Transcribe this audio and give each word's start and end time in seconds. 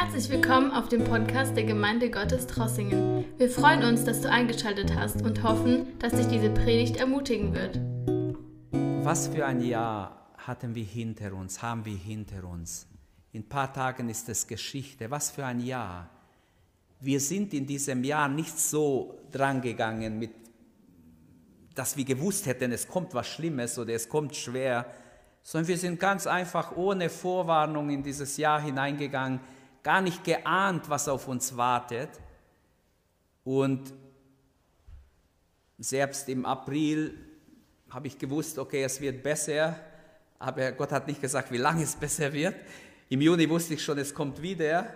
Herzlich 0.00 0.30
willkommen 0.30 0.70
auf 0.70 0.88
dem 0.88 1.02
Podcast 1.02 1.56
der 1.56 1.64
Gemeinde 1.64 2.08
Gottes 2.08 2.46
Trossingen. 2.46 3.24
Wir 3.36 3.50
freuen 3.50 3.82
uns, 3.82 4.04
dass 4.04 4.20
du 4.20 4.30
eingeschaltet 4.30 4.94
hast 4.94 5.22
und 5.22 5.42
hoffen, 5.42 5.98
dass 5.98 6.12
dich 6.12 6.28
diese 6.28 6.50
Predigt 6.50 6.98
ermutigen 6.98 7.52
wird. 7.52 7.80
Was 9.04 9.26
für 9.26 9.44
ein 9.44 9.60
Jahr 9.60 10.30
hatten 10.36 10.76
wir 10.76 10.84
hinter 10.84 11.34
uns, 11.34 11.62
haben 11.62 11.84
wir 11.84 11.96
hinter 11.96 12.44
uns. 12.44 12.86
In 13.32 13.42
ein 13.42 13.48
paar 13.48 13.72
Tagen 13.72 14.08
ist 14.08 14.28
es 14.28 14.46
Geschichte. 14.46 15.10
Was 15.10 15.32
für 15.32 15.44
ein 15.44 15.58
Jahr. 15.58 16.08
Wir 17.00 17.18
sind 17.18 17.52
in 17.52 17.66
diesem 17.66 18.04
Jahr 18.04 18.28
nicht 18.28 18.56
so 18.56 19.18
drangegangen, 19.32 20.16
mit, 20.16 20.30
dass 21.74 21.96
wir 21.96 22.04
gewusst 22.04 22.46
hätten, 22.46 22.70
es 22.70 22.86
kommt 22.86 23.14
was 23.14 23.26
Schlimmes 23.26 23.76
oder 23.76 23.94
es 23.94 24.08
kommt 24.08 24.36
schwer, 24.36 24.86
sondern 25.42 25.66
wir 25.66 25.78
sind 25.78 25.98
ganz 25.98 26.28
einfach 26.28 26.76
ohne 26.76 27.10
Vorwarnung 27.10 27.90
in 27.90 28.04
dieses 28.04 28.36
Jahr 28.36 28.60
hineingegangen 28.60 29.40
gar 29.82 30.00
nicht 30.00 30.24
geahnt, 30.24 30.88
was 30.88 31.08
auf 31.08 31.28
uns 31.28 31.56
wartet. 31.56 32.10
Und 33.44 33.92
selbst 35.78 36.28
im 36.28 36.44
April 36.44 37.14
habe 37.90 38.06
ich 38.06 38.18
gewusst, 38.18 38.58
okay, 38.58 38.82
es 38.82 39.00
wird 39.00 39.22
besser, 39.22 39.78
aber 40.38 40.72
Gott 40.72 40.92
hat 40.92 41.06
nicht 41.06 41.20
gesagt, 41.20 41.50
wie 41.50 41.56
lange 41.56 41.82
es 41.82 41.96
besser 41.96 42.32
wird. 42.32 42.54
Im 43.08 43.20
Juni 43.20 43.48
wusste 43.48 43.74
ich 43.74 43.82
schon, 43.82 43.98
es 43.98 44.14
kommt 44.14 44.42
wieder. 44.42 44.92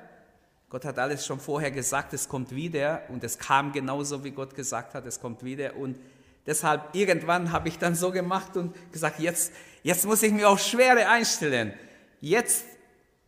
Gott 0.69 0.85
hat 0.85 0.99
alles 0.99 1.25
schon 1.25 1.41
vorher 1.41 1.71
gesagt, 1.71 2.13
es 2.15 2.29
kommt 2.29 2.55
wieder 2.55 3.03
und 3.09 3.25
es 3.25 3.39
kam 3.39 3.73
genauso, 3.73 4.25
wie 4.25 4.31
Gott 4.31 4.55
gesagt 4.55 4.95
hat, 4.95 5.07
es 5.07 5.21
kommt 5.21 5.45
wieder. 5.45 5.77
Und 5.77 5.99
deshalb 6.47 6.95
irgendwann 6.95 7.53
habe 7.53 7.69
ich 7.69 7.79
dann 7.79 7.95
so 7.95 8.11
gemacht 8.11 8.57
und 8.57 8.75
gesagt, 8.93 9.21
jetzt, 9.21 9.53
jetzt 9.83 10.05
muss 10.05 10.23
ich 10.23 10.33
mir 10.33 10.49
auf 10.49 10.61
Schwere 10.61 11.09
einstellen. 11.09 11.73
Jetzt 12.21 12.65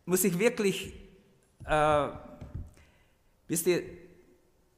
muss 0.05 0.23
ich 0.23 0.39
wirklich 0.39 0.93
äh, 1.67 2.07
wisst 3.47 3.67
ihr, 3.67 3.83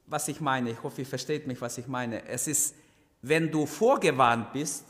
was 0.06 0.28
ich 0.28 0.40
meine? 0.40 0.70
Ich 0.70 0.82
hoffe, 0.82 1.02
ihr 1.02 1.06
versteht 1.06 1.46
mich, 1.46 1.60
was 1.60 1.78
ich 1.78 1.86
meine. 1.86 2.26
Es 2.26 2.46
ist, 2.46 2.74
wenn 3.22 3.50
du 3.50 3.66
vorgewarnt 3.66 4.52
bist, 4.52 4.84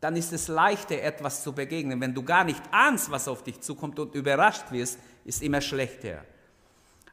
dann 0.00 0.14
ist 0.16 0.32
es 0.32 0.48
leichter, 0.48 1.02
etwas 1.02 1.42
zu 1.42 1.52
begegnen. 1.52 2.00
Wenn 2.00 2.14
du 2.14 2.22
gar 2.22 2.44
nicht 2.44 2.62
ahnst, 2.70 3.10
was 3.10 3.26
auf 3.26 3.42
dich 3.42 3.60
zukommt 3.60 3.98
und 3.98 4.14
überrascht 4.14 4.70
wirst, 4.70 4.98
ist 5.24 5.42
immer 5.42 5.60
schlechter. 5.60 6.24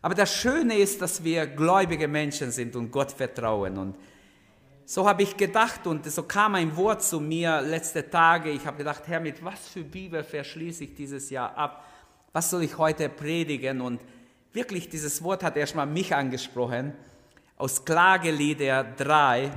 Aber 0.01 0.13
das 0.13 0.35
Schöne 0.35 0.77
ist, 0.77 1.01
dass 1.01 1.23
wir 1.23 1.47
gläubige 1.47 2.07
Menschen 2.07 2.51
sind 2.51 2.75
und 2.75 2.91
Gott 2.91 3.11
vertrauen. 3.11 3.77
Und 3.77 3.95
so 4.85 5.09
habe 5.09 5.23
ich 5.23 5.35
gedacht 5.35 5.87
und 5.87 6.05
so 6.05 6.21
kam 6.23 6.53
ein 6.53 6.77
Wort 6.77 7.01
zu 7.01 7.19
mir 7.19 7.59
letzte 7.61 8.07
Tage. 8.07 8.51
Ich 8.51 8.67
habe 8.67 8.77
gedacht, 8.77 9.01
Herr, 9.07 9.19
mit 9.19 9.43
was 9.43 9.67
für 9.67 9.83
Bibel 9.83 10.23
verschließe 10.23 10.83
ich 10.83 10.93
dieses 10.93 11.31
Jahr 11.31 11.57
ab? 11.57 11.83
Was 12.35 12.49
soll 12.49 12.63
ich 12.63 12.77
heute 12.77 13.07
predigen? 13.07 13.79
Und 13.79 14.01
wirklich, 14.51 14.89
dieses 14.89 15.23
Wort 15.23 15.41
hat 15.41 15.55
erstmal 15.55 15.85
mich 15.85 16.13
angesprochen. 16.13 16.91
Aus 17.55 17.85
Klagelieder 17.85 18.83
3, 18.83 19.51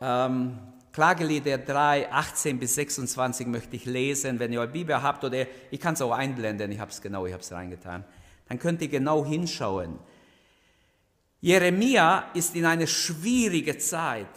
ähm, 0.00 0.58
Klagelieder 0.94 1.58
3, 1.58 2.10
18 2.10 2.58
bis 2.58 2.74
26 2.76 3.46
möchte 3.46 3.76
ich 3.76 3.84
lesen. 3.84 4.38
Wenn 4.38 4.54
ihr 4.54 4.60
eure 4.60 4.72
Bibel 4.72 5.02
habt 5.02 5.24
oder 5.24 5.46
ich 5.70 5.78
kann 5.78 5.92
es 5.92 6.00
auch 6.00 6.12
einblenden, 6.12 6.72
ich 6.72 6.80
habe 6.80 6.90
es 6.90 7.02
genau, 7.02 7.26
ich 7.26 7.34
habe 7.34 7.42
es 7.42 7.52
reingetan, 7.52 8.02
dann 8.48 8.58
könnt 8.58 8.80
ihr 8.80 8.88
genau 8.88 9.26
hinschauen. 9.26 9.98
Jeremia 11.42 12.30
ist 12.32 12.56
in 12.56 12.64
eine 12.64 12.86
schwierige 12.86 13.76
Zeit. 13.76 14.28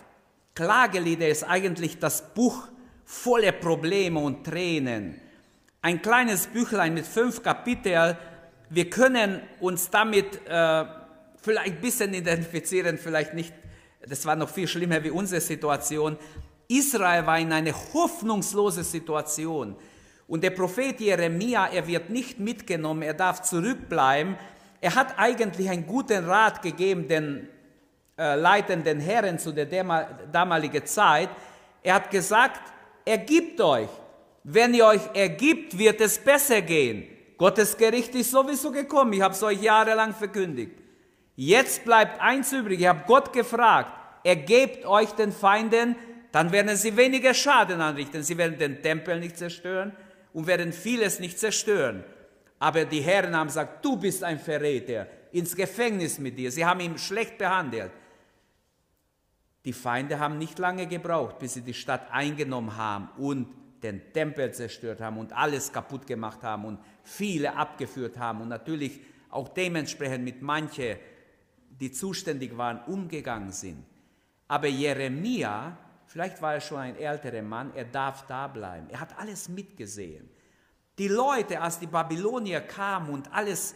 Klagelieder 0.53 1.29
ist 1.29 1.45
eigentlich 1.45 1.97
das 1.97 2.33
Buch 2.33 2.67
voller 3.05 3.53
Probleme 3.53 4.19
und 4.19 4.43
Tränen 4.43 5.21
ein 5.85 6.01
kleines 6.01 6.47
Büchlein 6.47 6.95
mit 6.95 7.05
fünf 7.05 7.43
Kapiteln. 7.43 8.17
Wir 8.71 8.89
können 8.89 9.43
uns 9.59 9.87
damit 9.91 10.25
äh, 10.47 10.83
vielleicht 11.39 11.75
ein 11.75 11.79
bisschen 11.79 12.11
identifizieren, 12.15 12.97
vielleicht 12.97 13.35
nicht. 13.35 13.53
Das 14.09 14.25
war 14.25 14.35
noch 14.35 14.49
viel 14.49 14.67
schlimmer 14.67 15.03
wie 15.03 15.11
unsere 15.11 15.41
Situation. 15.41 16.17
Israel 16.67 17.27
war 17.27 17.37
in 17.37 17.53
einer 17.53 17.71
hoffnungslose 17.93 18.83
Situation. 18.83 19.75
Und 20.27 20.43
der 20.43 20.49
Prophet 20.49 20.99
Jeremia, 20.99 21.67
er 21.67 21.85
wird 21.85 22.09
nicht 22.09 22.39
mitgenommen, 22.39 23.03
er 23.03 23.13
darf 23.13 23.43
zurückbleiben. 23.43 24.37
Er 24.81 24.95
hat 24.95 25.19
eigentlich 25.19 25.69
einen 25.69 25.85
guten 25.85 26.25
Rat 26.25 26.63
gegeben 26.63 27.07
den 27.07 27.47
äh, 28.17 28.33
leitenden 28.33 28.99
Herren 28.99 29.37
zu 29.37 29.51
der 29.51 29.67
damaligen 30.31 30.83
Zeit. 30.87 31.29
Er 31.83 31.93
hat 31.93 32.09
gesagt, 32.09 32.73
ergibt 33.05 33.61
euch, 33.61 33.89
wenn 34.47 34.75
ihr 34.75 34.85
euch 34.85 35.01
ergibt, 35.15 35.75
wird 35.75 35.99
es 36.01 36.19
besser 36.19 36.61
gehen. 36.61 37.07
Gottes 37.35 37.75
Gericht 37.75 38.13
ist 38.13 38.29
sowieso 38.29 38.71
gekommen. 38.71 39.11
Ich 39.13 39.21
habe 39.21 39.33
es 39.33 39.41
euch 39.41 39.59
jahrelang 39.59 40.13
verkündigt. 40.13 40.77
Jetzt 41.35 41.83
bleibt 41.83 42.21
eins 42.21 42.53
übrig. 42.53 42.79
Ich 42.79 42.85
habe 42.85 43.05
Gott 43.07 43.33
gefragt, 43.33 43.91
ergebt 44.23 44.85
euch 44.85 45.09
den 45.13 45.31
Feinden, 45.31 45.95
dann 46.31 46.51
werden 46.51 46.75
sie 46.75 46.95
weniger 46.95 47.33
Schaden 47.33 47.81
anrichten. 47.81 48.21
Sie 48.21 48.37
werden 48.37 48.59
den 48.59 48.83
Tempel 48.83 49.19
nicht 49.19 49.35
zerstören 49.35 49.93
und 50.31 50.45
werden 50.45 50.73
vieles 50.73 51.19
nicht 51.19 51.39
zerstören. 51.39 52.03
Aber 52.59 52.85
die 52.85 53.01
Herren 53.01 53.35
haben 53.35 53.47
gesagt, 53.47 53.83
du 53.83 53.97
bist 53.97 54.23
ein 54.23 54.39
Verräter, 54.39 55.07
ins 55.31 55.55
Gefängnis 55.55 56.19
mit 56.19 56.37
dir. 56.37 56.51
Sie 56.51 56.63
haben 56.63 56.81
ihn 56.81 56.99
schlecht 56.99 57.39
behandelt. 57.39 57.91
Die 59.65 59.73
Feinde 59.73 60.19
haben 60.19 60.37
nicht 60.37 60.59
lange 60.59 60.85
gebraucht, 60.85 61.39
bis 61.39 61.55
sie 61.55 61.61
die 61.61 61.73
Stadt 61.73 62.11
eingenommen 62.11 62.77
haben 62.77 63.09
und 63.17 63.64
den 63.85 64.13
Tempel 64.13 64.53
zerstört 64.53 65.01
haben 65.01 65.17
und 65.17 65.33
alles 65.33 65.71
kaputt 65.71 66.07
gemacht 66.07 66.43
haben 66.43 66.65
und 66.65 66.79
viele 67.03 67.55
abgeführt 67.55 68.17
haben 68.17 68.41
und 68.41 68.49
natürlich 68.49 68.99
auch 69.29 69.49
dementsprechend 69.49 70.23
mit 70.23 70.41
manchen, 70.41 70.97
die 71.69 71.91
zuständig 71.91 72.57
waren, 72.57 72.81
umgegangen 72.85 73.51
sind. 73.51 73.85
Aber 74.47 74.67
Jeremia, 74.67 75.77
vielleicht 76.07 76.41
war 76.41 76.55
er 76.55 76.61
schon 76.61 76.79
ein 76.79 76.97
älterer 76.97 77.41
Mann, 77.41 77.71
er 77.75 77.85
darf 77.85 78.25
da 78.27 78.47
bleiben. 78.47 78.87
Er 78.89 78.99
hat 78.99 79.17
alles 79.17 79.49
mitgesehen. 79.49 80.29
Die 80.97 81.09
Leute, 81.09 81.59
als 81.59 81.79
die 81.79 81.87
Babylonier 81.87 82.61
kamen 82.61 83.09
und 83.09 83.31
alles 83.33 83.75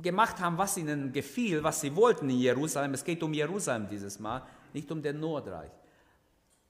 gemacht 0.00 0.38
haben, 0.40 0.56
was 0.56 0.76
ihnen 0.76 1.12
gefiel, 1.12 1.62
was 1.62 1.80
sie 1.80 1.94
wollten 1.96 2.30
in 2.30 2.38
Jerusalem, 2.38 2.94
es 2.94 3.02
geht 3.02 3.22
um 3.22 3.34
Jerusalem 3.34 3.88
dieses 3.88 4.18
Mal, 4.20 4.42
nicht 4.72 4.90
um 4.92 5.02
den 5.02 5.18
Nordreich. 5.18 5.72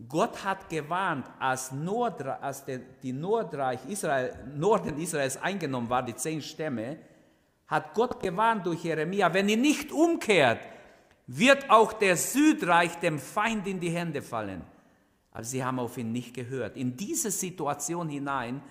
Gott 0.06 0.44
hat 0.44 0.68
gewarnt, 0.68 1.26
als, 1.38 1.72
Nordreich, 1.72 2.42
als 2.42 2.64
der, 2.64 2.78
die 3.02 3.12
Nordreich 3.12 3.80
Israel, 3.88 4.34
Norden 4.54 4.98
Israels 4.98 5.38
eingenommen 5.38 5.88
war, 5.88 6.02
die 6.02 6.14
zehn 6.14 6.42
Stämme, 6.42 6.98
hat 7.66 7.94
Gott 7.94 8.20
gewarnt 8.20 8.66
durch 8.66 8.84
Jeremia, 8.84 9.32
wenn 9.32 9.48
ihr 9.48 9.56
nicht 9.56 9.90
umkehrt, 9.90 10.60
wird 11.26 11.68
auch 11.70 11.94
der 11.94 12.16
Südreich 12.16 12.94
dem 12.96 13.18
Feind 13.18 13.66
in 13.66 13.80
die 13.80 13.90
Hände 13.90 14.22
fallen. 14.22 14.62
Aber 15.32 15.44
sie 15.44 15.64
haben 15.64 15.78
auf 15.78 15.96
ihn 15.96 16.12
nicht 16.12 16.34
gehört. 16.34 16.76
In 16.76 16.96
diese 16.96 17.30
Situation 17.30 18.08
hinein 18.08 18.62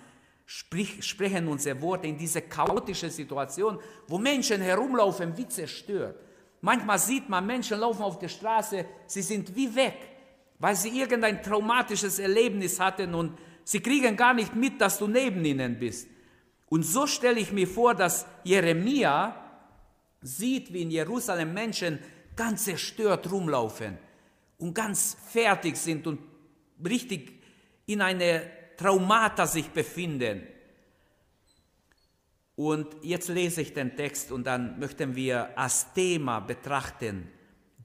sprich, 0.46 1.04
sprechen 1.04 1.48
unsere 1.48 1.80
Worte, 1.82 2.06
in 2.06 2.16
diese 2.16 2.40
chaotische 2.42 3.10
Situation, 3.10 3.78
wo 4.06 4.16
Menschen 4.16 4.62
herumlaufen 4.62 5.36
wie 5.36 5.48
zerstört. 5.48 6.16
Manchmal 6.60 6.98
sieht 6.98 7.28
man 7.28 7.44
Menschen 7.44 7.80
laufen 7.80 8.02
auf 8.02 8.18
der 8.18 8.28
Straße, 8.28 8.86
sie 9.06 9.22
sind 9.22 9.54
wie 9.54 9.74
weg 9.74 10.15
weil 10.58 10.76
sie 10.76 10.98
irgendein 10.98 11.42
traumatisches 11.42 12.18
Erlebnis 12.18 12.80
hatten 12.80 13.14
und 13.14 13.38
sie 13.64 13.80
kriegen 13.80 14.16
gar 14.16 14.34
nicht 14.34 14.54
mit, 14.54 14.80
dass 14.80 14.98
du 14.98 15.06
neben 15.06 15.44
ihnen 15.44 15.78
bist. 15.78 16.08
Und 16.68 16.82
so 16.82 17.06
stelle 17.06 17.40
ich 17.40 17.52
mir 17.52 17.68
vor, 17.68 17.94
dass 17.94 18.26
Jeremia 18.44 19.36
sieht, 20.20 20.72
wie 20.72 20.82
in 20.82 20.90
Jerusalem 20.90 21.52
Menschen 21.54 21.98
ganz 22.34 22.64
zerstört 22.64 23.30
rumlaufen 23.30 23.98
und 24.58 24.74
ganz 24.74 25.16
fertig 25.30 25.76
sind 25.76 26.06
und 26.06 26.20
richtig 26.84 27.40
in 27.86 28.00
eine 28.00 28.50
Traumata 28.76 29.46
sich 29.46 29.68
befinden. 29.70 30.46
Und 32.56 32.88
jetzt 33.02 33.28
lese 33.28 33.62
ich 33.62 33.74
den 33.74 33.96
Text 33.96 34.32
und 34.32 34.46
dann 34.46 34.78
möchten 34.78 35.14
wir 35.14 35.56
als 35.58 35.92
Thema 35.92 36.40
betrachten, 36.40 37.30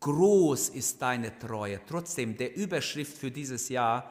Groß 0.01 0.69
ist 0.69 0.99
deine 1.01 1.37
Treue. 1.37 1.79
Trotzdem, 1.85 2.35
der 2.35 2.55
Überschrift 2.55 3.17
für 3.17 3.29
dieses 3.29 3.69
Jahr, 3.69 4.09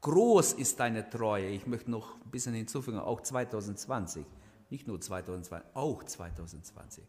groß 0.00 0.54
ist 0.54 0.80
deine 0.80 1.08
Treue. 1.10 1.48
Ich 1.48 1.66
möchte 1.66 1.90
noch 1.90 2.14
ein 2.24 2.30
bisschen 2.30 2.54
hinzufügen, 2.54 2.98
auch 2.98 3.20
2020. 3.20 4.24
Nicht 4.70 4.88
nur 4.88 4.98
2020, 4.98 5.74
auch 5.74 6.02
2020. 6.02 7.04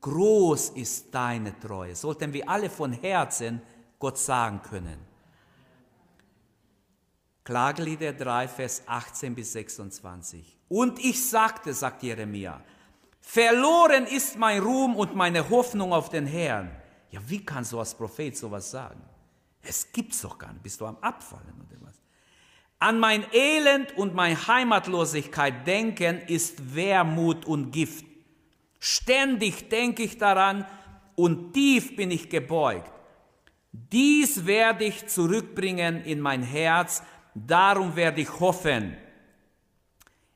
Groß 0.00 0.70
ist 0.70 1.14
deine 1.14 1.58
Treue. 1.60 1.94
Sollten 1.94 2.32
wir 2.32 2.48
alle 2.48 2.68
von 2.68 2.92
Herzen 2.92 3.62
Gott 4.00 4.18
sagen 4.18 4.60
können. 4.62 4.98
Klagelieder 7.44 8.12
3, 8.12 8.48
Vers 8.48 8.82
18 8.86 9.36
bis 9.36 9.52
26. 9.52 10.58
Und 10.68 10.98
ich 10.98 11.30
sagte, 11.30 11.72
sagt 11.72 12.02
Jeremia, 12.02 12.60
verloren 13.20 14.04
ist 14.04 14.36
mein 14.36 14.60
Ruhm 14.60 14.96
und 14.96 15.14
meine 15.14 15.48
Hoffnung 15.48 15.92
auf 15.92 16.08
den 16.08 16.26
Herrn. 16.26 16.72
Ja, 17.10 17.20
wie 17.26 17.44
kannst 17.44 17.72
du 17.72 17.78
als 17.78 17.94
Prophet 17.94 18.36
sowas 18.36 18.70
sagen? 18.70 19.02
Es 19.62 19.90
gibt's 19.92 20.20
doch 20.20 20.38
gar 20.38 20.52
nicht. 20.52 20.62
Bist 20.62 20.80
du 20.80 20.86
am 20.86 20.96
Abfallen 21.00 21.54
oder 21.68 21.76
was? 21.80 21.94
An 22.78 22.98
mein 22.98 23.24
Elend 23.32 23.96
und 23.96 24.14
meine 24.14 24.46
Heimatlosigkeit 24.46 25.66
denken 25.66 26.20
ist 26.26 26.74
Wermut 26.74 27.44
und 27.44 27.70
Gift. 27.70 28.04
Ständig 28.78 29.68
denke 29.70 30.02
ich 30.02 30.18
daran 30.18 30.66
und 31.14 31.54
tief 31.54 31.96
bin 31.96 32.10
ich 32.10 32.28
gebeugt. 32.28 32.92
Dies 33.72 34.46
werde 34.46 34.84
ich 34.84 35.06
zurückbringen 35.06 36.04
in 36.04 36.20
mein 36.20 36.42
Herz, 36.42 37.02
darum 37.34 37.96
werde 37.96 38.20
ich 38.20 38.40
hoffen. 38.40 38.96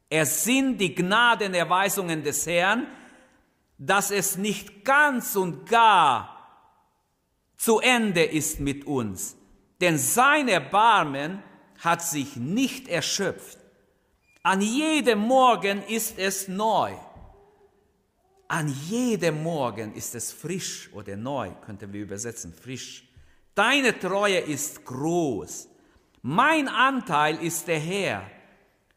Es 0.08 0.44
sind 0.44 0.78
die 0.78 0.94
Gnadenerweisungen 0.94 2.22
des 2.22 2.46
Herrn, 2.46 2.86
dass 3.78 4.10
es 4.10 4.36
nicht 4.36 4.84
ganz 4.84 5.36
und 5.36 5.66
gar 5.68 6.39
zu 7.60 7.78
Ende 7.78 8.24
ist 8.24 8.58
mit 8.58 8.86
uns. 8.86 9.36
Denn 9.82 9.98
sein 9.98 10.48
Erbarmen 10.48 11.42
hat 11.78 12.02
sich 12.02 12.36
nicht 12.36 12.88
erschöpft. 12.88 13.58
An 14.42 14.62
jedem 14.62 15.18
Morgen 15.18 15.82
ist 15.82 16.18
es 16.18 16.48
neu. 16.48 16.94
An 18.48 18.74
jedem 18.88 19.42
Morgen 19.42 19.94
ist 19.94 20.14
es 20.14 20.32
frisch 20.32 20.88
oder 20.94 21.16
neu, 21.16 21.50
könnten 21.66 21.92
wir 21.92 22.00
übersetzen, 22.00 22.54
frisch. 22.54 23.06
Deine 23.54 23.98
Treue 23.98 24.38
ist 24.38 24.82
groß. 24.86 25.68
Mein 26.22 26.66
Anteil 26.66 27.36
ist 27.42 27.68
der 27.68 27.78
Herr, 27.78 28.30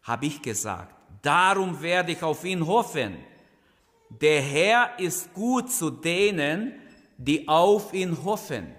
habe 0.03 0.25
ich 0.25 0.41
gesagt. 0.41 0.95
Darum 1.21 1.81
werde 1.81 2.13
ich 2.13 2.23
auf 2.23 2.45
ihn 2.45 2.65
hoffen. 2.65 3.17
Der 4.09 4.41
Herr 4.41 4.99
ist 4.99 5.33
gut 5.33 5.69
zu 5.69 5.89
denen, 5.89 6.79
die 7.17 7.47
auf 7.47 7.93
ihn 7.93 8.23
hoffen. 8.23 8.73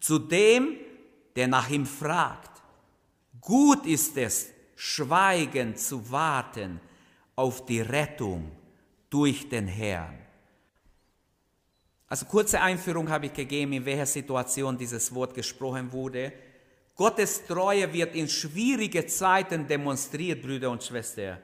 Zu 0.00 0.18
dem, 0.18 0.76
der 1.36 1.48
nach 1.48 1.68
ihm 1.70 1.86
fragt. 1.86 2.62
Gut 3.40 3.86
ist 3.86 4.16
es, 4.16 4.48
schweigend 4.76 5.78
zu 5.78 6.10
warten 6.10 6.80
auf 7.36 7.64
die 7.66 7.80
Rettung 7.80 8.50
durch 9.10 9.48
den 9.48 9.66
Herrn. 9.66 10.18
Also 12.08 12.26
kurze 12.26 12.60
Einführung 12.60 13.08
habe 13.10 13.26
ich 13.26 13.32
gegeben, 13.34 13.74
in 13.74 13.84
welcher 13.84 14.06
Situation 14.06 14.78
dieses 14.78 15.14
Wort 15.14 15.34
gesprochen 15.34 15.92
wurde. 15.92 16.32
Gottes 16.94 17.44
Treue 17.46 17.92
wird 17.92 18.14
in 18.14 18.28
schwierige 18.28 19.06
Zeiten 19.06 19.66
demonstriert, 19.66 20.42
Brüder 20.42 20.70
und 20.70 20.82
Schwestern. 20.82 21.38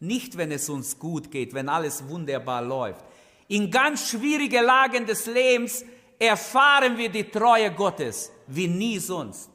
Nicht, 0.00 0.36
wenn 0.36 0.50
es 0.52 0.68
uns 0.68 0.98
gut 0.98 1.30
geht, 1.30 1.54
wenn 1.54 1.68
alles 1.68 2.06
wunderbar 2.08 2.62
läuft. 2.62 3.04
In 3.48 3.70
ganz 3.70 4.10
schwierige 4.10 4.60
Lagen 4.60 5.06
des 5.06 5.26
Lebens 5.26 5.84
erfahren 6.18 6.96
wir 6.96 7.08
die 7.08 7.30
Treue 7.30 7.70
Gottes 7.72 8.32
wie 8.46 8.68
nie 8.68 8.98
sonst. 8.98 9.50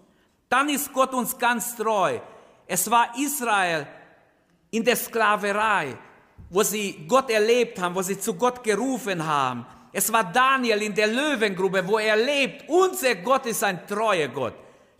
Dann 0.47 0.69
ist 0.69 0.91
Gott 0.91 1.13
uns 1.13 1.37
ganz 1.37 1.75
treu. 1.75 2.19
Es 2.67 2.89
war 2.89 3.13
Israel 3.17 3.87
in 4.69 4.83
der 4.83 4.95
Sklaverei, 4.95 5.97
wo 6.49 6.63
sie 6.63 7.05
Gott 7.07 7.29
erlebt 7.29 7.79
haben, 7.79 7.95
wo 7.95 8.01
sie 8.01 8.19
zu 8.19 8.33
Gott 8.33 8.63
gerufen 8.63 9.25
haben. 9.25 9.65
Es 9.93 10.11
war 10.11 10.23
Daniel 10.31 10.81
in 10.81 10.95
der 10.95 11.07
Löwengrube, 11.07 11.85
wo 11.85 11.97
er 11.97 12.15
lebt. 12.15 12.69
Unser 12.69 13.15
Gott 13.15 13.45
ist 13.45 13.63
ein 13.63 13.85
treuer 13.85 14.29
Gott. 14.29 14.53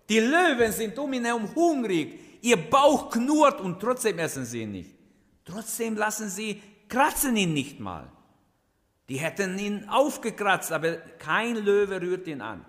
Die 0.10 0.20
Löwen 0.20 0.72
sind 0.72 0.98
um 1.00 1.14
ihn 1.14 1.24
herum 1.24 1.54
hungrig. 1.56 2.20
Ihr 2.42 2.58
Bauch 2.58 3.10
knurrt 3.10 3.62
und 3.62 3.80
trotzdem 3.80 4.20
essen 4.20 4.46
sie 4.46 4.64
ihn 4.64 4.72
nicht. 4.74 4.96
Trotzdem 5.46 5.96
lassen 5.96 6.30
sie, 6.30 6.62
kratzen 6.90 7.38
ihn 7.38 7.54
nicht 7.54 7.80
mal. 7.80 8.12
Die 9.12 9.20
hätten 9.20 9.60
ihn 9.60 9.90
aufgekratzt, 9.90 10.72
aber 10.72 10.94
kein 11.20 11.58
Löwe 11.58 12.00
rührt 12.00 12.26
ihn 12.28 12.40
an. 12.40 12.64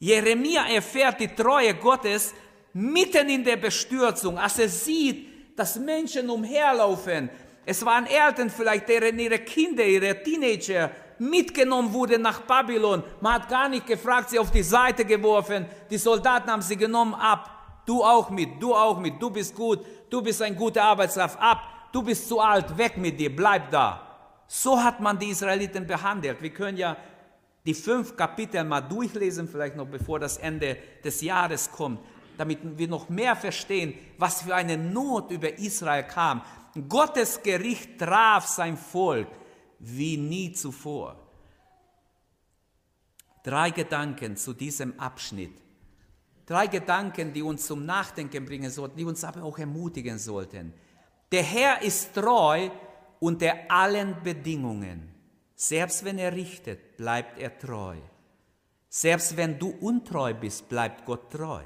Jeremia 0.00 0.66
erfährt 0.66 1.20
die 1.20 1.28
Treue 1.28 1.72
Gottes 1.74 2.34
mitten 2.72 3.28
in 3.28 3.44
der 3.44 3.58
Bestürzung, 3.58 4.36
als 4.38 4.58
er 4.58 4.68
sieht, 4.68 5.56
dass 5.56 5.78
Menschen 5.78 6.30
umherlaufen. 6.30 7.30
Es 7.64 7.84
waren 7.84 8.06
Eltern 8.06 8.50
vielleicht, 8.50 8.88
deren 8.88 9.20
ihre 9.20 9.38
Kinder, 9.38 9.84
ihre 9.84 10.20
Teenager 10.20 10.90
mitgenommen 11.20 11.92
wurden 11.92 12.22
nach 12.22 12.40
Babylon. 12.40 13.04
Man 13.20 13.34
hat 13.34 13.48
gar 13.48 13.68
nicht 13.68 13.86
gefragt, 13.86 14.30
sie 14.30 14.40
auf 14.40 14.50
die 14.50 14.64
Seite 14.64 15.04
geworfen. 15.04 15.64
Die 15.88 15.98
Soldaten 15.98 16.50
haben 16.50 16.62
sie 16.62 16.76
genommen 16.76 17.14
ab. 17.14 17.84
Du 17.86 18.02
auch 18.02 18.30
mit, 18.30 18.60
du 18.60 18.74
auch 18.74 18.98
mit, 18.98 19.22
du 19.22 19.30
bist 19.30 19.54
gut, 19.54 19.78
du 20.10 20.22
bist 20.22 20.42
ein 20.42 20.56
guter 20.56 20.82
Arbeitskraft, 20.82 21.38
ab, 21.40 21.62
du 21.92 22.02
bist 22.02 22.26
zu 22.26 22.40
alt, 22.40 22.76
weg 22.76 22.96
mit 22.96 23.20
dir, 23.20 23.34
bleib 23.34 23.70
da. 23.70 24.07
So 24.48 24.82
hat 24.82 24.98
man 25.00 25.18
die 25.18 25.28
Israeliten 25.28 25.86
behandelt. 25.86 26.40
Wir 26.40 26.50
können 26.50 26.78
ja 26.78 26.96
die 27.66 27.74
fünf 27.74 28.16
Kapitel 28.16 28.64
mal 28.64 28.80
durchlesen, 28.80 29.46
vielleicht 29.46 29.76
noch 29.76 29.86
bevor 29.86 30.18
das 30.18 30.38
Ende 30.38 30.78
des 31.04 31.20
Jahres 31.20 31.70
kommt, 31.70 32.00
damit 32.38 32.58
wir 32.78 32.88
noch 32.88 33.10
mehr 33.10 33.36
verstehen, 33.36 33.94
was 34.16 34.42
für 34.42 34.54
eine 34.54 34.78
Not 34.78 35.30
über 35.30 35.58
Israel 35.58 36.04
kam. 36.04 36.42
Gottes 36.88 37.42
Gericht 37.42 37.98
traf 37.98 38.46
sein 38.46 38.78
Volk 38.78 39.28
wie 39.80 40.16
nie 40.16 40.52
zuvor. 40.52 41.16
Drei 43.42 43.70
Gedanken 43.70 44.36
zu 44.36 44.54
diesem 44.54 44.98
Abschnitt. 44.98 45.52
Drei 46.46 46.66
Gedanken, 46.68 47.34
die 47.34 47.42
uns 47.42 47.66
zum 47.66 47.84
Nachdenken 47.84 48.46
bringen 48.46 48.70
sollten, 48.70 48.96
die 48.96 49.04
uns 49.04 49.22
aber 49.24 49.42
auch 49.42 49.58
ermutigen 49.58 50.18
sollten. 50.18 50.72
Der 51.30 51.42
Herr 51.42 51.82
ist 51.82 52.14
treu 52.14 52.70
unter 53.20 53.54
allen 53.68 54.22
Bedingungen. 54.22 55.14
Selbst 55.54 56.04
wenn 56.04 56.18
er 56.18 56.32
richtet, 56.32 56.96
bleibt 56.96 57.38
er 57.38 57.58
treu. 57.58 57.96
Selbst 58.88 59.36
wenn 59.36 59.58
du 59.58 59.70
untreu 59.80 60.34
bist, 60.34 60.68
bleibt 60.68 61.04
Gott 61.04 61.30
treu. 61.30 61.62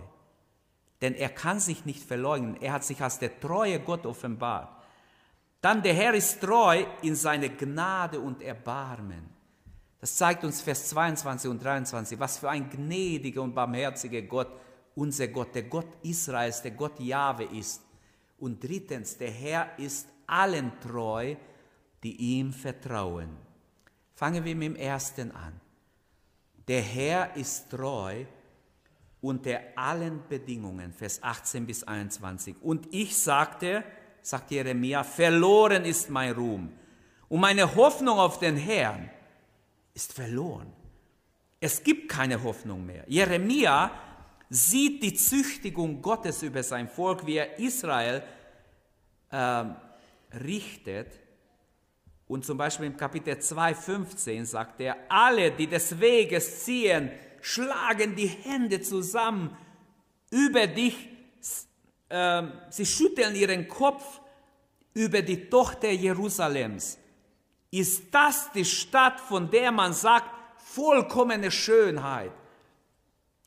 Denn 1.00 1.14
er 1.14 1.28
kann 1.28 1.60
sich 1.60 1.84
nicht 1.84 2.04
verleugnen. 2.04 2.60
Er 2.60 2.72
hat 2.72 2.84
sich 2.84 3.00
als 3.02 3.18
der 3.18 3.38
treue 3.38 3.80
Gott 3.80 4.06
offenbart. 4.06 4.82
Dann 5.60 5.82
der 5.82 5.94
Herr 5.94 6.14
ist 6.14 6.40
treu 6.40 6.84
in 7.02 7.14
seine 7.14 7.50
Gnade 7.50 8.18
und 8.18 8.42
Erbarmen. 8.42 9.28
Das 10.00 10.16
zeigt 10.16 10.42
uns 10.42 10.60
Vers 10.60 10.88
22 10.88 11.50
und 11.50 11.62
23, 11.62 12.18
was 12.18 12.38
für 12.38 12.50
ein 12.50 12.68
gnädiger 12.68 13.42
und 13.42 13.54
barmherziger 13.54 14.22
Gott 14.22 14.48
unser 14.94 15.28
Gott, 15.28 15.54
der 15.54 15.62
Gott 15.64 15.86
Israels, 16.02 16.62
der 16.62 16.72
Gott 16.72 16.98
Jahwe 17.00 17.44
ist. 17.44 17.82
Und 18.38 18.62
drittens, 18.62 19.16
der 19.16 19.30
Herr 19.30 19.78
ist 19.78 20.08
allen 20.32 20.72
treu, 20.80 21.36
die 22.02 22.16
ihm 22.16 22.52
vertrauen. 22.52 23.36
Fangen 24.14 24.44
wir 24.44 24.54
mit 24.56 24.68
dem 24.68 24.76
ersten 24.76 25.30
an. 25.32 25.60
Der 26.66 26.80
Herr 26.80 27.36
ist 27.36 27.70
treu 27.70 28.24
unter 29.20 29.60
allen 29.76 30.22
Bedingungen, 30.28 30.92
Vers 30.92 31.22
18 31.22 31.66
bis 31.66 31.84
21. 31.84 32.56
Und 32.60 32.92
ich 32.92 33.16
sagte, 33.16 33.84
sagt 34.22 34.50
Jeremia, 34.50 35.04
verloren 35.04 35.84
ist 35.84 36.10
mein 36.10 36.32
Ruhm 36.32 36.72
und 37.28 37.40
meine 37.40 37.74
Hoffnung 37.74 38.18
auf 38.18 38.38
den 38.38 38.56
Herrn 38.56 39.10
ist 39.94 40.12
verloren. 40.12 40.72
Es 41.60 41.82
gibt 41.82 42.08
keine 42.08 42.42
Hoffnung 42.42 42.84
mehr. 42.84 43.04
Jeremia 43.06 43.90
sieht 44.50 45.02
die 45.02 45.14
Züchtigung 45.14 46.02
Gottes 46.02 46.42
über 46.42 46.62
sein 46.62 46.88
Volk, 46.88 47.24
wie 47.24 47.36
er 47.36 47.58
Israel 47.58 48.22
äh, 49.30 49.64
richtet 50.44 51.08
und 52.32 52.46
zum 52.46 52.56
Beispiel 52.56 52.86
im 52.86 52.96
Kapitel 52.96 53.34
2,15 53.34 54.44
sagt 54.46 54.80
er, 54.80 54.96
alle, 55.08 55.50
die 55.50 55.66
des 55.66 56.00
Weges 56.00 56.64
ziehen, 56.64 57.10
schlagen 57.42 58.16
die 58.16 58.28
Hände 58.28 58.80
zusammen 58.80 59.54
über 60.30 60.66
dich, 60.66 60.96
äh, 62.08 62.42
sie 62.70 62.86
schütteln 62.86 63.34
ihren 63.34 63.68
Kopf 63.68 64.20
über 64.94 65.20
die 65.20 65.50
Tochter 65.50 65.90
Jerusalems. 65.90 66.98
Ist 67.70 68.04
das 68.14 68.50
die 68.52 68.64
Stadt, 68.64 69.20
von 69.20 69.50
der 69.50 69.72
man 69.72 69.92
sagt, 69.92 70.30
vollkommene 70.56 71.50
Schönheit, 71.50 72.32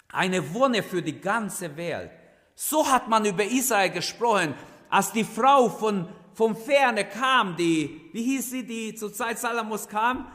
eine 0.10 0.54
Wonne 0.54 0.84
für 0.84 1.02
die 1.02 1.20
ganze 1.20 1.76
Welt? 1.76 2.12
So 2.54 2.88
hat 2.88 3.08
man 3.08 3.26
über 3.26 3.44
Israel 3.44 3.90
gesprochen, 3.90 4.54
als 4.90 5.12
die 5.12 5.24
Frau 5.24 5.70
von 5.70 6.08
von 6.36 6.56
Ferne 6.56 7.06
kam, 7.06 7.56
die, 7.56 8.10
wie 8.12 8.24
hieß 8.24 8.52
sie, 8.52 8.64
die 8.64 8.94
zur 8.94 9.12
Zeit 9.12 9.40
Salamos 9.40 9.88
kam? 9.88 10.28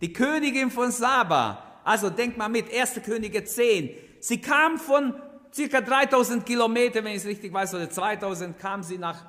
Die 0.00 0.12
Königin 0.12 0.70
von 0.70 0.90
Saba. 0.90 1.80
Also 1.84 2.08
denkt 2.08 2.38
mal 2.38 2.48
mit, 2.48 2.72
1. 2.72 3.00
Könige 3.04 3.44
10. 3.44 3.90
Sie 4.20 4.40
kam 4.40 4.78
von 4.78 5.14
circa 5.52 5.80
3000 5.80 6.46
Kilometern, 6.46 7.04
wenn 7.04 7.12
ich 7.12 7.18
es 7.18 7.26
richtig 7.26 7.52
weiß, 7.52 7.74
oder 7.74 7.90
2000 7.90 8.58
kam 8.58 8.82
sie 8.84 8.98
nach, 8.98 9.24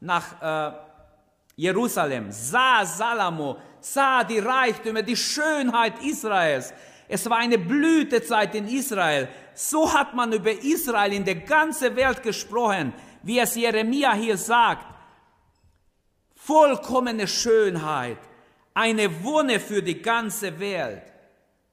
nach 0.00 0.72
äh, 0.72 0.76
Jerusalem, 1.56 2.30
sah 2.30 2.84
Salomo, 2.84 3.58
sah 3.80 4.24
die 4.24 4.38
Reichtümer, 4.38 5.02
die 5.02 5.16
Schönheit 5.16 6.02
Israels. 6.02 6.72
Es 7.08 7.28
war 7.28 7.38
eine 7.38 7.58
Blütezeit 7.58 8.54
in 8.54 8.66
Israel. 8.68 9.28
So 9.56 9.90
hat 9.90 10.14
man 10.14 10.34
über 10.34 10.52
Israel 10.52 11.14
in 11.14 11.24
der 11.24 11.36
ganzen 11.36 11.96
Welt 11.96 12.22
gesprochen, 12.22 12.92
wie 13.22 13.38
es 13.38 13.54
Jeremia 13.54 14.12
hier 14.12 14.36
sagt. 14.36 14.84
Vollkommene 16.34 17.26
Schönheit, 17.26 18.18
eine 18.74 19.24
Wonne 19.24 19.58
für 19.58 19.82
die 19.82 20.02
ganze 20.02 20.60
Welt. 20.60 21.02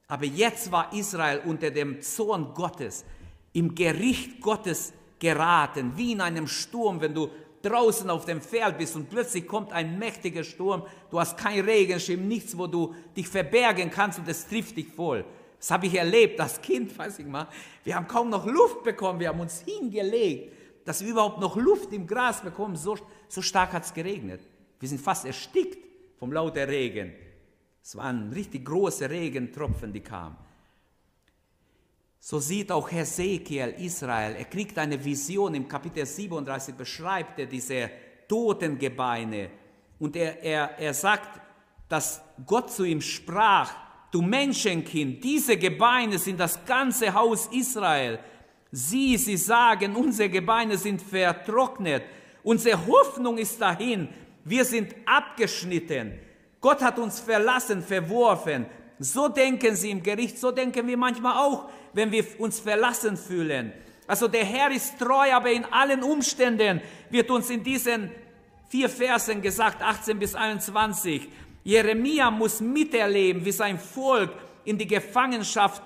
Aber 0.08 0.26
jetzt 0.26 0.72
war 0.72 0.94
Israel 0.94 1.42
unter 1.44 1.72
dem 1.72 2.02
Zorn 2.02 2.54
Gottes, 2.54 3.04
im 3.52 3.76
Gericht 3.76 4.40
Gottes 4.40 4.94
geraten, 5.20 5.92
wie 5.98 6.14
in 6.14 6.22
einem 6.22 6.48
Sturm, 6.48 7.02
wenn 7.02 7.14
du 7.14 7.30
draußen 7.64 8.10
auf 8.10 8.24
dem 8.24 8.42
Feld 8.42 8.78
bist 8.78 8.96
und 8.96 9.10
plötzlich 9.10 9.46
kommt 9.46 9.74
ein 9.74 10.00
mächtiger 10.00 10.46
Sturm, 10.46 10.84
du 11.12 11.20
hast 11.20 11.38
kein 11.38 11.60
Regenschirm, 11.60 12.28
nichts, 12.28 12.58
wo 12.58 12.68
du 12.68 12.96
dich 13.16 13.28
verbergen 13.28 13.92
kannst 13.92 14.20
und 14.20 14.28
es 14.30 14.48
trifft 14.48 14.78
dich 14.78 14.88
voll. 14.88 15.26
Das 15.64 15.72
habe 15.72 15.88
ich 15.88 15.96
erlebt 15.96 16.42
als 16.42 16.62
Kind, 16.62 16.98
weiß 16.98 17.20
ich 17.20 17.26
mal. 17.26 17.48
Wir 17.86 17.96
haben 17.96 18.06
kaum 18.06 18.30
noch 18.30 18.46
Luft 18.46 18.84
bekommen, 18.84 19.22
wir 19.22 19.30
haben 19.30 19.40
uns 19.40 19.62
hingelegt, 19.62 20.54
dass 20.84 21.02
wir 21.02 21.12
überhaupt 21.12 21.40
noch 21.40 21.56
Luft 21.56 21.94
im 21.94 22.06
Gras 22.06 22.42
bekommen. 22.42 22.76
So, 22.76 22.98
so 23.30 23.42
stark 23.42 23.72
hat 23.72 23.86
es 23.86 23.94
geregnet. 23.94 24.42
Wir 24.78 24.90
sind 24.90 25.00
fast 25.00 25.24
erstickt 25.24 25.78
vom 26.20 26.34
lauter 26.34 26.68
Regen. 26.68 27.14
Es 27.82 27.96
waren 27.96 28.34
richtig 28.34 28.66
große 28.66 29.10
Regentropfen, 29.10 29.94
die 29.94 30.02
kamen. 30.02 30.36
So 32.20 32.40
sieht 32.40 32.70
auch 32.70 32.92
Hesekiel 32.92 33.74
Israel. 33.78 34.36
Er 34.36 34.46
kriegt 34.46 34.78
eine 34.78 35.02
Vision 35.02 35.56
im 35.56 35.66
Kapitel 35.66 36.06
37, 36.06 36.76
beschreibt 36.76 37.40
er 37.40 37.46
diese 37.46 37.90
Totengebeine. 38.28 39.50
Und 39.98 40.18
er, 40.18 40.44
er, 40.44 40.78
er 40.78 40.94
sagt, 40.94 41.40
dass 41.88 42.22
Gott 42.46 42.70
zu 42.70 42.84
ihm 42.84 43.00
sprach, 43.00 43.74
du 44.14 44.22
Menschenkind, 44.22 45.24
diese 45.24 45.58
Gebeine 45.58 46.20
sind 46.20 46.40
das 46.40 46.64
ganze 46.66 47.14
Haus 47.14 47.48
Israel. 47.52 48.20
Sie, 48.72 49.18
sie 49.18 49.38
sagen, 49.38 49.96
unsere 49.96 50.30
Gebeine 50.30 50.78
sind 50.78 51.02
vertrocknet, 51.02 52.04
unsere 52.44 52.86
Hoffnung 52.86 53.40
ist 53.40 53.60
dahin, 53.60 54.08
wir 54.46 54.66
sind 54.66 54.96
abgeschnitten. 55.06 56.14
Gott 56.62 56.82
hat 56.82 57.00
uns 57.00 57.20
verlassen, 57.20 57.82
verworfen. 57.82 58.68
So 59.00 59.28
denken 59.30 59.76
sie 59.76 59.90
im 59.90 60.04
Gericht, 60.04 60.38
so 60.38 60.52
denken 60.52 60.88
wir 60.88 60.98
manchmal 60.98 61.38
auch, 61.38 61.70
wenn 61.94 62.12
wir 62.12 62.24
uns 62.40 62.60
verlassen 62.60 63.18
fühlen. 63.18 63.74
Also 64.06 64.28
der 64.28 64.46
Herr 64.46 64.70
ist 64.70 65.00
treu, 65.00 65.34
aber 65.34 65.52
in 65.52 65.66
allen 65.66 66.04
Umständen 66.04 66.82
wird 67.10 67.32
uns 67.32 67.50
in 67.50 67.64
diesen 67.64 68.12
vier 68.70 68.90
Versen 68.90 69.42
gesagt, 69.42 69.82
18 69.82 70.20
bis 70.20 70.36
21, 70.36 71.30
Jeremia 71.64 72.30
muss 72.30 72.60
miterleben, 72.60 73.44
wie 73.44 73.52
sein 73.52 73.80
Volk 73.80 74.32
in 74.66 74.78
die 74.78 74.88
Gefangenschaft 74.88 75.82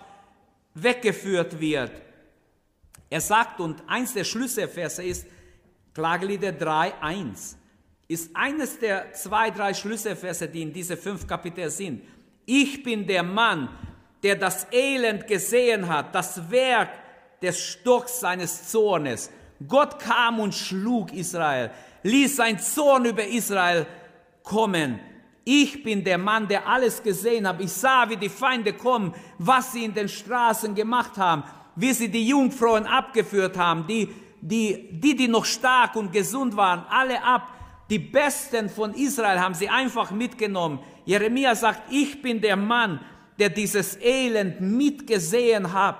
weggeführt 0.73 1.59
wird. 1.59 1.91
Er 3.09 3.21
sagt, 3.21 3.59
und 3.59 3.81
eins 3.87 4.13
der 4.13 4.23
Schlüsselverse 4.23 5.03
ist 5.03 5.27
Klagelieder 5.93 6.51
3, 6.51 6.93
1, 7.01 7.57
ist 8.07 8.35
eines 8.35 8.79
der 8.79 9.13
zwei, 9.13 9.49
drei 9.49 9.73
Schlüsselverse, 9.73 10.47
die 10.47 10.61
in 10.61 10.73
diese 10.73 10.95
fünf 10.95 11.25
Kapitel 11.25 11.69
sind. 11.69 12.03
Ich 12.45 12.83
bin 12.83 13.05
der 13.05 13.23
Mann, 13.23 13.69
der 14.23 14.35
das 14.35 14.67
Elend 14.71 15.27
gesehen 15.27 15.87
hat, 15.87 16.13
das 16.13 16.49
Werk 16.49 16.89
des 17.41 17.59
Stocks 17.59 18.19
seines 18.19 18.69
Zornes. 18.69 19.29
Gott 19.67 19.99
kam 19.99 20.39
und 20.39 20.53
schlug 20.53 21.13
Israel, 21.13 21.71
ließ 22.03 22.35
sein 22.35 22.59
Zorn 22.59 23.05
über 23.05 23.25
Israel 23.25 23.85
kommen. 24.43 24.99
Ich 25.49 25.81
bin 25.81 26.03
der 26.03 26.17
Mann, 26.17 26.49
der 26.49 26.67
alles 26.67 27.01
gesehen 27.01 27.47
hat. 27.47 27.61
Ich 27.61 27.71
sah, 27.71 28.09
wie 28.09 28.17
die 28.17 28.27
Feinde 28.27 28.73
kommen, 28.73 29.13
was 29.37 29.71
sie 29.71 29.85
in 29.85 29.93
den 29.93 30.09
Straßen 30.09 30.75
gemacht 30.75 31.15
haben, 31.15 31.45
wie 31.73 31.93
sie 31.93 32.09
die 32.09 32.27
Jungfrauen 32.27 32.85
abgeführt 32.85 33.57
haben, 33.57 33.87
die, 33.87 34.09
die, 34.41 34.89
die, 34.91 35.15
die 35.15 35.29
noch 35.29 35.45
stark 35.45 35.95
und 35.95 36.11
gesund 36.11 36.57
waren, 36.57 36.83
alle 36.89 37.23
ab. 37.23 37.47
Die 37.89 37.97
Besten 37.97 38.67
von 38.67 38.93
Israel 38.93 39.39
haben 39.39 39.53
sie 39.53 39.69
einfach 39.69 40.11
mitgenommen. 40.11 40.79
Jeremia 41.05 41.55
sagt, 41.55 41.93
ich 41.93 42.21
bin 42.21 42.41
der 42.41 42.57
Mann, 42.57 42.99
der 43.39 43.47
dieses 43.47 43.97
Elend 44.01 44.59
mitgesehen 44.59 45.71
hat. 45.71 45.95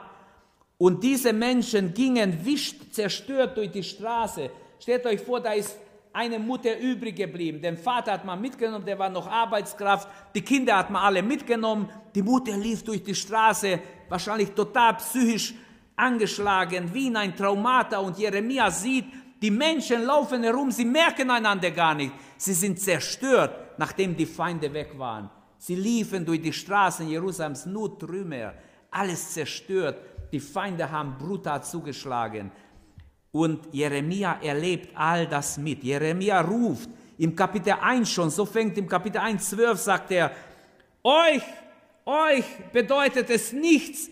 Und 0.77 1.01
diese 1.05 1.31
Menschen 1.31 1.93
gingen 1.93 2.45
wischt 2.45 2.91
zerstört 2.91 3.55
durch 3.55 3.71
die 3.71 3.83
Straße. 3.83 4.49
Stellt 4.77 5.05
euch 5.05 5.21
vor, 5.21 5.39
da 5.39 5.53
ist 5.53 5.77
eine 6.17 6.39
Mutter 6.39 6.79
übrig 6.79 7.15
geblieben. 7.15 7.61
Den 7.61 7.77
Vater 7.77 8.13
hat 8.13 8.25
man 8.25 8.41
mitgenommen, 8.41 8.83
der 8.83 8.97
war 8.97 9.09
noch 9.09 9.27
Arbeitskraft. 9.27 10.09
Die 10.33 10.41
Kinder 10.41 10.75
hat 10.75 10.89
man 10.89 11.03
alle 11.03 11.21
mitgenommen. 11.21 11.87
Die 12.15 12.23
Mutter 12.23 12.57
lief 12.57 12.83
durch 12.83 13.03
die 13.03 13.13
Straße, 13.13 13.79
wahrscheinlich 14.09 14.49
total 14.49 14.95
psychisch 14.95 15.53
angeschlagen, 15.95 16.91
wie 16.91 17.05
in 17.05 17.15
ein 17.15 17.35
Traumata. 17.35 17.99
Und 17.99 18.17
Jeremia 18.17 18.71
sieht, 18.71 19.05
die 19.39 19.51
Menschen 19.51 20.05
laufen 20.05 20.41
herum, 20.41 20.71
sie 20.71 20.85
merken 20.85 21.29
einander 21.29 21.69
gar 21.69 21.93
nicht. 21.93 22.13
Sie 22.35 22.53
sind 22.53 22.79
zerstört, 22.79 23.77
nachdem 23.77 24.15
die 24.15 24.25
Feinde 24.25 24.73
weg 24.73 24.97
waren. 24.97 25.29
Sie 25.59 25.75
liefen 25.75 26.25
durch 26.25 26.41
die 26.41 26.53
Straßen 26.53 27.07
Jerusalems, 27.07 27.67
nur 27.67 27.97
Trümmer, 27.99 28.53
alles 28.89 29.33
zerstört. 29.33 29.99
Die 30.31 30.39
Feinde 30.39 30.89
haben 30.89 31.15
brutal 31.19 31.63
zugeschlagen. 31.63 32.51
Und 33.37 33.71
Jeremia 33.71 34.39
erlebt 34.41 34.89
all 34.95 35.27
das 35.27 35.59
mit. 35.59 35.83
Jeremia 35.83 36.41
ruft 36.41 36.89
im 37.19 37.35
Kapitel 37.35 37.75
1 37.79 38.09
schon, 38.09 38.31
so 38.31 38.47
fängt 38.47 38.75
im 38.79 38.87
Kapitel 38.87 39.19
1, 39.19 39.51
12, 39.51 39.79
sagt 39.79 40.11
er, 40.11 40.31
euch, 41.03 41.43
euch 42.03 42.45
bedeutet 42.73 43.29
es 43.29 43.53
nichts, 43.53 44.09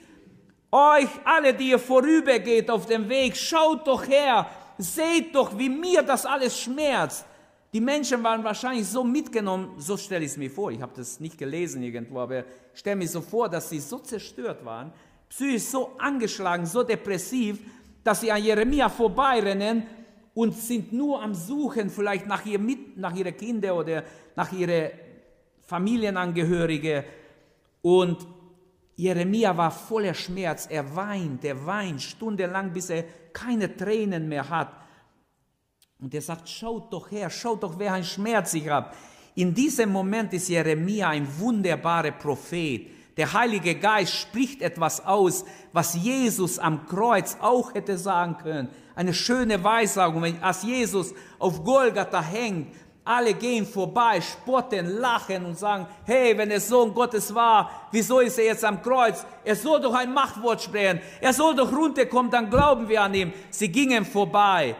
euch 0.72 1.10
alle, 1.24 1.56
die 1.56 1.70
ihr 1.70 1.80
vorübergeht 1.80 2.70
auf 2.70 2.86
dem 2.86 3.10
Weg, 3.10 3.36
schaut 3.36 3.88
doch 3.88 4.08
her, 4.08 4.48
seht 4.78 5.34
doch, 5.34 5.58
wie 5.58 5.70
mir 5.70 6.04
das 6.04 6.28
alles 6.28 6.60
schmerzt. 6.60 7.26
Die 7.74 7.82
Menschen 7.82 8.22
waren 8.24 8.44
wahrscheinlich 8.44 8.86
so 8.86 9.04
mitgenommen, 9.04 9.72
so 9.80 9.98
stelle 9.98 10.24
ich 10.24 10.34
es 10.34 10.38
mir 10.38 10.52
vor, 10.52 10.70
ich 10.70 10.84
habe 10.84 10.94
das 10.96 11.20
nicht 11.20 11.40
gelesen 11.40 11.82
irgendwo, 11.82 12.20
aber 12.20 12.44
stelle 12.76 12.98
mir 12.98 13.08
so 13.08 13.22
vor, 13.22 13.50
dass 13.50 13.72
sie 13.72 13.80
so 13.80 13.98
zerstört 13.98 14.64
waren, 14.64 14.94
psychisch 15.30 15.64
so 15.64 15.94
angeschlagen, 15.98 16.68
so 16.68 16.84
depressiv, 16.84 17.58
dass 18.06 18.22
sie 18.22 18.32
an 18.32 18.44
Jeremia 18.44 18.88
vorbeirennen 18.88 19.84
und 20.36 20.54
sind 20.54 20.94
nur 20.94 21.24
am 21.24 21.34
Suchen 21.34 21.90
vielleicht 21.90 22.28
nach, 22.28 22.46
ihr 22.46 22.60
mit, 22.60 22.98
nach 22.98 23.16
ihren 23.16 23.36
Kindern 23.36 23.72
oder 23.72 24.04
nach 24.36 24.52
ihren 24.52 24.92
Familienangehörigen. 25.62 27.04
Und 27.82 28.28
Jeremia 28.96 29.58
war 29.58 29.72
voller 29.72 30.14
Schmerz, 30.14 30.68
er 30.70 30.96
weint, 30.96 31.44
er 31.46 31.66
weint 31.66 32.00
stundenlang, 32.00 32.72
bis 32.72 32.92
er 32.92 33.06
keine 33.34 33.76
Tränen 33.76 34.30
mehr 34.30 34.48
hat. 34.48 34.72
Und 36.00 36.14
er 36.14 36.22
sagt, 36.22 36.48
schaut 36.48 36.94
doch 36.94 37.10
her, 37.10 37.32
schaut 37.32 37.64
doch, 37.64 37.80
wer 37.80 37.94
ein 37.94 38.04
Schmerz 38.04 38.54
ich 38.54 38.70
habe. 38.70 38.92
In 39.34 39.52
diesem 39.52 39.92
Moment 39.92 40.32
ist 40.34 40.48
Jeremia 40.48 41.10
ein 41.10 41.28
wunderbarer 41.40 42.12
Prophet. 42.12 42.88
Der 43.18 43.32
Heilige 43.32 43.76
Geist 43.76 44.14
spricht 44.14 44.62
etwas 44.62 45.06
aus, 45.06 45.46
was 45.72 45.96
Jesus 45.96 46.60
am 46.60 46.86
Kreuz 46.86 47.38
auch 47.40 47.74
hätte 47.74 47.98
sagen 47.98 48.38
können. 48.38 48.70
Eine 48.94 49.14
schöne 49.14 49.64
Weissagung, 49.64 50.42
als 50.42 50.64
Jesus 50.64 51.14
auf 51.40 51.64
Golgatha 51.64 52.22
hängt, 52.22 52.74
alle 53.06 53.36
gehen 53.36 53.68
vorbei, 53.68 54.20
spotten, 54.20 54.98
lachen 55.00 55.46
und 55.46 55.58
sagen, 55.58 55.86
hey, 56.06 56.36
wenn 56.36 56.50
der 56.50 56.60
Sohn 56.60 56.94
Gottes 56.94 57.34
war, 57.34 57.88
wieso 57.92 58.20
ist 58.20 58.40
er 58.40 58.46
jetzt 58.46 58.66
am 58.66 58.82
Kreuz? 58.82 59.24
Er 59.44 59.56
soll 59.56 59.80
doch 59.80 59.94
ein 59.94 60.12
Machtwort 60.12 60.62
sprechen. 60.64 61.00
Er 61.22 61.32
soll 61.32 61.56
doch 61.56 61.72
runterkommen, 61.72 62.32
dann 62.32 62.50
glauben 62.50 62.90
wir 62.90 63.04
an 63.04 63.14
ihn. 63.14 63.32
Sie 63.52 63.70
gingen 63.70 64.04
vorbei. 64.04 64.76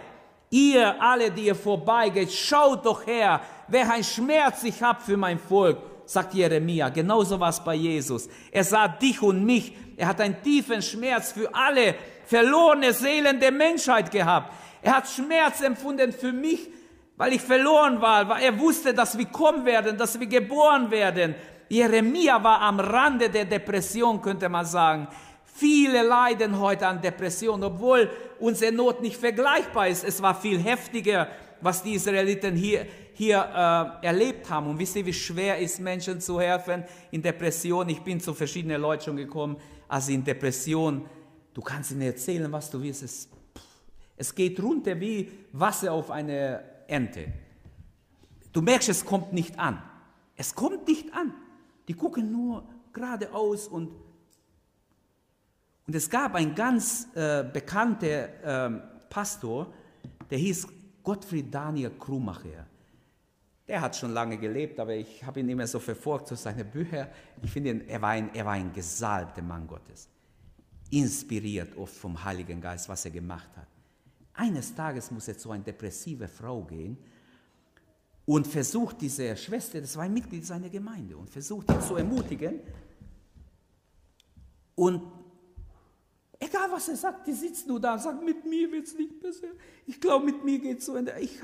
Ihr 0.50 1.00
alle, 1.00 1.30
die 1.30 1.46
ihr 1.46 1.56
vorbeigeht, 1.56 2.32
schaut 2.32 2.86
doch 2.86 3.06
her, 3.06 3.42
ein 3.72 4.04
Schmerz 4.04 4.64
ich 4.64 4.82
habe 4.82 5.02
für 5.02 5.18
mein 5.18 5.38
Volk, 5.38 5.78
sagt 6.06 6.34
Jeremia. 6.34 6.90
Genauso 6.90 7.40
war 7.40 7.50
es 7.50 7.60
bei 7.60 7.76
Jesus. 7.76 8.30
Er 8.52 8.64
sah 8.64 8.88
dich 8.88 9.22
und 9.22 9.44
mich. 9.46 9.74
Er 9.98 10.08
hat 10.08 10.22
einen 10.22 10.42
tiefen 10.42 10.82
Schmerz 10.82 11.32
für 11.32 11.54
alle 11.54 11.96
verlorene 12.26 12.94
Seelen 12.94 13.40
der 13.40 13.52
Menschheit 13.52 14.12
gehabt. 14.12 14.54
Er 14.82 14.98
hat 14.98 15.08
Schmerz 15.08 15.62
empfunden 15.62 16.12
für 16.12 16.32
mich, 16.32 16.70
weil 17.18 17.34
ich 17.34 17.42
verloren 17.42 18.02
war, 18.02 18.28
weil 18.28 18.44
er 18.44 18.60
wusste, 18.60 18.94
dass 18.94 19.18
wir 19.18 19.26
kommen 19.26 19.66
werden, 19.66 19.98
dass 19.98 20.20
wir 20.20 20.28
geboren 20.28 20.92
werden. 20.92 21.36
Jeremia 21.70 22.44
war 22.44 22.62
am 22.62 22.80
Rande 22.80 23.30
der 23.30 23.46
Depression, 23.46 24.22
könnte 24.22 24.50
man 24.50 24.66
sagen. 24.66 25.08
Viele 25.46 26.04
leiden 26.04 26.60
heute 26.60 26.86
an 26.86 27.02
Depression, 27.02 27.64
obwohl 27.64 28.10
unsere 28.40 28.74
Not 28.74 29.02
nicht 29.02 29.18
vergleichbar 29.18 29.88
ist. 29.88 30.04
Es 30.04 30.22
war 30.22 30.36
viel 30.36 30.60
heftiger, 30.60 31.30
was 31.62 31.82
die 31.82 31.94
Israeliten 31.94 32.56
hier, 32.56 32.86
hier 33.16 33.38
äh, 33.38 34.06
erlebt 34.06 34.50
haben. 34.50 34.68
Und 34.68 34.78
wisst 34.78 34.96
ihr, 34.96 35.06
wie 35.06 35.14
schwer 35.14 35.58
ist, 35.58 35.80
Menschen 35.80 36.22
zu 36.22 36.40
helfen 36.40 36.84
in 37.12 37.22
Depression? 37.22 37.90
Ich 37.90 38.02
bin 38.02 38.20
zu 38.20 38.34
verschiedenen 38.34 38.82
Leuten 38.82 39.04
schon 39.04 39.18
gekommen, 39.18 39.58
also 39.88 40.12
in 40.12 40.24
Depression. 40.24 41.06
Du 41.54 41.62
kannst 41.62 41.92
ihnen 41.92 42.02
erzählen, 42.02 42.52
was 42.52 42.70
du 42.70 42.82
willst. 42.82 43.04
Es, 43.04 43.30
es 44.18 44.36
geht 44.36 44.62
runter 44.62 45.00
wie 45.00 45.32
Wasser 45.52 45.92
auf 45.94 46.12
eine 46.12 46.64
Ente. 46.88 47.34
Du 48.52 48.62
merkst, 48.62 48.90
es 48.90 49.04
kommt 49.04 49.34
nicht 49.34 49.58
an. 49.58 49.82
Es 50.36 50.54
kommt 50.54 50.88
nicht 50.88 51.14
an. 51.14 51.34
Die 51.88 51.94
gucken 51.94 52.32
nur 52.32 52.64
geradeaus 52.94 53.68
und 53.68 53.90
und 55.88 55.94
es 55.94 56.10
gab 56.10 56.34
einen 56.34 56.56
ganz 56.56 57.08
äh, 57.14 57.44
bekannter 57.44 58.66
äh, 58.68 58.82
Pastor, 59.08 59.72
der 60.30 60.38
hieß 60.40 60.68
Gottfried 61.04 61.54
Daniel 61.54 61.92
Krumacher. 61.92 62.66
Der 63.68 63.82
hat 63.82 63.96
schon 63.96 64.14
lange 64.14 64.38
gelebt, 64.38 64.80
aber 64.80 64.94
ich 64.94 65.24
habe 65.24 65.40
ihn 65.40 65.50
immer 65.50 65.66
so 65.66 65.80
verfolgt 65.80 66.28
zu 66.28 66.36
so 66.36 66.44
seinen 66.44 66.70
Büchern. 66.70 67.08
Ich 67.42 67.52
finde, 67.52 67.84
er 67.88 68.02
war, 68.02 68.10
ein, 68.10 68.34
er 68.34 68.46
war 68.46 68.54
ein 68.54 68.72
gesalbter 68.72 69.42
Mann 69.42 69.66
Gottes. 69.66 70.08
Inspiriert 70.92 71.76
oft 71.76 71.96
vom 71.96 72.24
Heiligen 72.24 72.62
Geist, 72.62 72.88
was 72.88 73.06
er 73.06 73.12
gemacht 73.12 73.50
hat. 73.58 73.68
Eines 74.36 74.76
Tages 74.76 75.10
muss 75.10 75.28
er 75.28 75.38
zu 75.38 75.50
einer 75.52 75.64
depressiven 75.64 76.28
Frau 76.28 76.62
gehen 76.64 76.98
und 78.26 78.48
versucht 78.48 79.02
diese 79.02 79.36
Schwester, 79.38 79.80
das 79.80 79.96
war 79.96 80.04
ein 80.04 80.14
Mitglied 80.14 80.46
seiner 80.46 80.70
Gemeinde, 80.70 81.16
und 81.16 81.30
versucht 81.30 81.70
ihn 81.72 81.82
zu 81.82 81.96
ermutigen. 81.96 82.60
Und 84.76 85.02
egal 86.40 86.72
was 86.72 86.90
er 86.90 86.98
sagt, 86.98 87.28
die 87.28 87.34
sitzt 87.34 87.68
nur 87.68 87.80
da 87.80 87.94
und 87.94 88.02
sagt, 88.02 88.24
mit 88.24 88.46
mir 88.46 88.72
wird 88.72 88.88
es 88.88 88.98
nicht 88.98 89.20
besser. 89.20 89.48
Ich 89.86 90.02
glaube, 90.02 90.26
mit 90.26 90.44
mir 90.44 90.60
geht 90.60 90.80
es 90.80 90.86
so. 90.86 90.98
Ich, 90.98 91.40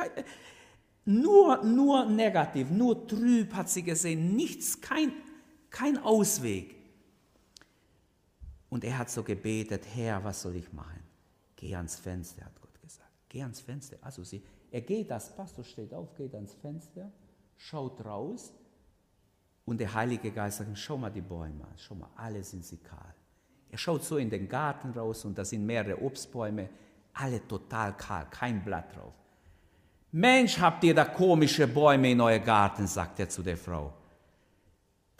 nur, 1.05 1.63
nur 1.63 2.05
negativ, 2.05 2.69
nur 2.69 3.07
trüb 3.07 3.53
hat 3.53 3.69
sie 3.69 3.83
gesehen, 3.83 4.35
nichts, 4.35 4.79
kein, 4.79 5.11
kein 5.69 5.97
Ausweg. 5.97 6.75
Und 8.69 8.83
er 8.83 8.97
hat 8.97 9.09
so 9.09 9.23
gebetet, 9.23 9.83
Herr, 9.93 10.23
was 10.23 10.41
soll 10.41 10.55
ich 10.55 10.71
machen? 10.71 11.01
Geh 11.55 11.75
ans 11.75 11.95
Fenster, 11.97 12.45
hat 12.45 12.61
Gott 12.61 12.81
gesagt. 12.81 13.09
Geh 13.27 13.41
ans 13.41 13.59
Fenster. 13.59 13.97
Also 14.01 14.23
sie, 14.23 14.41
er 14.71 14.81
geht, 14.81 15.11
das 15.11 15.35
Pastor 15.35 15.63
steht 15.63 15.93
auf, 15.93 16.15
geht 16.15 16.33
ans 16.33 16.53
Fenster, 16.53 17.11
schaut 17.57 18.03
raus 18.05 18.53
und 19.65 19.79
der 19.79 19.93
Heilige 19.93 20.31
Geist 20.31 20.59
sagt, 20.59 20.77
schau 20.77 20.97
mal 20.97 21.09
die 21.09 21.21
Bäume 21.21 21.63
an, 21.63 21.73
schau 21.77 21.95
mal, 21.95 22.09
alle 22.15 22.43
sind 22.43 22.63
sie 22.63 22.77
kahl. 22.77 23.13
Er 23.69 23.77
schaut 23.77 24.03
so 24.03 24.17
in 24.17 24.29
den 24.29 24.47
Garten 24.47 24.91
raus 24.91 25.25
und 25.25 25.37
da 25.37 25.45
sind 25.45 25.65
mehrere 25.65 26.01
Obstbäume, 26.01 26.69
alle 27.13 27.45
total 27.47 27.95
kahl, 27.97 28.27
kein 28.29 28.63
Blatt 28.63 28.95
drauf. 28.95 29.13
Mensch, 30.11 30.59
habt 30.59 30.83
ihr 30.83 30.93
da 30.93 31.05
komische 31.05 31.67
Bäume 31.67 32.11
in 32.11 32.19
euer 32.19 32.39
Garten, 32.39 32.85
sagt 32.85 33.19
er 33.19 33.29
zu 33.29 33.41
der 33.41 33.57
Frau. 33.57 33.93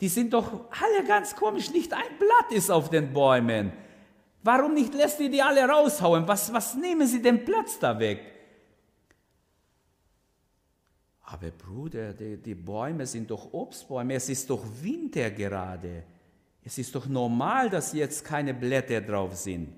Die 0.00 0.08
sind 0.08 0.32
doch 0.32 0.70
alle 0.70 1.06
ganz 1.06 1.34
komisch, 1.34 1.70
nicht 1.70 1.92
ein 1.92 2.18
Blatt 2.18 2.52
ist 2.52 2.70
auf 2.70 2.90
den 2.90 3.12
Bäumen. 3.12 3.72
Warum 4.42 4.74
nicht 4.74 4.92
lässt 4.92 5.20
ihr 5.20 5.30
die 5.30 5.40
alle 5.40 5.66
raushauen? 5.66 6.26
Was, 6.26 6.52
was 6.52 6.74
nehmen 6.74 7.06
sie 7.06 7.22
den 7.22 7.44
Platz 7.44 7.78
da 7.78 7.98
weg? 7.98 8.20
Aber 11.22 11.50
Bruder, 11.50 12.12
die, 12.12 12.36
die 12.36 12.54
Bäume 12.54 13.06
sind 13.06 13.30
doch 13.30 13.52
Obstbäume, 13.52 14.14
es 14.14 14.28
ist 14.28 14.50
doch 14.50 14.62
Winter 14.82 15.30
gerade. 15.30 16.02
Es 16.64 16.76
ist 16.76 16.94
doch 16.94 17.06
normal, 17.06 17.70
dass 17.70 17.92
jetzt 17.92 18.24
keine 18.24 18.52
Blätter 18.52 19.00
drauf 19.00 19.36
sind. 19.36 19.72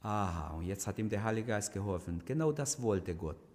Aha, 0.00 0.56
und 0.56 0.64
jetzt 0.64 0.86
hat 0.86 0.98
ihm 0.98 1.08
der 1.08 1.22
Heilige 1.22 1.48
Geist 1.48 1.72
geholfen. 1.72 2.22
Genau 2.24 2.50
das 2.50 2.80
wollte 2.82 3.14
Gott 3.14 3.47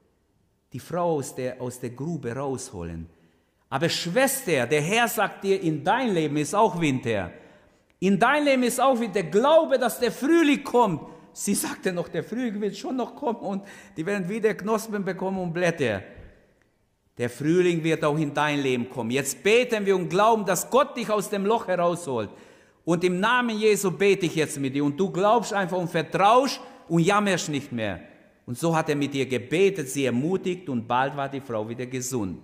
die 0.74 0.80
Frau 0.80 1.18
aus 1.18 1.36
der, 1.36 1.62
aus 1.62 1.80
der 1.80 1.92
Grube 1.92 2.36
rausholen. 2.36 3.08
Aber 3.70 3.90
Schwester, 3.90 4.66
der 4.66 4.82
Herr 4.82 5.08
sagt 5.08 5.44
dir, 5.44 5.62
in 5.62 5.84
dein 5.84 6.14
Leben 6.14 6.38
ist 6.38 6.54
auch 6.54 6.80
Winter. 6.80 7.32
In 8.00 8.20
dein 8.20 8.44
Leben 8.44 8.64
ist 8.64 8.82
auch 8.82 9.00
Winter. 9.00 9.24
Glaube, 9.24 9.78
dass 9.78 10.00
der 10.00 10.12
Frühling 10.12 10.64
kommt. 10.64 11.02
Sie 11.32 11.56
sagte 11.56 11.94
noch, 11.94 12.08
der 12.08 12.24
Frühling 12.24 12.60
wird 12.60 12.76
schon 12.76 12.96
noch 12.96 13.16
kommen 13.16 13.40
und 13.40 13.64
die 13.96 14.06
werden 14.06 14.28
wieder 14.28 14.54
Knospen 14.54 15.04
bekommen 15.04 15.40
und 15.40 15.54
Blätter. 15.54 16.04
Der 17.18 17.30
Frühling 17.30 17.84
wird 17.84 18.04
auch 18.04 18.18
in 18.18 18.34
dein 18.34 18.60
Leben 18.60 18.90
kommen. 18.90 19.12
Jetzt 19.12 19.42
beten 19.44 19.86
wir 19.86 19.96
und 19.96 20.10
glauben, 20.10 20.46
dass 20.46 20.70
Gott 20.70 20.98
dich 20.98 21.10
aus 21.10 21.30
dem 21.30 21.46
Loch 21.46 21.68
herausholt. 21.68 22.30
Und 22.86 23.04
im 23.04 23.20
Namen 23.20 23.58
Jesu 23.58 23.92
bete 23.92 24.26
ich 24.26 24.36
jetzt 24.36 24.60
mit 24.60 24.76
dir. 24.76 24.84
Und 24.84 25.00
du 25.00 25.10
glaubst 25.12 25.54
einfach 25.54 25.78
und 25.78 25.90
vertraust 25.90 26.60
und 26.88 27.00
jammerst 27.00 27.50
nicht 27.50 27.72
mehr. 27.72 28.02
Und 28.46 28.58
so 28.58 28.76
hat 28.76 28.90
er 28.90 28.96
mit 28.96 29.16
ihr 29.16 29.26
gebetet, 29.26 29.90
sie 29.90 30.06
ermutigt 30.06 30.68
und 30.70 30.88
bald 30.88 31.16
war 31.16 31.30
die 31.30 31.42
Frau 31.42 31.68
wieder 31.68 31.86
gesund. 31.86 32.40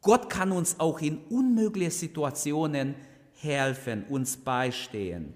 Gott 0.00 0.30
kann 0.30 0.52
uns 0.52 0.78
auch 0.78 1.00
in 1.00 1.18
unmöglichen 1.28 1.90
Situationen 1.90 2.94
helfen, 3.40 4.04
uns 4.08 4.36
beistehen. 4.36 5.34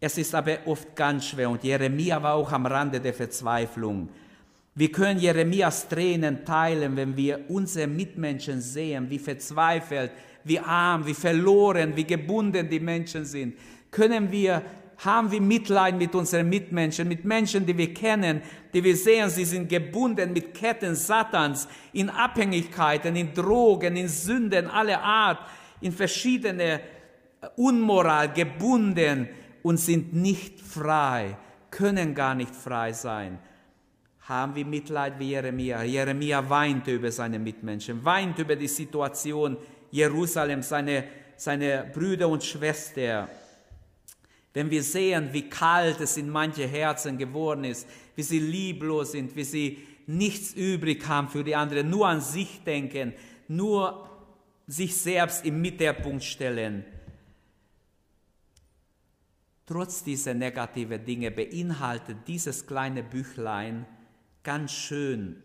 Es 0.00 0.18
ist 0.18 0.34
aber 0.34 0.58
oft 0.66 0.94
ganz 0.94 1.26
schwer 1.26 1.50
und 1.50 1.64
Jeremia 1.64 2.22
war 2.22 2.34
auch 2.34 2.52
am 2.52 2.66
Rande 2.66 3.00
der 3.00 3.14
Verzweiflung. 3.14 4.08
Wir 4.74 4.92
können 4.92 5.18
Jeremias 5.18 5.88
Tränen 5.88 6.44
teilen, 6.44 6.96
wenn 6.96 7.16
wir 7.16 7.46
unsere 7.48 7.86
Mitmenschen 7.86 8.60
sehen, 8.60 9.08
wie 9.08 9.18
verzweifelt, 9.18 10.12
wie 10.44 10.60
arm, 10.60 11.06
wie 11.06 11.14
verloren, 11.14 11.96
wie 11.96 12.04
gebunden 12.04 12.68
die 12.68 12.80
Menschen 12.80 13.24
sind. 13.24 13.56
Können 13.90 14.30
wir 14.30 14.62
haben 14.98 15.30
wir 15.30 15.40
Mitleid 15.40 15.96
mit 15.96 16.14
unseren 16.14 16.48
Mitmenschen, 16.48 17.08
mit 17.08 17.24
Menschen, 17.24 17.66
die 17.66 17.76
wir 17.76 17.92
kennen, 17.92 18.42
die 18.72 18.82
wir 18.82 18.96
sehen, 18.96 19.28
sie 19.28 19.44
sind 19.44 19.68
gebunden 19.68 20.32
mit 20.32 20.54
Ketten 20.54 20.94
Satans, 20.94 21.68
in 21.92 22.08
Abhängigkeiten, 22.08 23.14
in 23.14 23.34
Drogen, 23.34 23.96
in 23.96 24.08
Sünden 24.08 24.68
aller 24.68 25.02
Art, 25.02 25.38
in 25.80 25.92
verschiedene 25.92 26.80
Unmoral 27.56 28.32
gebunden 28.32 29.28
und 29.62 29.78
sind 29.78 30.14
nicht 30.14 30.60
frei, 30.60 31.36
können 31.70 32.14
gar 32.14 32.34
nicht 32.34 32.56
frei 32.56 32.92
sein. 32.92 33.38
Haben 34.22 34.54
wir 34.56 34.64
Mitleid 34.64 35.18
wie 35.18 35.30
Jeremia? 35.30 35.82
Jeremia 35.82 36.48
weinte 36.48 36.92
über 36.92 37.12
seine 37.12 37.38
Mitmenschen, 37.38 38.04
weint 38.04 38.38
über 38.38 38.56
die 38.56 38.66
Situation 38.66 39.56
Jerusalem, 39.90 40.62
seine, 40.62 41.04
seine 41.36 41.88
Brüder 41.92 42.28
und 42.28 42.42
Schwestern 42.42 43.28
wenn 44.56 44.70
wir 44.70 44.82
sehen, 44.82 45.34
wie 45.34 45.50
kalt 45.50 46.00
es 46.00 46.16
in 46.16 46.30
manche 46.30 46.66
Herzen 46.66 47.18
geworden 47.18 47.64
ist, 47.64 47.86
wie 48.14 48.22
sie 48.22 48.38
lieblos 48.38 49.12
sind, 49.12 49.36
wie 49.36 49.44
sie 49.44 49.86
nichts 50.06 50.54
übrig 50.54 51.06
haben 51.06 51.28
für 51.28 51.44
die 51.44 51.54
anderen, 51.54 51.90
nur 51.90 52.08
an 52.08 52.22
sich 52.22 52.64
denken, 52.64 53.12
nur 53.48 54.08
sich 54.66 54.96
selbst 54.96 55.44
im 55.44 55.60
Mittelpunkt 55.60 56.24
stellen. 56.24 56.86
Trotz 59.66 60.02
dieser 60.02 60.32
negativen 60.32 61.04
Dinge 61.04 61.30
beinhaltet 61.30 62.26
dieses 62.26 62.66
kleine 62.66 63.02
Büchlein 63.02 63.84
ganz 64.42 64.72
schön 64.72 65.36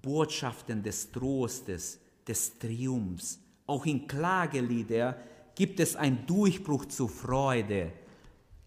Botschaften 0.00 0.84
des 0.84 1.10
Trostes, 1.10 1.98
des 2.24 2.56
Triumphs. 2.56 3.40
Auch 3.66 3.84
in 3.84 4.06
Klagelieder 4.06 5.20
gibt 5.56 5.80
es 5.80 5.96
einen 5.96 6.24
Durchbruch 6.24 6.84
zur 6.84 7.08
Freude. 7.08 7.90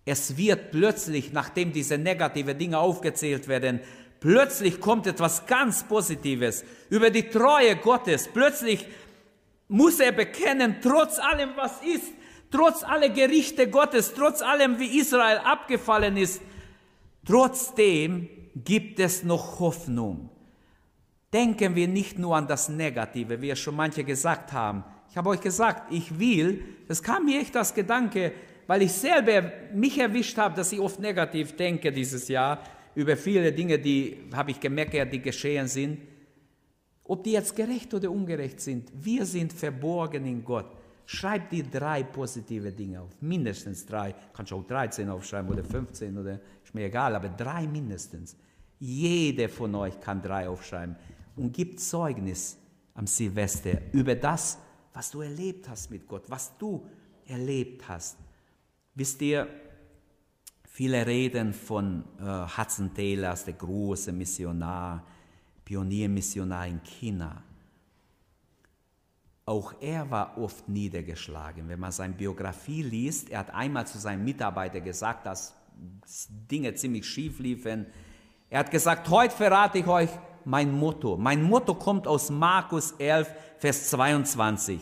Es 0.05 0.37
wird 0.37 0.71
plötzlich, 0.71 1.31
nachdem 1.31 1.71
diese 1.71 1.97
negative 1.97 2.55
Dinge 2.55 2.79
aufgezählt 2.79 3.47
werden, 3.47 3.81
plötzlich 4.19 4.79
kommt 4.79 5.07
etwas 5.07 5.45
ganz 5.45 5.83
Positives 5.83 6.63
über 6.89 7.09
die 7.09 7.29
Treue 7.29 7.75
Gottes. 7.75 8.27
Plötzlich 8.33 8.85
muss 9.67 9.99
er 9.99 10.11
bekennen, 10.11 10.77
trotz 10.81 11.19
allem, 11.19 11.51
was 11.55 11.81
ist, 11.83 12.11
trotz 12.49 12.83
aller 12.83 13.09
Gerichte 13.09 13.69
Gottes, 13.69 14.13
trotz 14.15 14.41
allem, 14.41 14.79
wie 14.79 14.99
Israel 14.99 15.37
abgefallen 15.37 16.17
ist, 16.17 16.41
trotzdem 17.25 18.27
gibt 18.55 18.99
es 18.99 19.23
noch 19.23 19.59
Hoffnung. 19.59 20.29
Denken 21.31 21.75
wir 21.75 21.87
nicht 21.87 22.19
nur 22.19 22.35
an 22.35 22.47
das 22.47 22.67
Negative, 22.67 23.41
wie 23.41 23.51
es 23.51 23.59
schon 23.59 23.75
manche 23.75 24.03
gesagt 24.03 24.51
haben. 24.51 24.83
Ich 25.09 25.15
habe 25.15 25.29
euch 25.29 25.41
gesagt, 25.41 25.91
ich 25.91 26.19
will, 26.19 26.63
das 26.87 27.01
kam 27.01 27.25
mir 27.25 27.39
echt 27.39 27.55
das 27.55 27.73
Gedanke, 27.73 28.33
weil 28.71 28.83
ich 28.83 28.93
selber 28.93 29.51
mich 29.73 29.97
erwischt 29.97 30.37
habe, 30.37 30.55
dass 30.55 30.71
ich 30.71 30.79
oft 30.79 30.97
negativ 30.97 31.57
denke 31.57 31.91
dieses 31.91 32.29
Jahr 32.29 32.63
über 32.95 33.17
viele 33.17 33.51
Dinge, 33.51 33.77
die, 33.77 34.15
habe 34.33 34.51
ich 34.51 34.61
gemerkt, 34.61 35.11
die 35.11 35.21
geschehen 35.21 35.67
sind. 35.67 35.97
Ob 37.03 37.21
die 37.21 37.33
jetzt 37.33 37.53
gerecht 37.53 37.93
oder 37.93 38.09
ungerecht 38.09 38.61
sind, 38.61 38.89
wir 38.93 39.25
sind 39.25 39.51
verborgen 39.51 40.25
in 40.25 40.45
Gott. 40.45 40.71
Schreib 41.05 41.49
dir 41.49 41.65
drei 41.65 42.03
positive 42.03 42.71
Dinge 42.71 43.01
auf, 43.01 43.09
mindestens 43.19 43.85
drei. 43.85 44.15
Kannst 44.31 44.53
auch 44.53 44.65
13 44.65 45.09
aufschreiben 45.09 45.51
oder 45.51 45.65
15 45.65 46.17
oder 46.17 46.39
ist 46.63 46.73
mir 46.73 46.85
egal, 46.85 47.13
aber 47.13 47.27
drei 47.27 47.67
mindestens. 47.67 48.37
Jeder 48.79 49.49
von 49.49 49.75
euch 49.75 49.99
kann 49.99 50.21
drei 50.21 50.47
aufschreiben 50.47 50.95
und 51.35 51.51
gibt 51.51 51.81
Zeugnis 51.81 52.57
am 52.93 53.05
Silvester 53.05 53.81
über 53.91 54.15
das, 54.15 54.59
was 54.93 55.11
du 55.11 55.19
erlebt 55.19 55.67
hast 55.67 55.91
mit 55.91 56.07
Gott, 56.07 56.23
was 56.29 56.57
du 56.57 56.87
erlebt 57.25 57.85
hast. 57.89 58.15
Wisst 58.93 59.21
ihr, 59.21 59.47
viele 60.65 61.05
reden 61.05 61.53
von 61.53 62.03
äh, 62.19 62.57
Hudson 62.57 62.93
Taylor 62.93 63.29
als 63.29 63.45
der 63.45 63.53
große 63.53 64.11
Missionar, 64.11 65.03
Pioniermissionar 65.63 66.67
in 66.67 66.83
China. 66.83 67.41
Auch 69.45 69.73
er 69.79 70.09
war 70.11 70.37
oft 70.37 70.67
niedergeschlagen. 70.67 71.67
Wenn 71.69 71.79
man 71.79 71.91
seine 71.91 72.13
Biografie 72.13 72.83
liest, 72.83 73.29
er 73.29 73.39
hat 73.39 73.53
einmal 73.53 73.87
zu 73.87 73.97
seinen 73.97 74.23
Mitarbeitern 74.23 74.83
gesagt, 74.83 75.25
dass 75.25 75.55
Dinge 76.51 76.73
ziemlich 76.75 77.05
schief 77.05 77.39
liefen. 77.39 77.85
Er 78.49 78.59
hat 78.59 78.71
gesagt, 78.71 79.09
heute 79.09 79.35
verrate 79.35 79.79
ich 79.79 79.87
euch 79.87 80.09
mein 80.43 80.71
Motto. 80.71 81.15
Mein 81.17 81.43
Motto 81.43 81.75
kommt 81.75 82.07
aus 82.07 82.29
Markus 82.29 82.91
11, 82.93 83.33
Vers 83.57 83.89
22. 83.89 84.81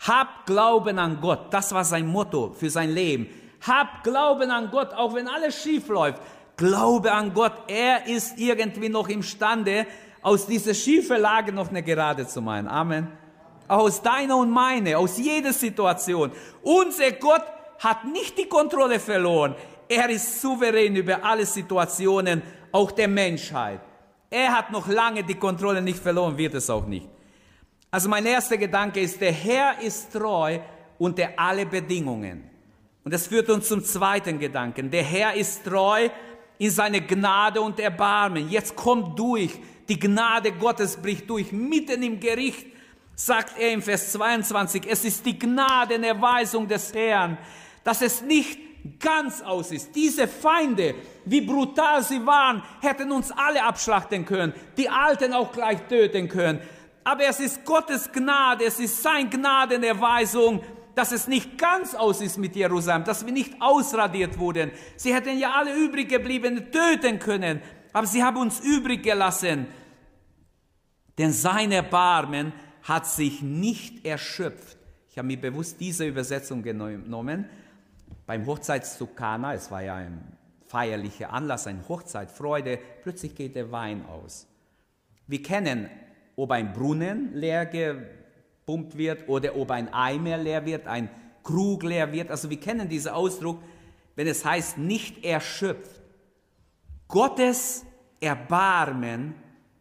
Habt 0.00 0.46
Glauben 0.46 0.98
an 0.98 1.20
Gott. 1.20 1.52
Das 1.52 1.72
war 1.72 1.84
sein 1.84 2.06
Motto 2.06 2.52
für 2.52 2.70
sein 2.70 2.90
Leben. 2.90 3.26
Hab 3.66 4.04
Glauben 4.04 4.50
an 4.50 4.70
Gott, 4.70 4.92
auch 4.94 5.14
wenn 5.14 5.28
alles 5.28 5.60
schief 5.60 5.88
läuft. 5.88 6.20
Glaube 6.56 7.12
an 7.12 7.34
Gott. 7.34 7.52
Er 7.68 8.06
ist 8.06 8.38
irgendwie 8.38 8.88
noch 8.88 9.08
imstande, 9.08 9.86
aus 10.22 10.46
dieser 10.46 10.74
schiefen 10.74 11.20
Lage 11.20 11.52
noch 11.52 11.68
eine 11.68 11.82
gerade 11.82 12.26
zu 12.26 12.40
machen. 12.40 12.68
Amen. 12.68 13.08
Aus 13.68 14.02
deiner 14.02 14.36
und 14.36 14.50
meine, 14.50 14.98
aus 14.98 15.18
jeder 15.18 15.52
Situation. 15.52 16.32
Unser 16.62 17.12
Gott 17.12 17.42
hat 17.78 18.04
nicht 18.04 18.38
die 18.38 18.46
Kontrolle 18.46 19.00
verloren. 19.00 19.54
Er 19.88 20.08
ist 20.08 20.40
souverän 20.40 20.96
über 20.96 21.24
alle 21.24 21.46
Situationen, 21.46 22.42
auch 22.72 22.90
der 22.90 23.08
Menschheit. 23.08 23.80
Er 24.30 24.52
hat 24.52 24.72
noch 24.72 24.88
lange 24.88 25.22
die 25.22 25.36
Kontrolle 25.36 25.80
nicht 25.80 25.98
verloren, 25.98 26.36
wird 26.36 26.54
es 26.54 26.68
auch 26.68 26.86
nicht. 26.86 27.08
Also 27.90 28.08
mein 28.08 28.26
erster 28.26 28.56
Gedanke 28.56 29.00
ist, 29.00 29.20
der 29.20 29.32
Herr 29.32 29.80
ist 29.80 30.12
treu 30.12 30.58
unter 30.98 31.28
alle 31.36 31.64
Bedingungen. 31.66 32.55
Und 33.06 33.12
das 33.12 33.28
führt 33.28 33.48
uns 33.50 33.68
zum 33.68 33.84
zweiten 33.84 34.40
Gedanken. 34.40 34.90
Der 34.90 35.04
Herr 35.04 35.34
ist 35.34 35.62
treu 35.64 36.08
in 36.58 36.70
seine 36.72 37.00
Gnade 37.00 37.60
und 37.60 37.78
Erbarmen. 37.78 38.50
Jetzt 38.50 38.74
kommt 38.74 39.16
durch. 39.16 39.52
Die 39.88 39.96
Gnade 39.96 40.50
Gottes 40.50 40.96
bricht 40.96 41.30
durch. 41.30 41.52
Mitten 41.52 42.02
im 42.02 42.18
Gericht 42.18 42.66
sagt 43.14 43.60
er 43.60 43.70
im 43.70 43.80
Vers 43.80 44.10
22, 44.10 44.82
es 44.90 45.04
ist 45.04 45.24
die 45.24 45.38
Gnadenerweisung 45.38 46.66
des 46.66 46.92
Herrn, 46.94 47.38
dass 47.84 48.02
es 48.02 48.22
nicht 48.22 48.98
ganz 48.98 49.40
aus 49.40 49.70
ist. 49.70 49.94
Diese 49.94 50.26
Feinde, 50.26 50.96
wie 51.26 51.42
brutal 51.42 52.02
sie 52.02 52.26
waren, 52.26 52.60
hätten 52.80 53.12
uns 53.12 53.30
alle 53.30 53.62
abschlachten 53.62 54.24
können, 54.24 54.52
die 54.76 54.88
Alten 54.88 55.32
auch 55.32 55.52
gleich 55.52 55.78
töten 55.86 56.26
können. 56.26 56.58
Aber 57.04 57.22
es 57.22 57.38
ist 57.38 57.64
Gottes 57.64 58.10
Gnade, 58.10 58.64
es 58.64 58.80
ist 58.80 59.00
sein 59.00 59.30
Gnadenerweisung, 59.30 60.60
dass 60.96 61.12
es 61.12 61.28
nicht 61.28 61.58
ganz 61.58 61.94
aus 61.94 62.22
ist 62.22 62.38
mit 62.38 62.56
Jerusalem, 62.56 63.04
dass 63.04 63.26
wir 63.26 63.32
nicht 63.32 63.60
ausradiert 63.60 64.38
wurden. 64.38 64.72
Sie 64.96 65.14
hätten 65.14 65.38
ja 65.38 65.52
alle 65.52 65.76
übrig 65.76 66.08
gebliebenen 66.08 66.72
töten 66.72 67.18
können, 67.18 67.60
aber 67.92 68.06
sie 68.06 68.24
haben 68.24 68.38
uns 68.38 68.60
übrig 68.60 69.02
gelassen. 69.02 69.66
Denn 71.18 71.32
sein 71.32 71.70
Erbarmen 71.70 72.54
hat 72.82 73.06
sich 73.06 73.42
nicht 73.42 74.06
erschöpft. 74.06 74.78
Ich 75.10 75.18
habe 75.18 75.26
mir 75.26 75.38
bewusst 75.38 75.78
diese 75.80 76.06
Übersetzung 76.06 76.62
genommen. 76.62 77.44
Beim 78.24 78.46
Hochzeitszug 78.46 79.14
Kana, 79.14 79.52
es 79.52 79.70
war 79.70 79.82
ja 79.82 79.96
ein 79.96 80.36
feierlicher 80.66 81.30
Anlass, 81.30 81.66
eine 81.66 81.86
Hochzeitfreude, 81.86 82.78
plötzlich 83.02 83.34
geht 83.34 83.54
der 83.54 83.70
Wein 83.70 84.06
aus. 84.06 84.46
Wir 85.26 85.42
kennen, 85.42 85.90
ob 86.36 86.50
ein 86.52 86.72
Brunnen 86.72 87.34
leer 87.34 87.66
gepumpt 88.66 88.98
wird 88.98 89.28
oder 89.28 89.56
ob 89.56 89.70
ein 89.70 89.92
Eimer 89.94 90.36
leer 90.36 90.66
wird, 90.66 90.88
ein 90.88 91.08
Krug 91.44 91.84
leer 91.84 92.10
wird. 92.10 92.30
Also 92.30 92.50
wir 92.50 92.58
kennen 92.58 92.88
diesen 92.88 93.12
Ausdruck, 93.12 93.62
wenn 94.16 94.26
es 94.26 94.44
heißt, 94.44 94.76
nicht 94.76 95.24
erschöpft. 95.24 96.00
Gottes 97.06 97.84
Erbarmen 98.18 99.34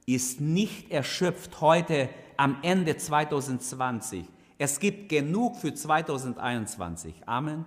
ist 0.06 0.40
nicht 0.40 0.92
erschöpft 0.92 1.62
heute 1.62 2.10
am 2.38 2.58
Ende 2.62 2.96
2020. 2.96 4.26
Es 4.60 4.80
gibt 4.80 5.10
genug 5.10 5.56
für 5.56 5.74
2021. 5.74 7.16
Amen. 7.26 7.66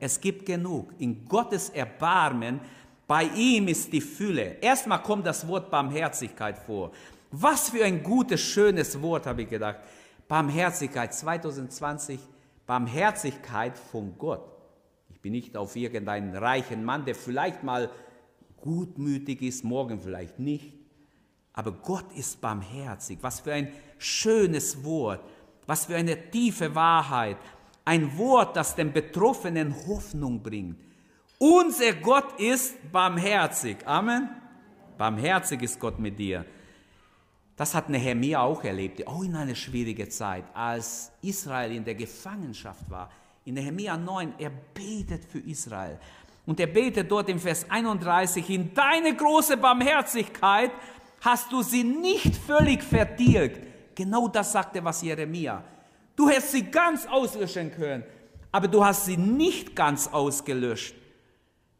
Es 0.00 0.18
gibt 0.18 0.46
genug. 0.46 0.94
In 0.98 1.26
Gottes 1.26 1.68
Erbarmen, 1.68 2.60
bei 3.06 3.24
ihm 3.24 3.68
ist 3.68 3.92
die 3.92 4.00
Fülle. 4.00 4.56
Erstmal 4.62 5.02
kommt 5.02 5.26
das 5.26 5.46
Wort 5.46 5.70
Barmherzigkeit 5.70 6.56
vor. 6.58 6.92
Was 7.30 7.68
für 7.68 7.84
ein 7.84 8.02
gutes, 8.02 8.40
schönes 8.40 9.00
Wort, 9.02 9.26
habe 9.26 9.42
ich 9.42 9.50
gedacht. 9.50 9.80
Barmherzigkeit 10.28 11.14
2020, 11.14 12.20
Barmherzigkeit 12.66 13.78
von 13.78 14.18
Gott. 14.18 14.44
Ich 15.08 15.22
bin 15.22 15.32
nicht 15.32 15.56
auf 15.56 15.74
irgendeinen 15.74 16.36
reichen 16.36 16.84
Mann, 16.84 17.06
der 17.06 17.14
vielleicht 17.14 17.64
mal 17.64 17.90
gutmütig 18.58 19.40
ist, 19.40 19.64
morgen 19.64 20.00
vielleicht 20.00 20.38
nicht. 20.38 20.74
Aber 21.54 21.72
Gott 21.72 22.12
ist 22.14 22.40
barmherzig. 22.40 23.18
Was 23.22 23.40
für 23.40 23.52
ein 23.52 23.72
schönes 23.96 24.84
Wort. 24.84 25.24
Was 25.66 25.86
für 25.86 25.96
eine 25.96 26.30
tiefe 26.30 26.74
Wahrheit. 26.74 27.38
Ein 27.84 28.16
Wort, 28.18 28.54
das 28.54 28.76
den 28.76 28.92
Betroffenen 28.92 29.74
Hoffnung 29.88 30.42
bringt. 30.42 30.78
Unser 31.38 31.94
Gott 31.94 32.38
ist 32.38 32.76
barmherzig. 32.92 33.78
Amen. 33.86 34.28
Barmherzig 34.98 35.62
ist 35.62 35.80
Gott 35.80 35.98
mit 35.98 36.18
dir. 36.18 36.44
Das 37.58 37.74
hat 37.74 37.88
Nehemiah 37.88 38.42
auch 38.42 38.62
erlebt, 38.62 39.04
auch 39.08 39.24
in 39.24 39.34
einer 39.34 39.56
schwierigen 39.56 40.08
Zeit, 40.08 40.44
als 40.54 41.10
Israel 41.22 41.72
in 41.72 41.84
der 41.84 41.96
Gefangenschaft 41.96 42.88
war. 42.88 43.10
In 43.44 43.54
Nehemiah 43.54 43.96
9, 43.96 44.34
er 44.38 44.50
betet 44.50 45.24
für 45.24 45.40
Israel. 45.40 45.98
Und 46.46 46.60
er 46.60 46.68
betet 46.68 47.10
dort 47.10 47.28
im 47.28 47.40
Vers 47.40 47.68
31, 47.68 48.48
in 48.48 48.72
deine 48.72 49.12
große 49.12 49.56
Barmherzigkeit 49.56 50.70
hast 51.20 51.50
du 51.50 51.62
sie 51.62 51.82
nicht 51.82 52.36
völlig 52.36 52.80
vertilgt. 52.80 53.60
Genau 53.96 54.28
das 54.28 54.52
sagte 54.52 54.84
was 54.84 55.02
Jeremia. 55.02 55.64
Du 56.14 56.28
hättest 56.28 56.52
sie 56.52 56.62
ganz 56.62 57.06
auslöschen 57.06 57.72
können, 57.72 58.04
aber 58.52 58.68
du 58.68 58.84
hast 58.84 59.06
sie 59.06 59.16
nicht 59.16 59.74
ganz 59.74 60.06
ausgelöscht. 60.06 60.94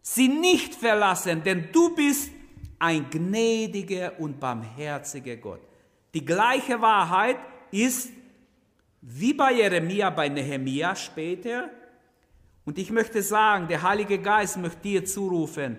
Sie 0.03 0.27
nicht 0.27 0.75
verlassen, 0.75 1.45
denn 1.45 1.69
du 1.71 1.95
bist 1.95 2.33
ein 2.79 3.09
gnädiger 3.11 4.19
und 4.19 4.38
barmherziger 4.38 5.37
Gott. 5.37 5.61
Die 6.14 6.25
gleiche 6.25 6.81
Wahrheit 6.81 7.37
ist 7.71 8.11
wie 9.01 9.33
bei 9.33 9.53
Jeremia, 9.53 10.11
bei 10.11 10.29
Nehemia 10.29 10.95
später. 10.95 11.71
Und 12.64 12.79
ich 12.79 12.91
möchte 12.91 13.23
sagen, 13.23 13.69
der 13.69 13.83
Heilige 13.83 14.19
Geist 14.19 14.59
möchte 14.59 14.81
dir 14.81 15.05
zurufen, 15.05 15.79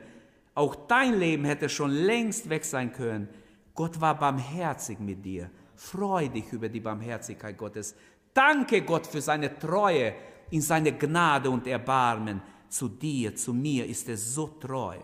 auch 0.56 0.76
dein 0.76 1.18
Leben 1.18 1.46
hätte 1.46 1.70
schon 1.70 1.92
längst 1.92 2.50
weg 2.50 2.66
sein 2.66 2.92
können, 2.92 3.30
Gott 3.74 4.02
war 4.02 4.20
barmherzig 4.20 5.00
mit 5.00 5.24
dir. 5.24 5.50
Freu 5.76 6.28
dich 6.28 6.52
über 6.52 6.68
die 6.68 6.82
Barmherzigkeit 6.82 7.58
Gottes. 7.58 7.96
Danke 8.34 8.82
Gott 8.82 9.08
für 9.08 9.22
seine 9.22 9.58
Treue 9.58 10.14
in 10.50 10.62
seine 10.62 10.92
Gnade 10.92 11.50
und 11.50 11.66
Erbarmen. 11.66 12.42
Zu 12.68 12.90
dir, 12.90 13.34
zu 13.36 13.54
mir 13.54 13.86
ist 13.86 14.10
er 14.10 14.18
so 14.18 14.48
treu. 14.60 14.98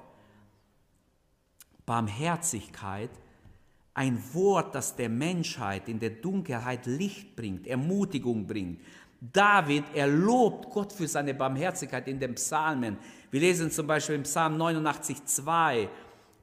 Barmherzigkeit, 1.86 3.12
ein 3.94 4.22
Wort, 4.34 4.76
das 4.76 4.96
der 4.96 5.10
Menschheit 5.10 5.88
in 5.88 6.00
der 6.00 6.10
Dunkelheit 6.10 6.86
Licht 6.86 7.36
bringt, 7.36 7.68
Ermutigung 7.68 8.46
bringt. 8.46 8.82
David, 9.22 9.86
er 9.94 10.08
lobt 10.08 10.70
Gott 10.70 10.92
für 10.92 11.08
seine 11.08 11.34
Barmherzigkeit 11.34 12.08
in 12.08 12.20
den 12.20 12.36
Psalmen. 12.36 12.98
Wir 13.32 13.40
lesen 13.40 13.72
zum 13.72 13.88
Beispiel 13.88 14.16
im 14.16 14.24
Psalm 14.24 14.58
89, 14.58 15.26
2, 15.26 15.90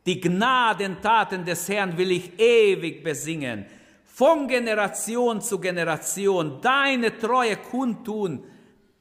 die 0.05 0.21
Gnadentaten 0.21 1.45
des 1.45 1.69
Herrn 1.69 1.97
will 1.97 2.11
ich 2.11 2.39
ewig 2.39 3.05
besingen, 3.05 3.67
von 4.05 4.49
Generation 4.49 5.41
zu 5.41 5.59
Generation 5.59 6.61
deine 6.61 7.17
Treue 7.17 7.57
kundtun, 7.57 8.45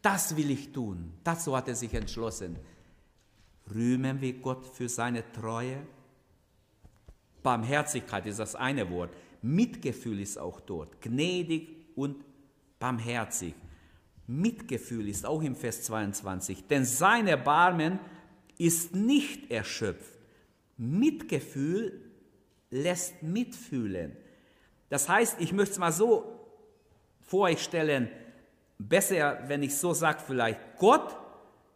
das 0.02 0.36
will 0.38 0.52
ich 0.52 0.72
tun. 0.72 1.14
Dazu 1.24 1.56
hat 1.56 1.68
er 1.68 1.76
sich 1.76 1.94
entschlossen. 1.94 2.58
Rühmen 3.74 4.22
wir 4.22 4.34
Gott 4.34 4.66
für 4.66 4.90
seine 4.90 5.30
Treue? 5.32 5.78
Barmherzigkeit 7.44 8.26
ist 8.26 8.40
das 8.40 8.56
eine 8.56 8.90
Wort. 8.90 9.12
Mitgefühl 9.42 10.20
ist 10.20 10.38
auch 10.38 10.60
dort. 10.60 11.02
Gnädig 11.02 11.70
und 11.96 12.24
barmherzig. 12.80 13.54
Mitgefühl 14.28 15.10
ist 15.10 15.26
auch 15.26 15.42
im 15.42 15.56
Vers 15.56 15.84
22. 15.84 16.68
Denn 16.68 16.86
sein 16.86 17.28
Erbarmen 17.28 18.00
ist 18.58 18.96
nicht 18.96 19.52
erschöpft. 19.52 20.20
Mitgefühl 20.78 22.12
lässt 22.70 23.22
mitfühlen. 23.24 24.16
Das 24.90 25.10
heißt, 25.10 25.40
ich 25.40 25.54
möchte 25.54 25.74
es 25.74 25.80
mal 25.80 25.92
so 25.92 26.40
vor 27.22 27.44
euch 27.44 27.62
stellen, 27.62 28.10
besser, 28.78 29.44
wenn 29.48 29.64
ich 29.64 29.76
so 29.76 29.94
sage 29.94 30.22
vielleicht, 30.26 30.60
Gott 30.78 31.16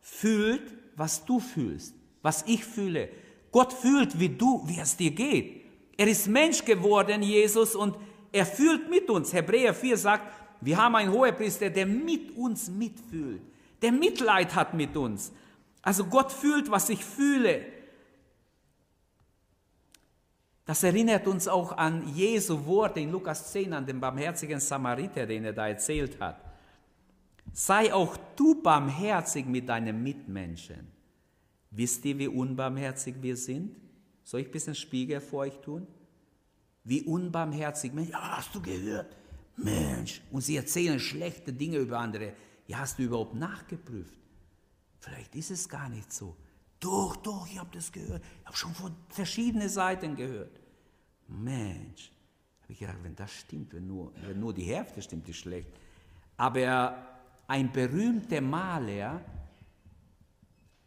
fühlt, 0.01 0.73
was 0.95 1.25
du 1.25 1.39
fühlst, 1.39 1.95
was 2.21 2.43
ich 2.47 2.65
fühle. 2.65 3.09
Gott 3.55 3.71
fühlt, 3.71 4.19
wie 4.19 4.27
du, 4.27 4.63
wie 4.65 4.79
es 4.79 4.97
dir 4.97 5.11
geht. 5.11 5.63
Er 5.95 6.07
ist 6.07 6.27
Mensch 6.27 6.65
geworden, 6.65 7.23
Jesus, 7.23 7.73
und 7.73 7.95
er 8.33 8.45
fühlt 8.45 8.89
mit 8.89 9.09
uns. 9.09 9.31
Hebräer 9.31 9.73
4 9.73 9.97
sagt, 9.97 10.25
wir 10.59 10.75
haben 10.75 10.93
einen 10.97 11.13
Hohepriester, 11.13 11.69
der 11.69 11.85
mit 11.85 12.35
uns 12.35 12.69
mitfühlt, 12.69 13.41
der 13.81 13.93
Mitleid 13.93 14.53
hat 14.55 14.73
mit 14.73 14.97
uns. 14.97 15.31
Also 15.81 16.03
Gott 16.03 16.33
fühlt, 16.33 16.69
was 16.69 16.89
ich 16.89 17.05
fühle. 17.05 17.65
Das 20.65 20.83
erinnert 20.83 21.25
uns 21.25 21.47
auch 21.47 21.77
an 21.77 22.13
Jesu 22.13 22.65
Worte 22.65 22.99
in 22.99 23.09
Lukas 23.09 23.53
10, 23.53 23.71
an 23.71 23.85
den 23.85 24.01
barmherzigen 24.01 24.59
Samariter, 24.59 25.25
den 25.25 25.45
er 25.45 25.53
da 25.53 25.69
erzählt 25.69 26.19
hat. 26.19 26.41
Sei 27.53 27.93
auch 27.93 28.17
du 28.35 28.61
barmherzig 28.61 29.45
mit 29.45 29.69
deinen 29.69 30.03
Mitmenschen. 30.03 30.94
Wisst 31.75 32.05
ihr, 32.05 32.17
wie 32.17 32.27
unbarmherzig 32.27 33.15
wir 33.21 33.35
sind? 33.35 33.75
Soll 34.23 34.41
ich 34.41 34.47
ein 34.47 34.51
bisschen 34.51 34.75
Spiegel 34.75 35.19
vor 35.19 35.39
euch 35.41 35.57
tun? 35.59 35.85
Wie 36.85 37.01
unbarmherzig, 37.01 37.91
Mensch, 37.93 38.09
ja, 38.11 38.37
hast 38.37 38.55
du 38.55 38.61
gehört? 38.61 39.15
Mensch, 39.57 40.21
und 40.31 40.41
sie 40.41 40.55
erzählen 40.55 40.99
schlechte 40.99 41.51
Dinge 41.51 41.77
über 41.77 41.99
andere. 41.99 42.33
Ja, 42.67 42.79
hast 42.79 42.97
du 42.97 43.03
überhaupt 43.03 43.35
nachgeprüft? 43.35 44.19
Vielleicht 44.99 45.35
ist 45.35 45.51
es 45.51 45.67
gar 45.67 45.89
nicht 45.89 46.11
so. 46.13 46.35
Doch, 46.79 47.15
doch, 47.17 47.47
ich 47.47 47.59
habe 47.59 47.69
das 47.73 47.91
gehört. 47.91 48.23
Ich 48.41 48.45
habe 48.45 48.57
schon 48.57 48.73
von 48.73 48.95
verschiedenen 49.09 49.69
Seiten 49.69 50.15
gehört. 50.15 50.59
Mensch, 51.27 52.11
Habe 52.61 52.73
ich 52.73 52.79
gedacht, 52.79 52.99
wenn 53.03 53.15
das 53.15 53.31
stimmt, 53.31 53.73
wenn 53.73 53.87
nur, 53.87 54.11
wenn 54.25 54.39
nur 54.39 54.53
die 54.53 54.63
Hälfte 54.63 55.01
stimmt, 55.01 55.27
ist 55.29 55.37
schlecht. 55.37 55.69
Aber 56.37 56.95
ein 57.47 57.71
berühmter 57.71 58.41
Maler, 58.41 59.21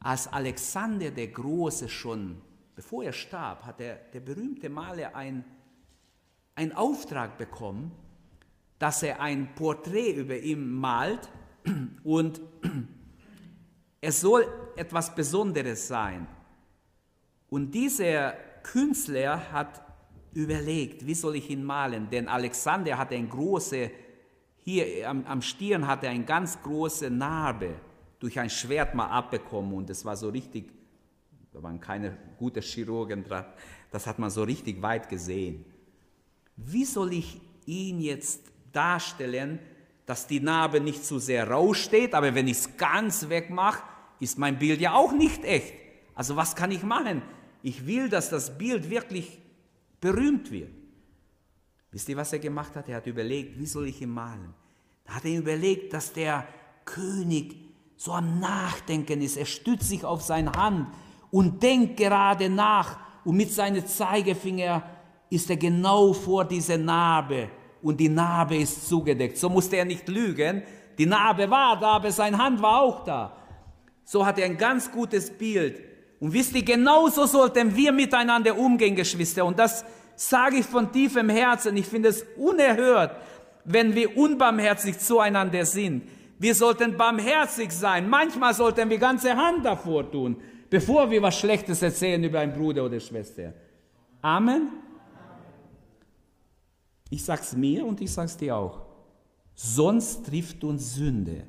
als 0.00 0.32
Alexander 0.32 1.10
der 1.10 1.28
Große 1.28 1.88
schon, 1.88 2.40
bevor 2.74 3.04
er 3.04 3.12
starb, 3.12 3.64
hat 3.64 3.80
der, 3.80 3.96
der 4.12 4.20
berühmte 4.20 4.68
Maler 4.68 5.14
einen 5.14 6.72
Auftrag 6.74 7.36
bekommen, 7.38 7.92
dass 8.78 9.02
er 9.02 9.20
ein 9.20 9.54
Porträt 9.54 10.12
über 10.12 10.38
ihn 10.38 10.70
malt 10.70 11.28
und 12.04 12.40
es 14.00 14.20
soll 14.20 14.46
etwas 14.76 15.14
Besonderes 15.14 15.88
sein. 15.88 16.28
Und 17.50 17.72
dieser 17.72 18.32
Künstler 18.62 19.50
hat 19.50 19.82
überlegt, 20.32 21.04
wie 21.06 21.14
soll 21.14 21.36
ich 21.36 21.50
ihn 21.50 21.64
malen? 21.64 22.08
Denn 22.10 22.28
Alexander 22.28 22.96
hatte 22.96 23.16
eine 23.16 23.26
große, 23.26 23.90
hier 24.58 25.08
am, 25.08 25.24
am 25.24 25.42
Stirn 25.42 25.86
hatte 25.86 26.06
er 26.06 26.12
eine 26.12 26.24
ganz 26.24 26.62
große 26.62 27.10
Narbe 27.10 27.74
durch 28.18 28.38
ein 28.38 28.50
Schwert 28.50 28.94
mal 28.94 29.06
abbekommen 29.06 29.72
und 29.74 29.90
es 29.90 30.04
war 30.04 30.16
so 30.16 30.28
richtig, 30.28 30.72
da 31.52 31.62
waren 31.62 31.80
keine 31.80 32.16
guten 32.38 32.62
Chirurgen 32.62 33.24
dran, 33.24 33.44
das 33.90 34.06
hat 34.06 34.18
man 34.18 34.30
so 34.30 34.42
richtig 34.42 34.82
weit 34.82 35.08
gesehen. 35.08 35.64
Wie 36.56 36.84
soll 36.84 37.12
ich 37.12 37.40
ihn 37.66 38.00
jetzt 38.00 38.40
darstellen, 38.72 39.58
dass 40.06 40.26
die 40.26 40.40
Narbe 40.40 40.80
nicht 40.80 41.04
zu 41.04 41.18
sehr 41.18 41.48
raussteht, 41.48 42.14
aber 42.14 42.34
wenn 42.34 42.48
ich 42.48 42.58
es 42.58 42.76
ganz 42.76 43.28
wegmache, 43.28 43.82
ist 44.20 44.38
mein 44.38 44.58
Bild 44.58 44.80
ja 44.80 44.94
auch 44.94 45.12
nicht 45.12 45.44
echt. 45.44 45.74
Also 46.14 46.34
was 46.34 46.56
kann 46.56 46.70
ich 46.70 46.82
machen? 46.82 47.22
Ich 47.62 47.86
will, 47.86 48.08
dass 48.08 48.30
das 48.30 48.56
Bild 48.56 48.90
wirklich 48.90 49.38
berühmt 50.00 50.50
wird. 50.50 50.70
Wisst 51.90 52.08
ihr, 52.08 52.16
was 52.16 52.32
er 52.32 52.38
gemacht 52.38 52.74
hat? 52.74 52.88
Er 52.88 52.96
hat 52.96 53.06
überlegt, 53.06 53.58
wie 53.58 53.66
soll 53.66 53.86
ich 53.86 54.00
ihn 54.02 54.10
malen? 54.10 54.54
Da 55.04 55.14
hat 55.14 55.24
er 55.24 55.38
überlegt, 55.38 55.92
dass 55.92 56.12
der 56.12 56.46
König 56.84 57.67
so 57.98 58.12
am 58.12 58.38
Nachdenken 58.38 59.20
ist. 59.20 59.36
Er 59.36 59.44
stützt 59.44 59.88
sich 59.88 60.04
auf 60.04 60.22
seine 60.22 60.52
Hand 60.52 60.86
und 61.30 61.62
denkt 61.62 61.96
gerade 61.96 62.48
nach. 62.48 62.96
Und 63.24 63.36
mit 63.36 63.52
seinem 63.52 63.84
Zeigefinger 63.84 64.84
ist 65.28 65.50
er 65.50 65.56
genau 65.56 66.12
vor 66.12 66.44
dieser 66.44 66.78
Narbe. 66.78 67.50
Und 67.82 67.98
die 67.98 68.08
Narbe 68.08 68.56
ist 68.56 68.88
zugedeckt. 68.88 69.36
So 69.36 69.48
musste 69.48 69.76
er 69.76 69.84
nicht 69.84 70.08
lügen. 70.08 70.62
Die 70.96 71.06
Narbe 71.06 71.50
war 71.50 71.78
da, 71.78 71.88
aber 71.96 72.12
seine 72.12 72.38
Hand 72.38 72.62
war 72.62 72.82
auch 72.82 73.04
da. 73.04 73.36
So 74.04 74.24
hat 74.24 74.38
er 74.38 74.46
ein 74.46 74.56
ganz 74.56 74.90
gutes 74.90 75.30
Bild. 75.30 75.80
Und 76.20 76.32
wisst 76.32 76.54
ihr, 76.54 76.62
genauso 76.62 77.26
sollten 77.26 77.74
wir 77.76 77.92
miteinander 77.92 78.56
umgehen, 78.56 78.94
Geschwister. 78.94 79.44
Und 79.44 79.58
das 79.58 79.84
sage 80.14 80.56
ich 80.56 80.66
von 80.66 80.90
tiefem 80.92 81.28
Herzen. 81.28 81.76
Ich 81.76 81.86
finde 81.86 82.10
es 82.10 82.24
unerhört, 82.36 83.16
wenn 83.64 83.94
wir 83.94 84.16
unbarmherzig 84.16 84.98
zueinander 85.00 85.64
sind. 85.66 86.04
Wir 86.38 86.54
sollten 86.54 86.96
barmherzig 86.96 87.72
sein. 87.72 88.08
Manchmal 88.08 88.54
sollten 88.54 88.88
wir 88.88 88.98
ganze 88.98 89.34
Hand 89.36 89.64
davor 89.64 90.10
tun, 90.10 90.36
bevor 90.70 91.10
wir 91.10 91.20
was 91.22 91.38
Schlechtes 91.38 91.82
erzählen 91.82 92.22
über 92.22 92.40
einen 92.40 92.52
Bruder 92.52 92.84
oder 92.84 93.00
Schwester. 93.00 93.52
Amen. 94.22 94.68
Ich 97.10 97.24
sag's 97.24 97.54
mir 97.56 97.84
und 97.84 98.00
ich 98.00 98.12
sag's 98.12 98.36
dir 98.36 98.56
auch. 98.56 98.82
Sonst 99.54 100.26
trifft 100.26 100.62
uns 100.62 100.94
Sünde. 100.94 101.44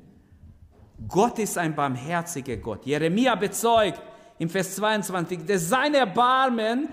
Gott 1.06 1.38
ist 1.38 1.56
ein 1.56 1.74
barmherziger 1.74 2.56
Gott. 2.56 2.84
Jeremia 2.84 3.34
bezeugt 3.34 4.02
im 4.38 4.48
Vers 4.48 4.76
22, 4.76 5.46
dass 5.46 5.68
sein 5.68 5.94
Erbarmen 5.94 6.88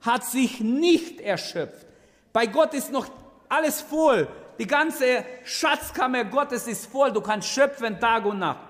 hat 0.00 0.24
sich 0.24 0.60
nicht 0.60 1.20
erschöpft. 1.20 1.86
Bei 2.32 2.46
Gott 2.46 2.74
ist 2.74 2.90
noch 2.92 3.06
alles 3.48 3.80
voll. 3.80 4.26
Die 4.62 4.68
ganze 4.68 5.24
Schatzkammer 5.42 6.24
Gottes 6.24 6.68
ist 6.68 6.86
voll. 6.86 7.10
Du 7.10 7.20
kannst 7.20 7.48
schöpfen 7.48 7.98
Tag 7.98 8.24
und 8.24 8.38
Nacht. 8.38 8.60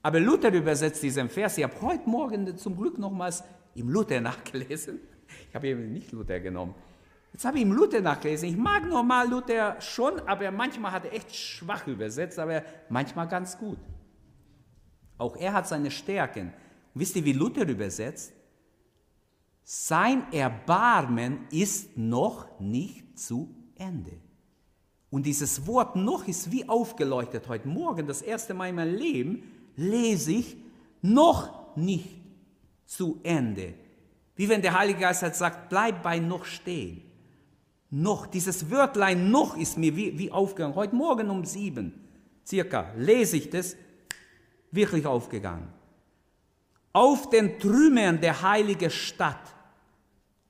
Aber 0.00 0.20
Luther 0.20 0.52
übersetzt 0.52 1.02
diesen 1.02 1.28
Vers. 1.28 1.58
Ich 1.58 1.64
habe 1.64 1.74
heute 1.82 2.08
Morgen 2.08 2.56
zum 2.56 2.76
Glück 2.76 2.96
nochmals 2.96 3.42
im 3.74 3.88
Luther 3.88 4.20
nachgelesen. 4.20 5.00
Ich 5.48 5.54
habe 5.56 5.66
eben 5.66 5.92
nicht 5.92 6.12
Luther 6.12 6.38
genommen. 6.38 6.76
Jetzt 7.32 7.44
habe 7.44 7.56
ich 7.56 7.64
im 7.64 7.72
Luther 7.72 8.00
nachgelesen. 8.00 8.48
Ich 8.48 8.56
mag 8.56 8.84
normal 8.84 9.28
Luther 9.28 9.80
schon, 9.80 10.20
aber 10.20 10.52
manchmal 10.52 10.92
hat 10.92 11.06
er 11.06 11.14
echt 11.14 11.34
schwach 11.34 11.88
übersetzt, 11.88 12.38
aber 12.38 12.62
manchmal 12.88 13.26
ganz 13.26 13.58
gut. 13.58 13.78
Auch 15.18 15.36
er 15.36 15.52
hat 15.52 15.66
seine 15.66 15.90
Stärken. 15.90 16.52
Und 16.94 17.00
wisst 17.00 17.16
ihr, 17.16 17.24
wie 17.24 17.32
Luther 17.32 17.68
übersetzt? 17.68 18.32
Sein 19.64 20.32
Erbarmen 20.32 21.48
ist 21.50 21.98
noch 21.98 22.60
nicht 22.60 23.18
zu 23.18 23.52
Ende. 23.74 24.25
Und 25.10 25.24
dieses 25.24 25.66
Wort 25.66 25.96
noch 25.96 26.26
ist 26.26 26.50
wie 26.50 26.68
aufgeleuchtet. 26.68 27.48
Heute 27.48 27.68
Morgen, 27.68 28.06
das 28.06 28.22
erste 28.22 28.54
Mal 28.54 28.70
in 28.70 28.74
meinem 28.74 28.96
Leben, 28.96 29.42
lese 29.76 30.32
ich 30.32 30.56
noch 31.00 31.76
nicht 31.76 32.20
zu 32.84 33.20
Ende. 33.22 33.74
Wie 34.34 34.48
wenn 34.48 34.62
der 34.62 34.78
Heilige 34.78 35.00
Geist 35.00 35.22
hat 35.22 35.36
sagt, 35.36 35.68
bleib 35.68 36.02
bei 36.02 36.18
noch 36.18 36.44
stehen. 36.44 37.02
Noch, 37.90 38.26
dieses 38.26 38.70
Wörtlein 38.70 39.30
noch 39.30 39.56
ist 39.56 39.78
mir 39.78 39.94
wie, 39.96 40.18
wie 40.18 40.32
aufgegangen. 40.32 40.74
Heute 40.74 40.94
Morgen 40.94 41.30
um 41.30 41.44
sieben, 41.44 41.92
circa, 42.44 42.92
lese 42.96 43.36
ich 43.36 43.48
das, 43.48 43.76
wirklich 44.72 45.06
aufgegangen. 45.06 45.68
Auf 46.92 47.30
den 47.30 47.58
Trümmern 47.58 48.20
der 48.20 48.42
heiligen 48.42 48.90
Stadt, 48.90 49.54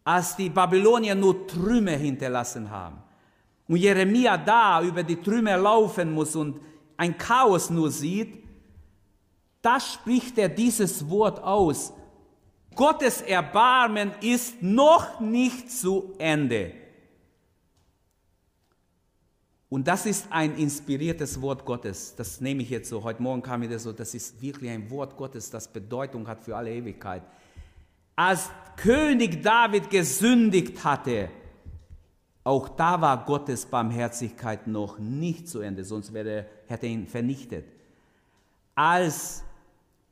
als 0.03 0.37
die 0.37 0.49
Babylonier 0.49 1.15
nur 1.15 1.47
Trümmer 1.47 1.93
hinterlassen 1.93 2.71
haben. 2.71 3.03
Und 3.69 3.77
Jeremia 3.77 4.37
da 4.37 4.83
über 4.83 5.03
die 5.03 5.17
Trümmer 5.17 5.57
laufen 5.57 6.13
muss 6.13 6.37
und 6.37 6.61
ein 6.97 7.17
Chaos 7.19 7.71
nur 7.71 7.91
sieht, 7.91 8.45
da 9.61 9.81
spricht 9.81 10.39
er 10.39 10.49
dieses 10.49 11.09
Wort 11.11 11.43
aus. 11.43 11.93
Gottes 12.75 13.23
Erbarmen 13.23 14.13
ist 14.21 14.63
noch 14.63 15.19
nicht 15.19 15.71
zu 15.71 16.15
Ende. 16.19 16.73
Und 19.69 19.89
das 19.89 20.07
ist 20.07 20.27
ein 20.31 20.57
inspiriertes 20.57 21.41
Wort 21.43 21.65
Gottes. 21.65 22.15
Das 22.17 22.41
nehme 22.41 22.63
ich 22.63 22.71
jetzt 22.71 22.89
so. 22.89 23.03
Heute 23.03 23.21
Morgen 23.21 23.43
kam 23.43 23.63
wieder 23.63 23.79
so, 23.79 23.93
das 23.93 24.15
ist 24.15 24.41
wirklich 24.41 24.71
ein 24.71 24.89
Wort 24.91 25.17
Gottes, 25.17 25.51
das 25.51 25.73
Bedeutung 25.73 26.29
hat 26.29 26.45
für 26.45 26.57
alle 26.57 26.73
Ewigkeit. 26.73 27.23
Als 28.15 28.49
König 28.77 29.43
David 29.43 29.91
gesündigt 29.91 30.85
hatte, 30.85 31.31
auch 32.47 32.69
da 32.69 33.01
war 33.01 33.25
Gottes 33.25 33.67
Barmherzigkeit 33.67 34.69
noch 34.69 35.01
nicht 35.01 35.49
zu 35.49 35.59
Ende, 35.59 35.83
sonst 35.83 36.13
wäre, 36.13 36.47
hätte 36.69 36.87
er 36.87 36.93
ihn 36.93 37.09
vernichtet. 37.09 37.67
Als 38.77 39.43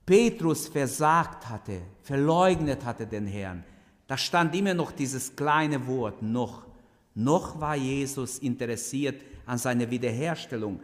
Petrus 0.04 0.66
versagt 0.66 1.48
hatte, 1.48 1.82
verleugnet 2.02 2.84
hatte 2.84 3.06
den 3.06 3.28
Herrn, 3.28 3.62
da 4.08 4.18
stand 4.18 4.52
immer 4.56 4.74
noch 4.74 4.90
dieses 4.90 5.36
kleine 5.36 5.86
Wort 5.86 6.22
noch. 6.22 6.66
Noch 7.14 7.60
war 7.60 7.76
Jesus 7.76 8.38
interessiert 8.38 9.22
an 9.46 9.58
seiner 9.58 9.88
Wiederherstellung. 9.88 10.80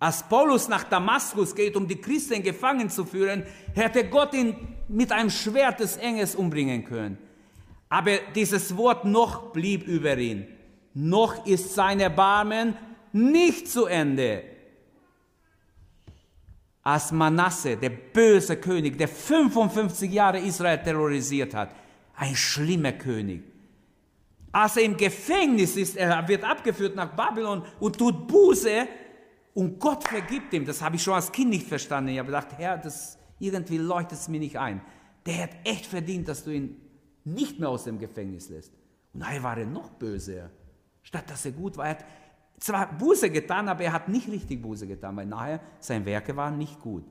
Als 0.00 0.22
Paulus 0.22 0.68
nach 0.68 0.84
Damaskus 0.84 1.54
geht, 1.54 1.76
um 1.76 1.86
die 1.86 2.00
Christen 2.00 2.42
gefangen 2.42 2.88
zu 2.88 3.04
führen, 3.04 3.44
hätte 3.74 4.08
Gott 4.08 4.32
ihn 4.32 4.56
mit 4.88 5.12
einem 5.12 5.28
Schwert 5.28 5.80
des 5.80 5.98
Engels 5.98 6.34
umbringen 6.34 6.82
können. 6.82 7.18
Aber 7.90 8.12
dieses 8.34 8.74
Wort 8.78 9.04
noch 9.04 9.52
blieb 9.52 9.86
über 9.86 10.16
ihn. 10.16 10.46
Noch 10.94 11.44
ist 11.44 11.74
sein 11.74 12.00
Erbarmen 12.00 12.76
nicht 13.12 13.68
zu 13.68 13.86
Ende. 13.86 14.44
Als 16.82 17.12
Manasse, 17.12 17.76
der 17.76 17.90
böse 17.90 18.56
König, 18.56 18.98
der 18.98 19.08
55 19.08 20.12
Jahre 20.12 20.38
Israel 20.38 20.82
terrorisiert 20.82 21.54
hat, 21.54 21.74
ein 22.16 22.36
schlimmer 22.36 22.92
König, 22.92 23.42
als 24.54 24.76
er 24.76 24.84
im 24.84 24.96
Gefängnis 24.96 25.76
ist, 25.76 25.96
er 25.96 26.28
wird 26.28 26.44
abgeführt 26.44 26.94
nach 26.94 27.16
Babylon 27.16 27.64
und 27.80 27.98
tut 27.98 28.28
Buße 28.28 28.86
und 29.52 29.80
Gott 29.80 30.04
vergibt 30.04 30.52
ihm. 30.52 30.64
Das 30.64 30.80
habe 30.80 30.94
ich 30.94 31.02
schon 31.02 31.14
als 31.14 31.32
Kind 31.32 31.50
nicht 31.50 31.66
verstanden. 31.66 32.10
Ich 32.10 32.18
habe 32.20 32.26
gedacht, 32.26 32.48
Herr, 32.56 32.78
das 32.78 33.18
irgendwie 33.40 33.78
leuchtet 33.78 34.18
es 34.18 34.28
mir 34.28 34.38
nicht 34.38 34.56
ein. 34.56 34.80
Der 35.26 35.42
hat 35.44 35.50
echt 35.64 35.86
verdient, 35.86 36.28
dass 36.28 36.44
du 36.44 36.52
ihn 36.52 36.80
nicht 37.24 37.58
mehr 37.58 37.68
aus 37.68 37.82
dem 37.82 37.98
Gefängnis 37.98 38.48
lässt. 38.48 38.72
Und 39.12 39.20
nachher 39.20 39.42
war 39.42 39.58
er 39.58 39.66
noch 39.66 39.90
böser. 39.90 40.50
Statt 41.04 41.30
dass 41.30 41.44
er 41.44 41.52
gut 41.52 41.76
war. 41.76 41.84
Er 41.84 41.90
hat 41.92 42.04
zwar 42.58 42.92
Buße 42.98 43.30
getan, 43.30 43.68
aber 43.68 43.84
er 43.84 43.92
hat 43.92 44.08
nicht 44.08 44.28
richtig 44.28 44.60
Buße 44.60 44.88
getan, 44.88 45.16
weil 45.16 45.26
nachher 45.26 45.60
seine 45.78 46.04
Werke 46.04 46.34
waren 46.34 46.58
nicht 46.58 46.80
gut. 46.80 47.04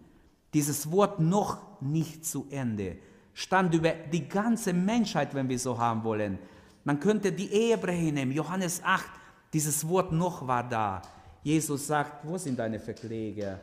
Dieses 0.53 0.91
Wort 0.91 1.19
noch 1.19 1.82
nicht 1.82 2.25
zu 2.25 2.47
Ende 2.49 2.97
stand 3.34 3.73
über 3.73 3.91
die 3.91 4.27
ganze 4.27 4.73
Menschheit, 4.73 5.34
wenn 5.34 5.49
wir 5.49 5.58
so 5.58 5.77
haben 5.77 6.03
wollen. 6.03 6.38
Man 6.84 6.99
könnte 6.99 7.32
die 7.32 7.51
Ehebrecher 7.51 8.12
nehmen, 8.12 8.32
Johannes 8.32 8.82
8, 8.84 9.06
dieses 9.53 9.88
Wort 9.88 10.12
noch 10.12 10.45
war 10.47 10.67
da. 10.67 11.01
Jesus 11.43 11.88
sagt, 11.88 12.25
wo 12.25 12.38
sind 12.38 12.60
deine 12.60 12.79
Verkläger? 12.79 13.60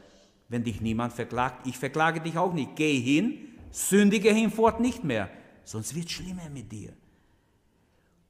Wenn 0.49 0.65
dich 0.65 0.81
niemand 0.81 1.13
verklagt, 1.13 1.67
ich 1.67 1.79
verklage 1.79 2.21
dich 2.21 2.37
auch 2.37 2.53
nicht. 2.53 2.75
Geh 2.75 2.99
hin, 2.99 3.51
sündige 3.71 4.31
hinfort 4.31 4.81
nicht 4.81 5.05
mehr, 5.05 5.31
sonst 5.65 5.95
wird 5.95 6.07
es 6.07 6.13
schlimmer 6.13 6.49
mit 6.53 6.71
dir. 6.73 6.93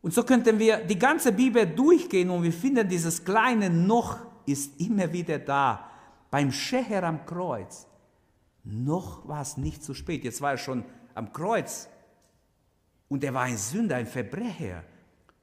Und 0.03 0.15
so 0.15 0.23
könnten 0.23 0.59
wir 0.59 0.79
die 0.79 0.99
ganze 0.99 1.33
Bibel 1.33 1.67
durchgehen 1.67 2.31
und 2.31 2.43
wir 2.43 2.53
finden, 2.53 2.89
dieses 2.89 3.25
kleine 3.25 3.69
Noch 3.69 4.19
ist 4.47 4.81
immer 4.81 5.13
wieder 5.13 5.39
da. 5.39 5.91
Beim 6.31 6.53
Scheher 6.53 7.05
am 7.05 7.27
Kreuz. 7.27 7.87
Noch 8.65 9.27
war 9.29 9.43
es 9.43 9.57
nicht 9.57 9.83
zu 9.83 9.95
spät. 9.95 10.25
Jetzt 10.25 10.41
war 10.41 10.53
er 10.53 10.59
schon 10.59 10.85
am 11.15 11.33
Kreuz. 11.33 11.89
Und 13.09 13.25
er 13.25 13.35
war 13.35 13.43
ein 13.43 13.57
Sünder, 13.57 13.97
ein 13.97 14.07
Verbrecher. 14.07 14.85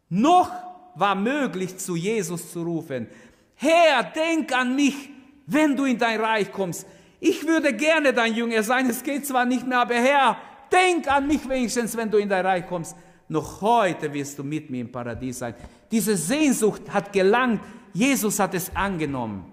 Noch 0.09 0.51
war 0.95 1.15
möglich, 1.15 1.77
zu 1.77 1.95
Jesus 1.95 2.51
zu 2.51 2.63
rufen. 2.63 3.07
Herr, 3.55 4.03
denk 4.03 4.53
an 4.53 4.75
mich, 4.75 5.09
wenn 5.45 5.75
du 5.75 5.85
in 5.85 5.97
dein 5.97 6.19
Reich 6.19 6.51
kommst. 6.51 6.87
Ich 7.19 7.45
würde 7.45 7.73
gerne 7.73 8.13
dein 8.13 8.33
Jünger 8.33 8.63
sein. 8.63 8.89
Es 8.89 9.03
geht 9.03 9.25
zwar 9.25 9.45
nicht 9.45 9.65
mehr, 9.67 9.79
aber 9.79 9.95
Herr, 9.95 10.37
denk 10.71 11.07
an 11.11 11.27
mich 11.27 11.47
wenigstens, 11.47 11.97
wenn 11.97 12.09
du 12.09 12.17
in 12.17 12.29
dein 12.29 12.45
Reich 12.45 12.67
kommst. 12.67 12.95
Noch 13.29 13.61
heute 13.61 14.11
wirst 14.13 14.39
du 14.39 14.43
mit 14.43 14.69
mir 14.69 14.81
im 14.81 14.91
Paradies 14.91 15.39
sein. 15.39 15.55
Diese 15.91 16.15
Sehnsucht 16.15 16.83
hat 16.89 17.11
gelangt. 17.11 17.61
Jesus 17.93 18.39
hat 18.39 18.53
es 18.53 18.73
angenommen. 18.75 19.51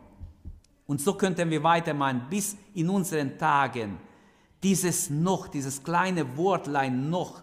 Und 0.87 1.01
so 1.01 1.15
könnten 1.15 1.51
wir 1.51 1.63
weitermachen 1.63 2.27
bis 2.29 2.57
in 2.75 2.89
unseren 2.89 3.37
Tagen. 3.39 3.99
Dieses 4.63 5.11
noch, 5.11 5.49
dieses 5.49 5.83
kleine 5.83 6.37
Wortlein 6.37 7.11
noch, 7.11 7.43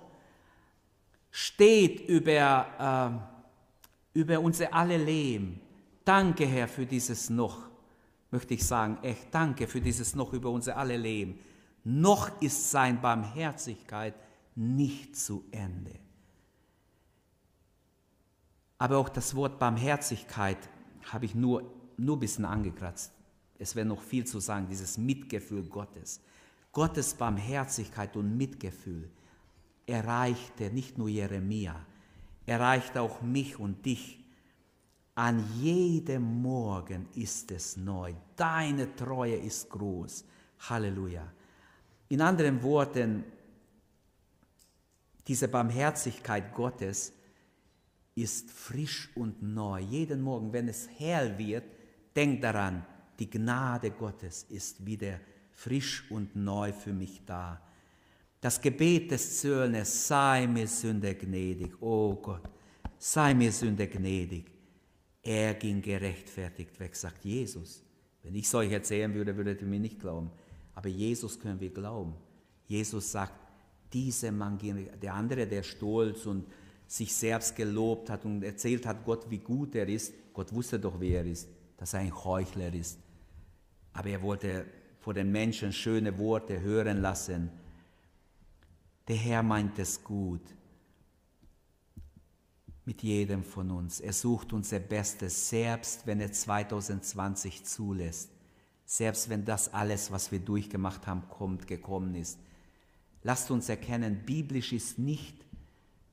steht 1.31 2.07
über, 2.09 3.21
äh, 4.13 4.19
über 4.19 4.39
unser 4.39 4.73
alle 4.73 4.97
Leben. 4.97 5.59
Danke, 6.03 6.45
Herr, 6.45 6.67
für 6.67 6.85
dieses 6.85 7.29
noch, 7.29 7.69
möchte 8.31 8.53
ich 8.53 8.65
sagen. 8.65 8.97
Echt, 9.01 9.27
danke 9.31 9.67
für 9.67 9.81
dieses 9.81 10.15
noch 10.15 10.33
über 10.33 10.49
unser 10.49 10.77
alle 10.77 10.97
Leben. 10.97 11.39
Noch 11.83 12.41
ist 12.41 12.69
sein 12.69 13.01
Barmherzigkeit 13.01 14.13
nicht 14.55 15.15
zu 15.15 15.45
Ende. 15.51 16.10
Aber 18.81 18.97
auch 18.97 19.09
das 19.09 19.35
Wort 19.35 19.59
Barmherzigkeit 19.59 20.57
habe 21.11 21.25
ich 21.25 21.35
nur, 21.35 21.71
nur 21.97 22.17
ein 22.17 22.19
bisschen 22.19 22.45
angekratzt. 22.45 23.11
Es 23.59 23.75
wäre 23.75 23.85
noch 23.85 24.01
viel 24.01 24.25
zu 24.25 24.39
sagen, 24.39 24.65
dieses 24.67 24.97
Mitgefühl 24.97 25.65
Gottes. 25.69 26.19
Gottes 26.71 27.13
Barmherzigkeit 27.13 28.17
und 28.17 28.35
Mitgefühl 28.35 29.07
erreichte 29.85 30.71
nicht 30.71 30.97
nur 30.97 31.09
Jeremia, 31.09 31.75
erreichte 32.47 33.01
auch 33.01 33.21
mich 33.21 33.59
und 33.59 33.85
dich. 33.85 34.19
An 35.13 35.45
jedem 35.59 36.41
Morgen 36.41 37.07
ist 37.13 37.51
es 37.51 37.77
neu. 37.77 38.15
Deine 38.35 38.95
Treue 38.95 39.35
ist 39.35 39.69
groß. 39.69 40.25
Halleluja. 40.69 41.31
In 42.09 42.21
anderen 42.21 42.63
Worten, 42.63 43.25
diese 45.27 45.47
Barmherzigkeit 45.47 46.51
Gottes 46.55 47.13
ist 48.15 48.51
frisch 48.51 49.09
und 49.15 49.41
neu. 49.41 49.79
Jeden 49.79 50.21
Morgen, 50.21 50.51
wenn 50.53 50.67
es 50.67 50.89
hell 50.97 51.37
wird, 51.37 51.63
denk 52.15 52.41
daran, 52.41 52.85
die 53.19 53.29
Gnade 53.29 53.91
Gottes 53.91 54.43
ist 54.49 54.85
wieder 54.85 55.19
frisch 55.51 56.09
und 56.09 56.35
neu 56.35 56.73
für 56.73 56.93
mich 56.93 57.21
da. 57.25 57.61
Das 58.39 58.59
Gebet 58.59 59.11
des 59.11 59.39
Zöllners, 59.39 60.07
sei 60.07 60.47
mir 60.47 60.67
Sünder 60.67 61.13
gnädig, 61.13 61.79
oh 61.81 62.15
Gott, 62.15 62.49
sei 62.97 63.33
mir 63.33 63.51
Sünder 63.51 63.87
gnädig. 63.87 64.51
Er 65.21 65.53
ging 65.53 65.81
gerechtfertigt 65.81 66.79
weg, 66.79 66.95
sagt 66.95 67.23
Jesus. 67.23 67.83
Wenn 68.23 68.35
ich 68.35 68.45
es 68.45 68.55
euch 68.55 68.71
erzählen 68.71 69.13
würde, 69.13 69.37
würdet 69.37 69.61
ihr 69.61 69.67
mir 69.67 69.79
nicht 69.79 69.99
glauben. 69.99 70.31
Aber 70.73 70.89
Jesus 70.89 71.39
können 71.39 71.59
wir 71.59 71.69
glauben. 71.69 72.15
Jesus 72.65 73.11
sagt, 73.11 73.33
dieser 73.93 74.31
Mann 74.31 74.57
ging, 74.57 74.89
der 74.99 75.13
andere, 75.13 75.45
der 75.45 75.63
stolz 75.63 76.25
und 76.25 76.45
sich 76.91 77.15
selbst 77.15 77.55
gelobt 77.55 78.09
hat 78.09 78.25
und 78.25 78.43
erzählt 78.43 78.85
hat 78.85 79.05
Gott, 79.05 79.29
wie 79.29 79.37
gut 79.37 79.75
er 79.75 79.87
ist. 79.87 80.13
Gott 80.33 80.53
wusste 80.53 80.77
doch, 80.77 80.99
wer 80.99 81.19
er 81.19 81.25
ist, 81.25 81.47
dass 81.77 81.93
er 81.93 82.01
ein 82.01 82.13
Heuchler 82.13 82.73
ist. 82.73 82.99
Aber 83.93 84.09
er 84.09 84.21
wollte 84.21 84.65
vor 84.99 85.13
den 85.13 85.31
Menschen 85.31 85.71
schöne 85.71 86.17
Worte 86.17 86.59
hören 86.59 87.01
lassen. 87.01 87.49
Der 89.07 89.15
Herr 89.15 89.41
meint 89.41 89.79
es 89.79 90.03
gut 90.03 90.41
mit 92.83 93.03
jedem 93.03 93.45
von 93.45 93.71
uns. 93.71 94.01
Er 94.01 94.11
sucht 94.11 94.51
unser 94.51 94.79
Bestes, 94.79 95.47
selbst 95.47 96.05
wenn 96.05 96.19
er 96.19 96.33
2020 96.33 97.63
zulässt. 97.63 98.31
Selbst 98.83 99.29
wenn 99.29 99.45
das 99.45 99.73
alles, 99.73 100.11
was 100.11 100.33
wir 100.33 100.39
durchgemacht 100.39 101.07
haben, 101.07 101.23
kommt, 101.29 101.67
gekommen 101.67 102.15
ist. 102.15 102.37
Lasst 103.23 103.49
uns 103.49 103.69
erkennen, 103.69 104.25
biblisch 104.25 104.73
ist 104.73 104.99
nicht 104.99 105.45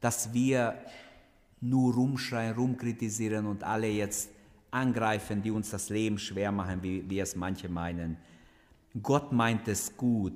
dass 0.01 0.33
wir 0.33 0.79
nur 1.61 1.95
rumschreien, 1.95 2.55
rumkritisieren 2.55 3.47
und 3.47 3.65
alle 3.65 3.89
jetzt 3.89 4.31
angreifen, 4.71 5.43
die 5.43 5.51
uns 5.51 5.71
das 5.71 5.89
Leben 5.89 6.19
schwer 6.19 6.53
machen, 6.53 6.83
wie, 6.83 7.09
wie 7.09 7.21
es 7.21 7.35
manche 7.35 7.69
meinen. 7.69 8.17
Gott 9.03 9.33
meint 9.33 9.69
es 9.69 9.97
gut, 9.97 10.35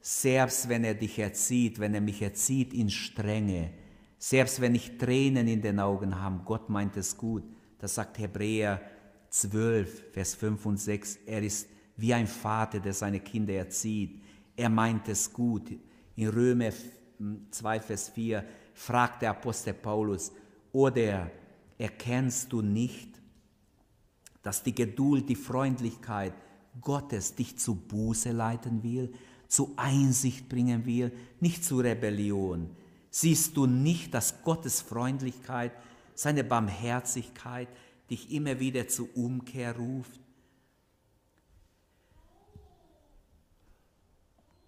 selbst 0.00 0.68
wenn 0.68 0.84
er 0.84 0.94
dich 0.94 1.18
erzieht, 1.18 1.78
wenn 1.78 1.94
er 1.94 2.00
mich 2.00 2.22
erzieht 2.22 2.72
in 2.72 2.90
Strenge, 2.90 3.70
selbst 4.18 4.60
wenn 4.60 4.74
ich 4.74 4.98
Tränen 4.98 5.48
in 5.48 5.62
den 5.62 5.80
Augen 5.80 6.20
habe, 6.20 6.42
Gott 6.44 6.68
meint 6.68 6.96
es 6.96 7.16
gut. 7.16 7.42
Das 7.78 7.94
sagt 7.94 8.18
Hebräer 8.18 8.80
12, 9.30 10.12
Vers 10.12 10.34
5 10.34 10.66
und 10.66 10.76
6. 10.76 11.20
Er 11.26 11.42
ist 11.42 11.68
wie 11.96 12.12
ein 12.12 12.26
Vater, 12.26 12.80
der 12.80 12.92
seine 12.92 13.20
Kinder 13.20 13.54
erzieht. 13.54 14.22
Er 14.56 14.68
meint 14.68 15.08
es 15.08 15.32
gut. 15.32 15.70
In 16.16 16.28
Römer 16.28 16.70
2, 17.50 17.80
Vers 17.80 18.10
4 18.10 18.44
fragt 18.80 19.20
der 19.20 19.32
Apostel 19.32 19.74
Paulus, 19.74 20.32
oder 20.72 21.30
erkennst 21.76 22.50
du 22.50 22.62
nicht, 22.62 23.20
dass 24.42 24.62
die 24.62 24.74
Geduld, 24.74 25.28
die 25.28 25.36
Freundlichkeit 25.36 26.32
Gottes 26.80 27.34
dich 27.34 27.58
zu 27.58 27.74
Buße 27.74 28.32
leiten 28.32 28.82
will, 28.82 29.12
zu 29.48 29.74
Einsicht 29.76 30.48
bringen 30.48 30.86
will, 30.86 31.12
nicht 31.40 31.62
zu 31.62 31.80
Rebellion? 31.80 32.74
Siehst 33.10 33.54
du 33.54 33.66
nicht, 33.66 34.14
dass 34.14 34.42
Gottes 34.44 34.80
Freundlichkeit, 34.80 35.72
seine 36.14 36.42
Barmherzigkeit 36.42 37.68
dich 38.08 38.32
immer 38.32 38.60
wieder 38.60 38.88
zur 38.88 39.14
Umkehr 39.14 39.76
ruft? 39.76 40.20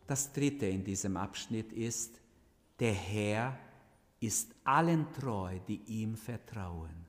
Das 0.07 0.31
dritte 0.35 0.67
in 0.67 0.85
diesem 0.85 1.17
Abschnitt 1.17 1.73
ist, 1.73 2.21
der 2.79 2.93
Herr 2.93 3.59
ist 4.23 4.55
allen 4.65 5.13
treu, 5.13 5.59
die 5.67 5.83
ihm 5.87 6.17
vertrauen. 6.17 7.07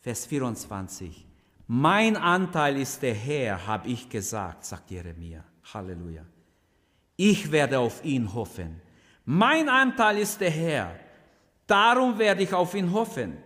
Vers 0.00 0.26
24. 0.26 1.26
Mein 1.66 2.16
Anteil 2.16 2.76
ist 2.76 3.00
der 3.02 3.14
Herr, 3.14 3.66
habe 3.66 3.88
ich 3.88 4.08
gesagt, 4.08 4.64
sagt 4.64 4.90
Jeremia. 4.90 5.42
Halleluja. 5.72 6.26
Ich 7.16 7.50
werde 7.50 7.78
auf 7.78 8.04
ihn 8.04 8.34
hoffen. 8.34 8.80
Mein 9.24 9.68
Anteil 9.68 10.18
ist 10.18 10.40
der 10.40 10.50
Herr. 10.50 11.00
Darum 11.66 12.18
werde 12.18 12.42
ich 12.42 12.52
auf 12.52 12.74
ihn 12.74 12.92
hoffen. 12.92 13.38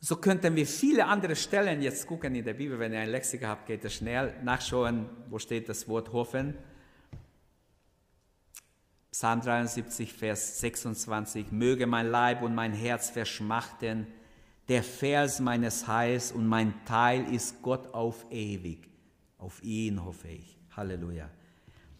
So 0.00 0.16
könnten 0.16 0.54
wir 0.56 0.66
viele 0.66 1.06
andere 1.06 1.36
Stellen 1.36 1.82
jetzt 1.82 2.06
gucken 2.06 2.34
in 2.34 2.44
der 2.44 2.54
Bibel. 2.54 2.78
Wenn 2.78 2.92
ihr 2.92 3.00
ein 3.00 3.10
Lexika 3.10 3.48
habt, 3.48 3.66
geht 3.66 3.84
es 3.84 3.94
schnell 3.94 4.34
nachschauen, 4.42 5.08
wo 5.28 5.38
steht 5.38 5.68
das 5.68 5.88
Wort 5.88 6.12
hoffen. 6.12 6.54
Psalm 9.18 9.40
73, 9.40 10.12
Vers 10.12 10.60
26, 10.60 11.50
möge 11.50 11.88
mein 11.88 12.08
Leib 12.08 12.40
und 12.40 12.54
mein 12.54 12.72
Herz 12.72 13.10
verschmachten, 13.10 14.06
der 14.68 14.84
Vers 14.84 15.40
meines 15.40 15.88
Heils 15.88 16.30
und 16.30 16.46
mein 16.46 16.72
Teil 16.84 17.24
ist 17.34 17.60
Gott 17.60 17.92
auf 17.92 18.24
ewig. 18.30 18.88
Auf 19.36 19.60
ihn 19.64 20.04
hoffe 20.04 20.28
ich. 20.28 20.56
Halleluja. 20.76 21.28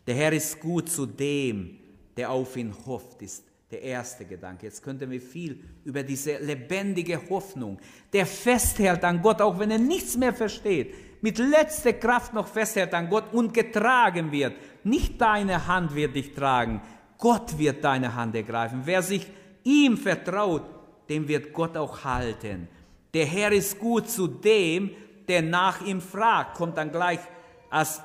Der 0.06 0.14
Herr 0.14 0.32
ist 0.32 0.60
gut 0.60 0.90
zu 0.90 1.06
dem, 1.06 1.80
der 2.16 2.30
auf 2.30 2.56
ihn 2.56 2.72
hofft, 2.86 3.20
ist 3.22 3.42
der 3.68 3.82
erste 3.82 4.24
Gedanke. 4.24 4.66
Jetzt 4.66 4.84
könnten 4.84 5.10
wir 5.10 5.20
viel 5.20 5.58
über 5.84 6.04
diese 6.04 6.38
lebendige 6.38 7.20
Hoffnung, 7.28 7.80
der 8.12 8.26
festhält 8.26 9.02
an 9.02 9.20
Gott, 9.20 9.42
auch 9.42 9.58
wenn 9.58 9.72
er 9.72 9.78
nichts 9.78 10.16
mehr 10.16 10.32
versteht, 10.32 10.94
mit 11.20 11.38
letzter 11.38 11.94
Kraft 11.94 12.32
noch 12.32 12.46
festhält 12.46 12.94
an 12.94 13.10
Gott 13.10 13.32
und 13.32 13.52
getragen 13.52 14.30
wird. 14.30 14.54
Nicht 14.84 15.20
deine 15.20 15.66
Hand 15.66 15.96
wird 15.96 16.14
dich 16.14 16.32
tragen, 16.32 16.80
Gott 17.18 17.58
wird 17.58 17.82
deine 17.82 18.14
Hand 18.14 18.34
ergreifen. 18.34 18.82
Wer 18.84 19.02
sich 19.02 19.26
ihm 19.64 19.96
vertraut, 19.96 20.62
dem 21.08 21.26
wird 21.26 21.52
Gott 21.52 21.76
auch 21.76 22.04
halten. 22.04 22.68
Der 23.12 23.26
Herr 23.26 23.52
ist 23.52 23.78
gut 23.78 24.08
zu 24.08 24.28
dem, 24.28 24.90
der 25.26 25.42
nach 25.42 25.84
ihm 25.84 26.00
fragt, 26.00 26.56
kommt 26.56 26.76
dann 26.78 26.90
gleich 26.90 27.20
als 27.68 28.00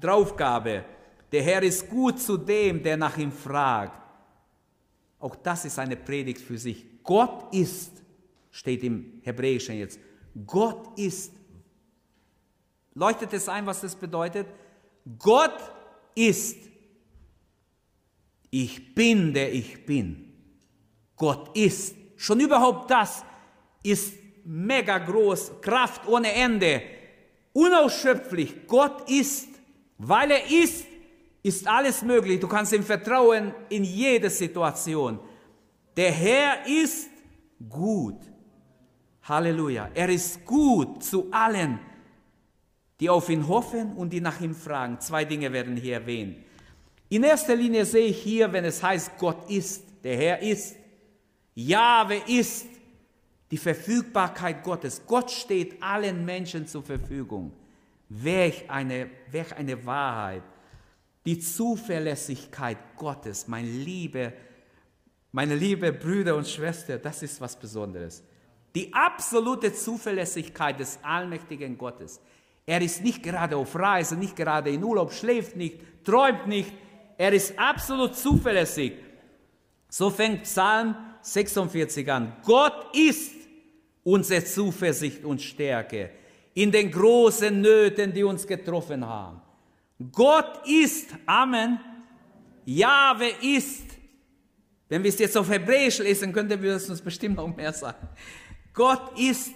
Draufgabe. 0.00 0.84
Der 1.30 1.42
Herr 1.42 1.62
ist 1.62 1.88
gut 1.88 2.18
zu 2.20 2.36
dem, 2.36 2.82
der 2.82 2.96
nach 2.96 3.16
ihm 3.18 3.30
fragt. 3.30 4.00
Auch 5.20 5.36
das 5.36 5.64
ist 5.64 5.78
eine 5.78 5.96
Predigt 5.96 6.40
für 6.40 6.56
sich. 6.56 6.84
Gott 7.02 7.52
ist, 7.52 7.92
steht 8.50 8.82
im 8.84 9.20
Hebräischen 9.22 9.76
jetzt, 9.76 9.98
Gott 10.46 10.98
ist. 10.98 11.32
Leuchtet 12.94 13.32
es 13.32 13.48
ein, 13.48 13.66
was 13.66 13.80
das 13.80 13.94
bedeutet? 13.94 14.46
Gott 15.18 15.56
ist 16.14 16.67
ich 18.50 18.94
bin, 18.94 19.32
der 19.32 19.52
ich 19.52 19.84
bin. 19.84 20.32
Gott 21.16 21.56
ist. 21.56 21.94
Schon 22.16 22.40
überhaupt 22.40 22.90
das 22.90 23.24
ist 23.82 24.14
mega 24.44 24.98
groß, 24.98 25.60
Kraft 25.60 26.08
ohne 26.08 26.32
Ende, 26.32 26.82
unausschöpflich. 27.52 28.66
Gott 28.66 29.08
ist, 29.10 29.48
weil 29.98 30.30
er 30.30 30.50
ist, 30.50 30.86
ist 31.42 31.66
alles 31.68 32.02
möglich. 32.02 32.40
Du 32.40 32.48
kannst 32.48 32.72
ihm 32.72 32.82
vertrauen 32.82 33.54
in 33.68 33.84
jede 33.84 34.30
Situation. 34.30 35.20
Der 35.96 36.10
Herr 36.10 36.66
ist 36.66 37.10
gut. 37.68 38.20
Halleluja. 39.22 39.90
Er 39.94 40.08
ist 40.08 40.44
gut 40.44 41.04
zu 41.04 41.28
allen, 41.30 41.78
die 42.98 43.10
auf 43.10 43.28
ihn 43.28 43.46
hoffen 43.46 43.92
und 43.94 44.12
die 44.12 44.20
nach 44.20 44.40
ihm 44.40 44.54
fragen. 44.54 44.98
Zwei 45.00 45.24
Dinge 45.24 45.52
werden 45.52 45.76
hier 45.76 45.94
erwähnt. 45.94 46.38
In 47.08 47.22
erster 47.22 47.56
Linie 47.56 47.84
sehe 47.84 48.06
ich 48.06 48.22
hier, 48.22 48.52
wenn 48.52 48.64
es 48.64 48.82
heißt, 48.82 49.16
Gott 49.18 49.48
ist, 49.50 49.84
der 50.04 50.16
Herr 50.16 50.42
ist, 50.42 50.76
Jahwe 51.54 52.20
ist, 52.26 52.66
die 53.50 53.56
Verfügbarkeit 53.56 54.62
Gottes. 54.62 55.02
Gott 55.06 55.30
steht 55.30 55.82
allen 55.82 56.24
Menschen 56.24 56.66
zur 56.66 56.82
Verfügung. 56.82 57.52
Welch 58.10 58.68
eine, 58.68 59.10
welch 59.30 59.54
eine 59.56 59.84
Wahrheit. 59.84 60.42
Die 61.24 61.38
Zuverlässigkeit 61.38 62.78
Gottes, 62.96 63.48
mein 63.48 63.64
liebe, 63.64 64.32
meine 65.32 65.54
liebe 65.54 65.92
Brüder 65.92 66.36
und 66.36 66.46
Schwestern, 66.46 67.00
das 67.02 67.22
ist 67.22 67.40
was 67.40 67.58
Besonderes. 67.58 68.22
Die 68.74 68.92
absolute 68.92 69.72
Zuverlässigkeit 69.72 70.78
des 70.78 70.98
allmächtigen 71.02 71.76
Gottes. 71.76 72.20
Er 72.66 72.80
ist 72.82 73.02
nicht 73.02 73.22
gerade 73.22 73.56
auf 73.56 73.74
Reise, 73.74 74.16
nicht 74.16 74.36
gerade 74.36 74.70
in 74.70 74.84
Urlaub, 74.84 75.12
schläft 75.12 75.56
nicht, 75.56 75.80
träumt 76.04 76.46
nicht. 76.46 76.72
Er 77.18 77.32
ist 77.32 77.58
absolut 77.58 78.16
zuverlässig. 78.16 78.92
So 79.88 80.08
fängt 80.08 80.44
Psalm 80.44 80.94
46 81.20 82.10
an. 82.10 82.36
Gott 82.44 82.96
ist 82.96 83.34
unsere 84.04 84.44
Zuversicht 84.44 85.24
und 85.24 85.42
Stärke 85.42 86.10
in 86.54 86.70
den 86.70 86.90
großen 86.90 87.60
Nöten, 87.60 88.12
die 88.12 88.22
uns 88.22 88.46
getroffen 88.46 89.04
haben. 89.04 89.40
Gott 90.12 90.66
ist, 90.66 91.08
Amen, 91.26 91.80
Jahwe 92.64 93.30
ist. 93.42 93.84
Wenn 94.88 95.02
wir 95.02 95.08
es 95.08 95.18
jetzt 95.18 95.36
auf 95.36 95.50
Hebräisch 95.50 95.98
lesen, 95.98 96.32
könnten 96.32 96.62
wir 96.62 96.76
es 96.76 96.88
uns 96.88 97.02
bestimmt 97.02 97.36
noch 97.36 97.54
mehr 97.54 97.72
sagen. 97.72 98.08
Gott 98.72 99.18
ist, 99.18 99.52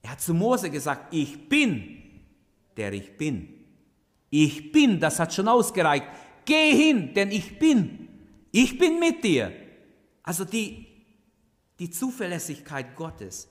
er 0.00 0.12
hat 0.12 0.20
zu 0.20 0.32
Mose 0.32 0.70
gesagt, 0.70 1.12
ich 1.12 1.48
bin, 1.48 2.02
der 2.76 2.92
ich 2.92 3.16
bin. 3.16 3.48
Ich 4.30 4.72
bin, 4.72 4.98
das 4.98 5.18
hat 5.18 5.34
schon 5.34 5.48
ausgereicht. 5.48 6.06
Geh 6.44 6.74
hin, 6.74 7.14
denn 7.14 7.30
ich 7.30 7.58
bin. 7.58 8.08
Ich 8.50 8.78
bin 8.78 8.98
mit 8.98 9.24
dir. 9.24 9.52
Also 10.22 10.44
die, 10.44 10.86
die 11.78 11.90
Zuverlässigkeit 11.90 12.94
Gottes. 12.96 13.48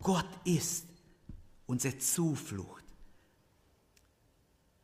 Gott 0.00 0.28
ist 0.44 0.86
unsere 1.66 1.98
Zuflucht. 1.98 2.84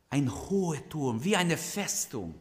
Ein 0.09 0.31
hoher 0.31 0.87
Turm, 0.89 1.23
wie 1.23 1.35
eine 1.35 1.57
Festung, 1.57 2.35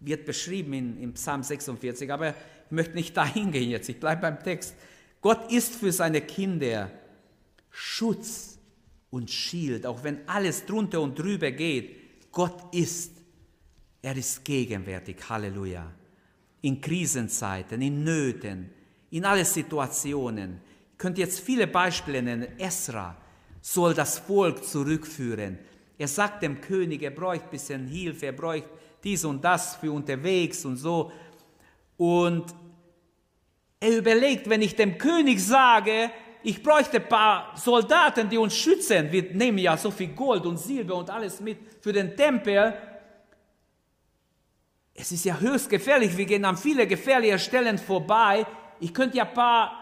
wird 0.00 0.24
beschrieben 0.24 0.72
in, 0.72 0.98
in 0.98 1.14
Psalm 1.14 1.42
46. 1.42 2.10
Aber 2.12 2.30
ich 2.30 2.70
möchte 2.70 2.94
nicht 2.94 3.16
dahin 3.16 3.52
gehen 3.52 3.70
jetzt, 3.70 3.88
ich 3.88 4.00
bleibe 4.00 4.22
beim 4.22 4.42
Text. 4.42 4.74
Gott 5.20 5.52
ist 5.52 5.74
für 5.74 5.92
seine 5.92 6.20
Kinder 6.20 6.90
Schutz 7.70 8.58
und 9.10 9.30
Schild, 9.30 9.86
auch 9.86 10.04
wenn 10.04 10.26
alles 10.28 10.66
drunter 10.66 11.00
und 11.00 11.18
drüber 11.18 11.50
geht. 11.50 12.30
Gott 12.32 12.74
ist, 12.74 13.12
er 14.02 14.16
ist 14.16 14.44
gegenwärtig, 14.44 15.16
Halleluja. 15.28 15.90
In 16.62 16.80
Krisenzeiten, 16.80 17.80
in 17.80 18.02
Nöten, 18.02 18.70
in 19.10 19.24
alle 19.24 19.44
Situationen. 19.44 20.60
Ich 20.92 20.98
könnte 20.98 21.20
jetzt 21.20 21.40
viele 21.40 21.66
Beispiele 21.66 22.22
nennen. 22.22 22.58
Esra 22.58 23.16
soll 23.60 23.94
das 23.94 24.18
Volk 24.18 24.64
zurückführen. 24.64 25.58
Er 25.98 26.08
sagt 26.08 26.42
dem 26.42 26.60
König, 26.60 27.02
er 27.02 27.10
bräuchte 27.10 27.46
ein 27.46 27.50
bisschen 27.50 27.86
Hilfe, 27.86 28.26
er 28.26 28.32
bräuchte 28.32 28.68
dies 29.04 29.24
und 29.24 29.42
das 29.42 29.76
für 29.76 29.92
unterwegs 29.92 30.64
und 30.64 30.76
so. 30.76 31.12
Und 31.96 32.46
er 33.78 33.98
überlegt, 33.98 34.48
wenn 34.48 34.62
ich 34.62 34.74
dem 34.74 34.98
König 34.98 35.40
sage, 35.40 36.10
ich 36.42 36.62
bräuchte 36.62 36.96
ein 36.96 37.08
paar 37.08 37.56
Soldaten, 37.56 38.28
die 38.28 38.38
uns 38.38 38.56
schützen, 38.56 39.12
wir 39.12 39.32
nehmen 39.32 39.58
ja 39.58 39.76
so 39.76 39.90
viel 39.92 40.08
Gold 40.08 40.44
und 40.44 40.58
Silber 40.58 40.96
und 40.96 41.10
alles 41.10 41.40
mit 41.40 41.58
für 41.80 41.92
den 41.92 42.16
Tempel, 42.16 42.74
es 44.94 45.12
ist 45.12 45.24
ja 45.24 45.38
höchst 45.38 45.70
gefährlich, 45.70 46.16
wir 46.16 46.26
gehen 46.26 46.44
an 46.44 46.56
viele 46.56 46.86
gefährliche 46.86 47.38
Stellen 47.38 47.78
vorbei, 47.78 48.46
ich 48.80 48.92
könnte 48.92 49.18
ja 49.18 49.24
ein 49.24 49.34
paar, 49.34 49.72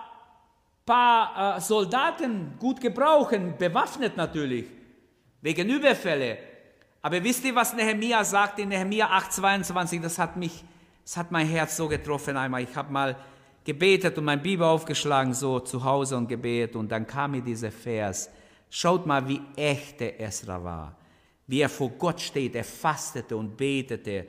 paar 0.87 1.57
äh, 1.57 1.61
Soldaten 1.61 2.55
gut 2.59 2.81
gebrauchen, 2.81 3.55
bewaffnet 3.59 4.17
natürlich, 4.17 4.67
wegen 5.41 5.69
Überfälle. 5.69 6.39
Aber 7.03 7.23
wisst 7.25 7.45
ihr, 7.45 7.55
was 7.55 7.75
Nehemia 7.75 8.23
sagt 8.25 8.59
in 8.59 8.69
Nehemia 8.69 9.07
8,22? 9.19 10.03
Das 10.03 10.19
hat 10.19 10.37
mich, 10.37 10.63
das 11.03 11.17
hat 11.17 11.31
mein 11.31 11.47
Herz 11.47 11.77
so 11.77 11.89
getroffen 11.89 12.37
einmal. 12.37 12.63
Ich 12.63 12.77
habe 12.77 12.93
mal 12.93 13.17
gebetet 13.65 14.19
und 14.19 14.25
mein 14.25 14.43
Bibel 14.43 14.67
aufgeschlagen, 14.67 15.33
so 15.33 15.61
zu 15.61 15.83
Hause 15.83 16.17
und 16.17 16.29
gebetet. 16.29 16.77
Und 16.77 16.93
dann 16.93 17.07
kam 17.07 17.31
mir 17.31 17.41
dieser 17.41 17.73
Vers. 17.73 18.29
Schaut 18.69 19.07
mal, 19.07 19.27
wie 19.27 19.41
echt 19.57 20.01
der 20.01 20.21
Esra 20.21 20.63
war. 20.63 20.97
Wie 21.47 21.63
er 21.63 21.71
vor 21.71 21.89
Gott 21.91 22.21
steht, 22.21 22.55
er 22.55 22.65
fastete 22.65 23.37
und 23.37 23.57
betete. 23.57 24.27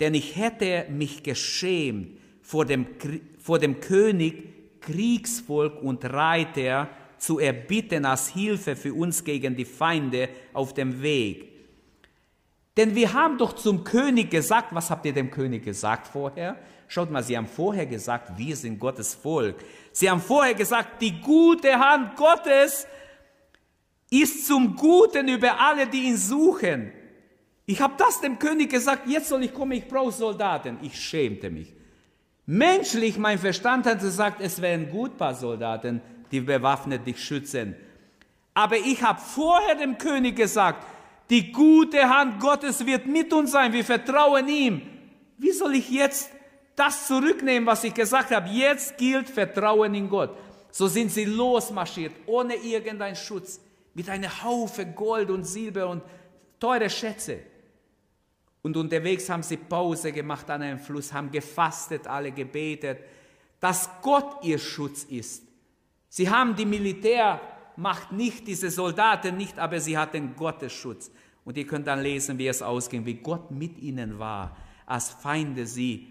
Denn 0.00 0.14
ich 0.14 0.36
hätte 0.36 0.86
mich 0.90 1.22
geschämt, 1.22 2.18
vor 2.42 2.64
dem, 2.64 2.86
vor 3.38 3.58
dem 3.58 3.80
König 3.80 4.80
Kriegsvolk 4.80 5.82
und 5.82 6.04
Reiter 6.04 6.88
zu 7.18 7.38
erbitten 7.38 8.04
als 8.04 8.28
Hilfe 8.28 8.76
für 8.76 8.94
uns 8.94 9.22
gegen 9.24 9.56
die 9.56 9.64
Feinde 9.64 10.28
auf 10.52 10.72
dem 10.72 11.02
Weg. 11.02 11.48
Denn 12.76 12.94
wir 12.94 13.12
haben 13.12 13.36
doch 13.38 13.54
zum 13.54 13.82
König 13.82 14.30
gesagt, 14.30 14.68
was 14.72 14.88
habt 14.88 15.04
ihr 15.04 15.12
dem 15.12 15.30
König 15.30 15.64
gesagt 15.64 16.06
vorher? 16.06 16.56
Schaut 16.86 17.10
mal, 17.10 17.22
sie 17.22 17.36
haben 17.36 17.48
vorher 17.48 17.86
gesagt, 17.86 18.38
wir 18.38 18.56
sind 18.56 18.78
Gottes 18.78 19.14
Volk. 19.14 19.56
Sie 19.92 20.08
haben 20.08 20.20
vorher 20.20 20.54
gesagt, 20.54 21.02
die 21.02 21.20
gute 21.20 21.78
Hand 21.78 22.16
Gottes 22.16 22.86
ist 24.10 24.46
zum 24.46 24.74
Guten 24.76 25.28
über 25.28 25.60
alle, 25.60 25.86
die 25.86 26.04
ihn 26.04 26.16
suchen. 26.16 26.92
Ich 27.70 27.82
habe 27.82 27.92
das 27.98 28.22
dem 28.22 28.38
König 28.38 28.70
gesagt, 28.70 29.06
jetzt 29.06 29.28
soll 29.28 29.44
ich 29.44 29.52
kommen, 29.52 29.72
ich 29.72 29.86
brauche 29.86 30.10
Soldaten. 30.10 30.78
Ich 30.80 30.98
schämte 30.98 31.50
mich. 31.50 31.74
Menschlich, 32.46 33.18
mein 33.18 33.38
Verstand 33.38 33.84
hat 33.84 34.00
gesagt, 34.00 34.40
es 34.40 34.62
wären 34.62 34.88
gut 34.88 35.18
paar 35.18 35.34
Soldaten, 35.34 36.00
die 36.32 36.40
bewaffnet 36.40 37.06
dich 37.06 37.22
schützen. 37.22 37.76
Aber 38.54 38.78
ich 38.78 39.02
habe 39.02 39.20
vorher 39.20 39.74
dem 39.74 39.98
König 39.98 40.34
gesagt, 40.34 40.82
die 41.28 41.52
gute 41.52 42.08
Hand 42.08 42.40
Gottes 42.40 42.86
wird 42.86 43.04
mit 43.04 43.34
uns 43.34 43.50
sein, 43.50 43.70
wir 43.74 43.84
vertrauen 43.84 44.48
ihm. 44.48 44.80
Wie 45.36 45.52
soll 45.52 45.74
ich 45.74 45.90
jetzt 45.90 46.30
das 46.74 47.06
zurücknehmen, 47.06 47.66
was 47.66 47.84
ich 47.84 47.92
gesagt 47.92 48.30
habe? 48.30 48.48
Jetzt 48.48 48.96
gilt 48.96 49.28
Vertrauen 49.28 49.94
in 49.94 50.08
Gott. 50.08 50.30
So 50.70 50.86
sind 50.86 51.10
sie 51.10 51.26
losmarschiert, 51.26 52.14
ohne 52.24 52.54
irgendeinen 52.54 53.16
Schutz, 53.16 53.60
mit 53.92 54.08
einer 54.08 54.42
Haufe 54.42 54.86
Gold 54.86 55.28
und 55.28 55.44
Silber 55.44 55.86
und 55.90 56.02
teure 56.58 56.88
Schätze. 56.88 57.40
Und 58.68 58.76
unterwegs 58.76 59.30
haben 59.30 59.42
sie 59.42 59.56
Pause 59.56 60.12
gemacht 60.12 60.50
an 60.50 60.60
einem 60.60 60.78
Fluss, 60.78 61.10
haben 61.10 61.30
gefastet, 61.30 62.06
alle 62.06 62.32
gebetet, 62.32 62.98
dass 63.60 63.88
Gott 64.02 64.44
ihr 64.44 64.58
Schutz 64.58 65.04
ist. 65.04 65.42
Sie 66.10 66.28
haben 66.28 66.54
die 66.54 66.66
Militärmacht 66.66 68.12
nicht, 68.12 68.46
diese 68.46 68.70
Soldaten 68.70 69.38
nicht, 69.38 69.58
aber 69.58 69.80
sie 69.80 69.96
hatten 69.96 70.36
Gottes 70.36 70.74
Schutz. 70.74 71.10
Und 71.46 71.56
ihr 71.56 71.66
könnt 71.66 71.86
dann 71.86 72.02
lesen, 72.02 72.36
wie 72.36 72.46
es 72.46 72.60
ausging, 72.60 73.06
wie 73.06 73.14
Gott 73.14 73.50
mit 73.50 73.78
ihnen 73.78 74.18
war, 74.18 74.54
als 74.84 75.08
Feinde 75.08 75.66
sie 75.66 76.06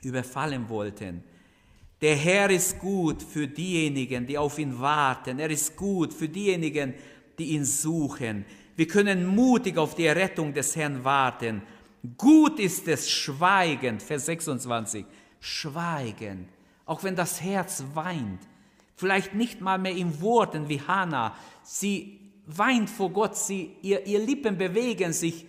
überfallen 0.00 0.68
wollten. 0.68 1.24
Der 2.00 2.14
Herr 2.14 2.50
ist 2.50 2.78
gut 2.78 3.20
für 3.20 3.48
diejenigen, 3.48 4.28
die 4.28 4.38
auf 4.38 4.60
ihn 4.60 4.78
warten. 4.78 5.40
Er 5.40 5.50
ist 5.50 5.74
gut 5.74 6.14
für 6.14 6.28
diejenigen, 6.28 6.94
die 7.36 7.46
ihn 7.46 7.64
suchen. 7.64 8.44
Wir 8.76 8.88
können 8.88 9.26
mutig 9.26 9.78
auf 9.78 9.94
die 9.94 10.06
Errettung 10.06 10.52
des 10.52 10.74
Herrn 10.74 11.04
warten. 11.04 11.62
Gut 12.16 12.58
ist 12.58 12.88
es 12.88 13.08
schweigend, 13.08 14.02
Vers 14.02 14.26
26, 14.26 15.06
schweigend, 15.40 16.48
auch 16.84 17.02
wenn 17.04 17.14
das 17.14 17.40
Herz 17.40 17.84
weint. 17.94 18.40
Vielleicht 18.96 19.34
nicht 19.34 19.60
mal 19.60 19.78
mehr 19.78 19.94
in 19.96 20.20
Worten 20.20 20.68
wie 20.68 20.80
Hannah. 20.80 21.36
Sie 21.62 22.20
weint 22.46 22.90
vor 22.90 23.10
Gott, 23.10 23.36
sie, 23.36 23.76
ihr, 23.82 24.04
ihr 24.06 24.18
Lippen 24.18 24.58
bewegen 24.58 25.12
sich 25.12 25.46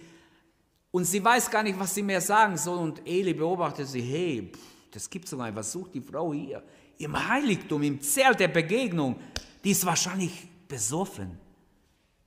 und 0.91 1.05
sie 1.05 1.23
weiß 1.23 1.51
gar 1.51 1.63
nicht, 1.63 1.79
was 1.79 1.93
sie 1.93 2.03
mehr 2.03 2.21
sagen 2.21 2.57
soll. 2.57 2.77
Und 2.77 3.01
Eli 3.05 3.33
beobachtet 3.33 3.87
sie, 3.87 4.01
hey, 4.01 4.51
pff, 4.53 4.59
das 4.91 5.09
gibt's 5.09 5.31
doch 5.31 5.43
nicht, 5.43 5.55
was 5.55 5.71
sucht 5.71 5.93
die 5.95 6.01
Frau 6.01 6.31
hier? 6.31 6.63
Im 6.99 7.27
Heiligtum, 7.27 7.83
im 7.83 7.99
Zelt 7.99 8.39
der 8.39 8.47
Begegnung, 8.47 9.17
die 9.63 9.71
ist 9.71 9.85
wahrscheinlich 9.85 10.47
besoffen 10.67 11.44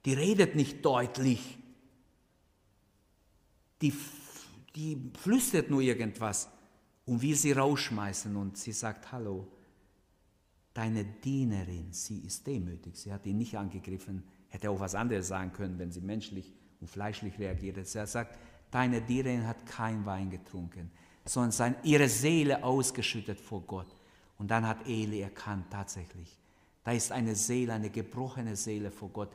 die 0.08 0.14
redet 0.14 0.54
nicht 0.54 0.82
deutlich, 0.82 1.58
die, 3.82 3.92
die 4.74 4.96
flüstert 5.20 5.68
nur 5.68 5.82
irgendwas. 5.82 6.48
und 7.04 7.20
will 7.20 7.34
sie 7.34 7.52
rausschmeißen. 7.52 8.34
Und 8.34 8.56
sie 8.56 8.72
sagt, 8.72 9.12
hallo, 9.12 9.46
deine 10.72 11.04
Dienerin, 11.04 11.92
sie 11.92 12.20
ist 12.20 12.46
demütig. 12.46 12.96
Sie 12.96 13.12
hat 13.12 13.26
ihn 13.26 13.36
nicht 13.36 13.58
angegriffen, 13.58 14.24
hätte 14.48 14.70
auch 14.70 14.80
was 14.80 14.94
anderes 14.94 15.28
sagen 15.28 15.52
können, 15.52 15.78
wenn 15.78 15.92
sie 15.92 16.00
menschlich 16.00 16.54
und 16.80 16.88
fleischlich 16.88 17.38
reagiert. 17.38 17.76
Er 17.76 18.06
sagt, 18.06 18.38
deine 18.70 19.02
Dienerin 19.02 19.46
hat 19.46 19.66
kein 19.66 20.06
Wein 20.06 20.30
getrunken, 20.30 20.90
sondern 21.26 21.52
seine, 21.52 21.76
ihre 21.82 22.08
Seele 22.08 22.64
ausgeschüttet 22.64 23.42
vor 23.42 23.60
Gott. 23.60 23.94
Und 24.38 24.50
dann 24.50 24.66
hat 24.66 24.88
Eli 24.88 25.20
erkannt, 25.20 25.66
tatsächlich, 25.70 26.38
da 26.82 26.92
ist 26.92 27.12
eine 27.12 27.34
Seele, 27.34 27.74
eine 27.74 27.90
gebrochene 27.90 28.56
Seele 28.56 28.90
vor 28.90 29.10
Gott. 29.10 29.28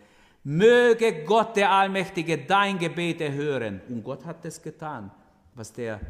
Möge 0.43 1.23
Gott, 1.23 1.55
der 1.55 1.71
Allmächtige, 1.71 2.37
dein 2.37 2.77
Gebet 2.77 3.21
erhören. 3.21 3.81
Und 3.87 4.03
Gott 4.03 4.25
hat 4.25 4.43
das 4.43 4.61
getan, 4.61 5.09
was 5.55 5.71
der 5.71 6.01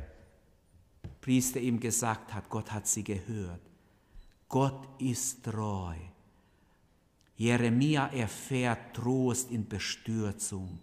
Priester 1.22 1.60
ihm 1.60 1.80
gesagt 1.80 2.34
hat. 2.34 2.50
Gott 2.50 2.72
hat 2.72 2.88
sie 2.88 3.04
gehört. 3.04 3.62
Gott 4.50 4.88
ist 5.00 5.44
treu. 5.44 5.96
Jeremia 7.36 8.08
erfährt 8.08 8.96
Trost 8.96 9.52
in 9.52 9.68
Bestürzung. 9.68 10.80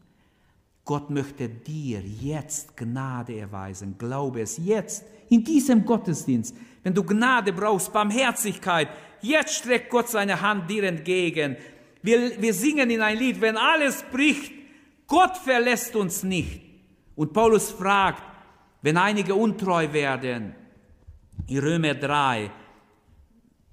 Gott 0.85 1.11
möchte 1.11 1.49
dir 1.49 2.01
jetzt 2.01 2.77
Gnade 2.77 3.39
erweisen. 3.39 3.97
Glaube 3.99 4.43
es 4.43 4.59
jetzt, 4.59 5.05
in 5.29 5.45
diesem 5.45 5.85
Gottesdienst. 5.85 6.57
Wenn 6.83 6.95
du 6.95 7.05
Gnade 7.05 7.53
brauchst, 7.53 7.93
Barmherzigkeit, 7.93 8.89
jetzt 9.21 9.55
streckt 9.55 9.91
Gott 9.91 10.09
seine 10.09 10.41
Hand 10.41 10.69
dir 10.69 10.85
entgegen. 10.85 11.57
Wir, 12.03 12.41
wir 12.41 12.55
singen 12.55 12.91
in 12.91 13.03
ein 13.03 13.19
Lied, 13.19 13.41
wenn 13.41 13.57
alles 13.57 14.03
bricht, 14.11 14.53
Gott 15.07 15.37
verlässt 15.37 15.97
uns 15.97 16.23
nicht. 16.23 16.63
Und 17.17 17.33
Paulus 17.33 17.71
fragt, 17.71 18.23
wenn 18.83 18.97
einige 18.97 19.35
untreu 19.35 19.93
werden, 19.93 20.55
in 21.47 21.59
Römer 21.59 21.95
3, 21.95 22.51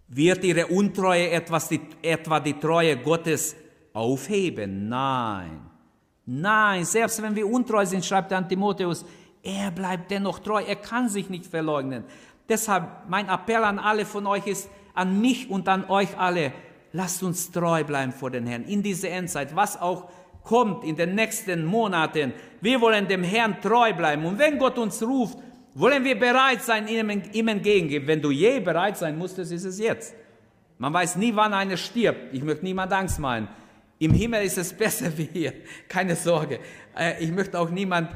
wird 0.09 0.43
ihre 0.43 0.67
Untreue 0.67 1.29
etwas 1.31 1.69
die, 1.69 1.81
etwa 2.01 2.39
die 2.39 2.53
Treue 2.53 2.97
Gottes 2.97 3.55
aufheben? 3.93 4.89
Nein. 4.89 5.61
Nein, 6.25 6.83
selbst 6.83 7.21
wenn 7.21 7.35
wir 7.35 7.47
untreu 7.47 7.85
sind, 7.85 8.03
schreibt 8.03 8.31
der 8.31 8.45
Timotheus, 8.47 9.05
er 9.43 9.71
bleibt 9.71 10.11
dennoch 10.11 10.39
treu, 10.39 10.61
er 10.61 10.75
kann 10.75 11.07
sich 11.07 11.29
nicht 11.29 11.45
verleugnen. 11.45 12.03
Deshalb 12.49 13.07
mein 13.07 13.29
Appell 13.29 13.63
an 13.63 13.79
alle 13.79 14.05
von 14.05 14.27
euch 14.27 14.45
ist, 14.45 14.69
an 14.93 15.21
mich 15.21 15.49
und 15.49 15.69
an 15.69 15.85
euch 15.89 16.17
alle, 16.17 16.51
lasst 16.93 17.23
uns 17.23 17.51
treu 17.51 17.83
bleiben 17.83 18.11
vor 18.11 18.31
den 18.31 18.47
Herrn 18.47 18.63
in 18.63 18.81
diese 18.83 19.09
Endzeit, 19.09 19.55
was 19.55 19.79
auch 19.79 20.09
kommt 20.43 20.83
in 20.83 20.95
den 20.95 21.13
nächsten 21.15 21.65
Monaten. 21.65 22.33
Wir 22.61 22.79
wollen 22.79 23.07
dem 23.07 23.23
Herrn 23.23 23.61
treu 23.61 23.93
bleiben. 23.93 24.25
Und 24.25 24.39
wenn 24.39 24.57
Gott 24.57 24.77
uns 24.77 25.03
ruft, 25.03 25.37
wollen 25.75 26.03
wir 26.03 26.17
bereit 26.17 26.63
sein, 26.63 26.87
ihm, 26.87 27.21
ihm 27.33 27.47
entgegengeben. 27.49 28.07
Wenn 28.07 28.21
du 28.21 28.31
je 28.31 28.59
bereit 28.59 28.97
sein 28.97 29.17
musstest, 29.17 29.51
ist 29.51 29.65
es 29.65 29.77
jetzt. 29.77 30.15
Man 30.77 30.93
weiß 30.93 31.17
nie, 31.17 31.35
wann 31.35 31.53
einer 31.53 31.77
stirbt. 31.77 32.33
Ich 32.33 32.41
möchte 32.43 32.63
niemand 32.63 32.93
Angst 32.93 33.19
machen. 33.19 33.47
Im 33.99 34.13
Himmel 34.13 34.43
ist 34.43 34.57
es 34.57 34.73
besser 34.83 35.15
wie 35.17 35.29
hier. 35.31 35.53
Keine 35.87 36.15
Sorge. 36.15 36.59
Äh, 36.97 37.23
ich 37.23 37.31
möchte 37.31 37.59
auch 37.59 37.69
niemand 37.69 38.09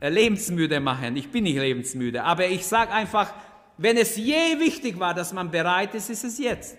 äh, 0.00 0.10
lebensmüde 0.10 0.80
machen. 0.80 1.16
Ich 1.16 1.30
bin 1.30 1.44
nicht 1.44 1.58
lebensmüde. 1.58 2.22
Aber 2.22 2.46
ich 2.46 2.66
sage 2.66 2.92
einfach, 2.92 3.32
wenn 3.78 3.96
es 3.96 4.16
je 4.16 4.58
wichtig 4.58 4.98
war, 4.98 5.14
dass 5.14 5.32
man 5.32 5.50
bereit 5.50 5.94
ist, 5.94 6.10
ist 6.10 6.24
es 6.24 6.38
jetzt. 6.38 6.76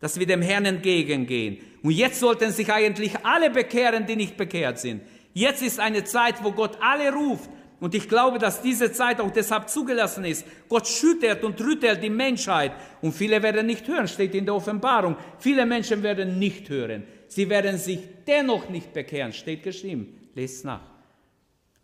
Dass 0.00 0.18
wir 0.18 0.26
dem 0.26 0.42
Herrn 0.42 0.64
entgegengehen. 0.64 1.58
Und 1.82 1.92
jetzt 1.92 2.20
sollten 2.20 2.52
sich 2.52 2.72
eigentlich 2.72 3.24
alle 3.24 3.50
bekehren, 3.50 4.06
die 4.06 4.16
nicht 4.16 4.36
bekehrt 4.36 4.78
sind. 4.78 5.02
Jetzt 5.34 5.62
ist 5.62 5.80
eine 5.80 6.04
Zeit, 6.04 6.42
wo 6.42 6.52
Gott 6.52 6.78
alle 6.80 7.12
ruft. 7.12 7.50
Und 7.80 7.94
ich 7.94 8.08
glaube, 8.08 8.38
dass 8.38 8.60
diese 8.60 8.90
Zeit 8.90 9.20
auch 9.20 9.30
deshalb 9.30 9.68
zugelassen 9.68 10.24
ist. 10.24 10.44
Gott 10.68 10.88
schüttert 10.88 11.44
und 11.44 11.60
rüttelt 11.60 12.02
die 12.02 12.10
Menschheit. 12.10 12.72
Und 13.00 13.12
viele 13.12 13.40
werden 13.42 13.66
nicht 13.66 13.86
hören, 13.86 14.08
steht 14.08 14.34
in 14.34 14.46
der 14.46 14.54
Offenbarung. 14.56 15.16
Viele 15.38 15.64
Menschen 15.64 16.02
werden 16.02 16.38
nicht 16.38 16.68
hören. 16.68 17.04
Sie 17.28 17.48
werden 17.48 17.78
sich 17.78 18.00
dennoch 18.26 18.68
nicht 18.68 18.92
bekehren, 18.92 19.32
steht 19.32 19.62
geschrieben. 19.62 20.30
Lest 20.34 20.64
nach. 20.64 20.80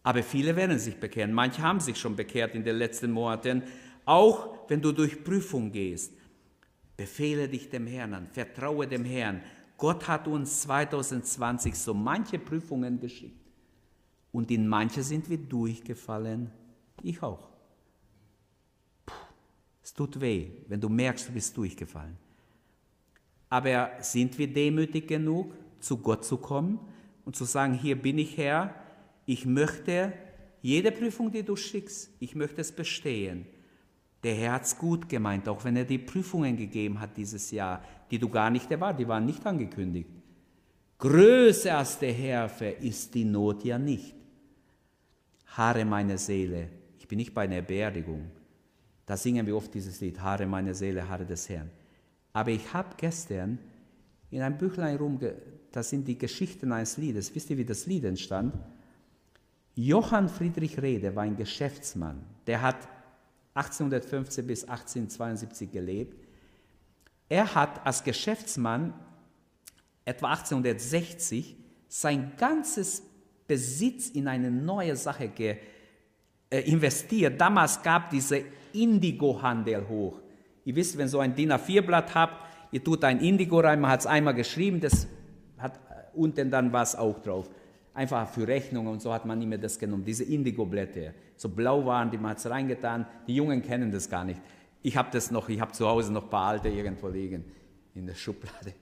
Aber 0.02 0.22
viele 0.22 0.56
werden 0.56 0.78
sich 0.78 0.96
bekehren. 0.96 1.32
Manche 1.32 1.62
haben 1.62 1.80
sich 1.80 1.96
schon 1.96 2.16
bekehrt 2.16 2.54
in 2.54 2.64
den 2.64 2.76
letzten 2.76 3.12
Monaten. 3.12 3.62
Auch 4.04 4.68
wenn 4.68 4.82
du 4.82 4.90
durch 4.90 5.22
Prüfung 5.22 5.70
gehst. 5.70 6.12
Befehle 6.96 7.48
dich 7.48 7.70
dem 7.70 7.86
Herrn 7.86 8.14
an, 8.14 8.28
vertraue 8.28 8.86
dem 8.86 9.04
Herrn. 9.04 9.42
Gott 9.76 10.06
hat 10.06 10.28
uns 10.28 10.62
2020 10.62 11.74
so 11.74 11.92
manche 11.92 12.38
Prüfungen 12.38 13.00
geschickt. 13.00 13.40
Und 14.32 14.50
in 14.50 14.68
manche 14.68 15.02
sind 15.02 15.28
wir 15.28 15.38
durchgefallen. 15.38 16.50
Ich 17.02 17.22
auch. 17.22 17.48
Puh, 19.06 19.14
es 19.82 19.92
tut 19.92 20.20
weh, 20.20 20.50
wenn 20.68 20.80
du 20.80 20.88
merkst, 20.88 21.28
du 21.28 21.32
bist 21.32 21.56
durchgefallen. 21.56 22.16
Aber 23.50 23.90
sind 24.00 24.38
wir 24.38 24.52
demütig 24.52 25.06
genug, 25.06 25.54
zu 25.80 25.98
Gott 25.98 26.24
zu 26.24 26.38
kommen 26.38 26.80
und 27.24 27.36
zu 27.36 27.44
sagen, 27.44 27.74
hier 27.74 28.00
bin 28.00 28.18
ich 28.18 28.36
Herr, 28.36 28.74
ich 29.26 29.46
möchte 29.46 30.12
jede 30.62 30.90
Prüfung, 30.90 31.30
die 31.30 31.42
du 31.42 31.56
schickst, 31.56 32.10
ich 32.20 32.34
möchte 32.34 32.60
es 32.60 32.72
bestehen. 32.72 33.46
Der 34.24 34.34
Herr 34.34 34.52
hat 34.52 34.64
es 34.64 34.76
gut 34.76 35.08
gemeint, 35.08 35.46
auch 35.48 35.62
wenn 35.64 35.76
er 35.76 35.84
die 35.84 35.98
Prüfungen 35.98 36.56
gegeben 36.56 36.98
hat 36.98 37.16
dieses 37.16 37.50
Jahr, 37.50 37.82
die 38.10 38.18
du 38.18 38.28
gar 38.28 38.50
nicht 38.50 38.70
erwartet, 38.70 39.00
die 39.00 39.08
waren 39.08 39.26
nicht 39.26 39.46
angekündigt. 39.46 40.08
Größer 40.98 41.76
als 41.76 41.98
der 41.98 42.12
Herr 42.12 42.50
ist 42.80 43.14
die 43.14 43.24
Not 43.24 43.62
ja 43.64 43.78
nicht. 43.78 44.14
Haare 45.48 45.84
meine 45.84 46.16
Seele. 46.16 46.70
Ich 46.98 47.06
bin 47.06 47.18
nicht 47.18 47.34
bei 47.34 47.42
einer 47.42 47.60
Beerdigung. 47.60 48.30
Da 49.04 49.16
singen 49.16 49.46
wir 49.46 49.54
oft 49.56 49.74
dieses 49.74 50.00
Lied, 50.00 50.18
Haare 50.18 50.46
meine 50.46 50.74
Seele, 50.74 51.06
Haare 51.06 51.26
des 51.26 51.46
Herrn. 51.50 51.70
Aber 52.32 52.50
ich 52.50 52.72
habe 52.72 52.94
gestern 52.96 53.58
in 54.30 54.40
einem 54.40 54.58
Büchlein 54.58 54.96
rumge... 54.96 55.34
Das 55.70 55.90
sind 55.90 56.06
die 56.06 56.16
Geschichten 56.16 56.70
eines 56.70 56.98
Liedes. 56.98 57.34
Wisst 57.34 57.50
ihr, 57.50 57.58
wie 57.58 57.64
das 57.64 57.86
Lied 57.86 58.04
entstand? 58.04 58.54
Johann 59.74 60.28
Friedrich 60.28 60.80
Rede 60.80 61.16
war 61.16 61.24
ein 61.24 61.36
Geschäftsmann. 61.36 62.24
Der 62.46 62.62
hat 62.62 62.76
1815 63.54 64.46
bis 64.46 64.64
1872 64.64 65.70
gelebt. 65.70 66.18
Er 67.28 67.54
hat 67.54 67.84
als 67.86 68.02
Geschäftsmann 68.02 68.92
etwa 70.04 70.30
1860 70.30 71.56
sein 71.88 72.32
ganzes 72.36 73.02
Besitz 73.46 74.10
in 74.10 74.28
eine 74.28 74.50
neue 74.50 74.96
Sache 74.96 75.28
ge, 75.28 75.56
äh, 76.50 76.60
investiert. 76.60 77.40
Damals 77.40 77.82
gab 77.82 78.10
diese 78.10 78.42
Indigo-Handel 78.72 79.88
hoch. 79.88 80.20
Ihr 80.64 80.74
wisst, 80.74 80.98
wenn 80.98 81.08
so 81.08 81.20
ein 81.20 81.34
DIN 81.34 81.52
A4-Blatt 81.52 82.14
habt, 82.14 82.46
ihr 82.72 82.82
tut 82.82 83.04
ein 83.04 83.20
Indigo 83.20 83.60
rein, 83.60 83.80
man 83.80 83.90
hat 83.92 84.00
es 84.00 84.06
einmal 84.06 84.34
geschrieben, 84.34 84.80
das 84.80 85.06
hat 85.58 85.78
unten 86.14 86.50
dann 86.50 86.72
was 86.72 86.96
auch 86.96 87.20
drauf. 87.20 87.48
Einfach 87.92 88.28
für 88.28 88.48
Rechnungen 88.48 88.92
und 88.92 89.02
so 89.02 89.12
hat 89.12 89.24
man 89.24 89.38
nicht 89.38 89.48
mehr 89.48 89.58
das 89.58 89.78
genommen. 89.78 90.04
Diese 90.04 90.24
Indigo-Blätter, 90.24 91.12
so 91.36 91.48
blau 91.48 91.84
waren, 91.84 92.10
die 92.10 92.18
man 92.18 92.32
hat 92.32 92.38
es 92.38 92.48
reingetan. 92.48 93.06
Die 93.26 93.34
Jungen 93.34 93.62
kennen 93.62 93.90
das 93.90 94.08
gar 94.08 94.24
nicht. 94.24 94.40
Ich 94.82 94.96
habe 94.96 95.08
das 95.12 95.30
noch, 95.30 95.48
ich 95.48 95.60
habe 95.60 95.72
zu 95.72 95.88
Hause 95.88 96.12
noch 96.12 96.24
ein 96.24 96.30
paar 96.30 96.48
alte 96.48 96.68
irgendwo 96.68 97.08
liegen 97.08 97.44
in 97.94 98.06
der 98.06 98.14
Schublade. 98.14 98.74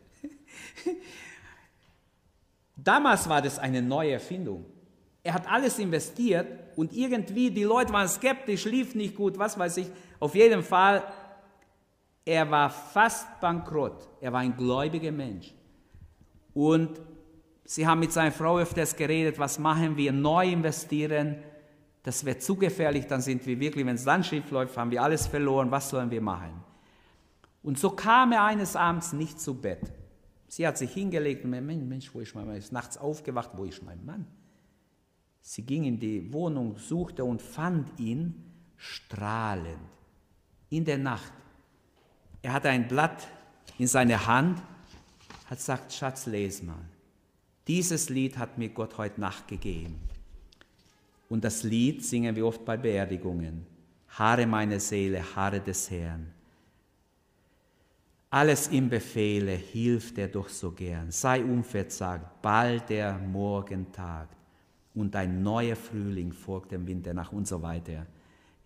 Damals 2.76 3.28
war 3.28 3.40
das 3.40 3.58
eine 3.58 3.82
neue 3.82 4.12
Erfindung. 4.12 4.64
Er 5.22 5.34
hat 5.34 5.48
alles 5.48 5.78
investiert 5.78 6.46
und 6.76 6.92
irgendwie 6.92 7.50
die 7.50 7.62
Leute 7.62 7.92
waren 7.92 8.08
skeptisch, 8.08 8.64
lief 8.64 8.94
nicht 8.94 9.14
gut, 9.14 9.38
was 9.38 9.56
weiß 9.58 9.76
ich. 9.76 9.86
Auf 10.18 10.34
jeden 10.34 10.62
Fall, 10.62 11.04
er 12.24 12.50
war 12.50 12.70
fast 12.70 13.40
bankrott. 13.40 14.08
Er 14.20 14.32
war 14.32 14.40
ein 14.40 14.56
gläubiger 14.56 15.12
Mensch. 15.12 15.54
Und 16.54 17.00
sie 17.64 17.86
haben 17.86 18.00
mit 18.00 18.12
seiner 18.12 18.32
Frau 18.32 18.58
öfters 18.58 18.96
geredet, 18.96 19.38
was 19.38 19.58
machen 19.58 19.96
wir, 19.96 20.12
neu 20.12 20.50
investieren. 20.50 21.36
Das 22.02 22.24
wird 22.24 22.42
zu 22.42 22.56
gefährlich, 22.56 23.06
dann 23.06 23.20
sind 23.20 23.46
wir 23.46 23.60
wirklich, 23.60 23.86
wenn 23.86 23.94
es 23.94 24.04
dann 24.04 24.24
schief 24.24 24.50
läuft, 24.50 24.76
haben 24.76 24.90
wir 24.90 25.02
alles 25.02 25.26
verloren, 25.26 25.70
was 25.70 25.90
sollen 25.90 26.10
wir 26.10 26.20
machen? 26.20 26.64
Und 27.62 27.78
so 27.78 27.90
kam 27.90 28.32
er 28.32 28.44
eines 28.44 28.74
Abends 28.74 29.12
nicht 29.12 29.40
zu 29.40 29.54
Bett. 29.54 29.92
Sie 30.48 30.66
hat 30.66 30.76
sich 30.76 30.92
hingelegt 30.92 31.44
und 31.44 31.50
Mensch, 31.50 31.84
Mensch, 31.84 32.14
wo 32.14 32.20
ist 32.20 32.34
mein 32.34 32.46
Mann? 32.46 32.56
Ist 32.56 32.72
nachts 32.72 32.98
aufgewacht, 32.98 33.50
wo 33.54 33.64
ist 33.64 33.82
mein 33.82 34.04
Mann? 34.04 34.26
Sie 35.40 35.62
ging 35.62 35.84
in 35.84 35.98
die 35.98 36.32
Wohnung, 36.32 36.76
suchte 36.76 37.24
und 37.24 37.40
fand 37.40 37.98
ihn 37.98 38.52
strahlend 38.76 39.78
in 40.70 40.84
der 40.84 40.98
Nacht. 40.98 41.32
Er 42.42 42.52
hatte 42.52 42.68
ein 42.68 42.88
Blatt 42.88 43.28
in 43.78 43.86
seiner 43.86 44.26
Hand, 44.26 44.60
hat 45.46 45.58
gesagt, 45.58 45.92
Schatz, 45.92 46.26
lese 46.26 46.64
mal. 46.64 46.84
Dieses 47.68 48.08
Lied 48.08 48.38
hat 48.38 48.58
mir 48.58 48.70
Gott 48.70 48.98
heute 48.98 49.20
Nacht 49.20 49.46
gegeben. 49.46 50.00
Und 51.32 51.44
das 51.44 51.62
Lied 51.62 52.04
singen 52.04 52.36
wir 52.36 52.46
oft 52.46 52.62
bei 52.62 52.76
Beerdigungen. 52.76 53.64
Haare 54.18 54.46
meine 54.46 54.78
Seele, 54.78 55.24
Haare 55.34 55.60
des 55.60 55.90
Herrn. 55.90 56.30
Alles 58.28 58.68
im 58.68 58.90
Befehle 58.90 59.52
hilft 59.52 60.18
er 60.18 60.28
doch 60.28 60.50
so 60.50 60.72
gern. 60.72 61.10
Sei 61.10 61.42
unverzagt, 61.42 62.42
bald 62.42 62.90
der 62.90 63.16
Morgentag 63.16 64.28
und 64.92 65.16
ein 65.16 65.42
neuer 65.42 65.74
Frühling 65.74 66.32
folgt 66.34 66.72
dem 66.72 66.86
Winter 66.86 67.14
nach 67.14 67.32
und 67.32 67.48
so 67.48 67.62
weiter. 67.62 68.06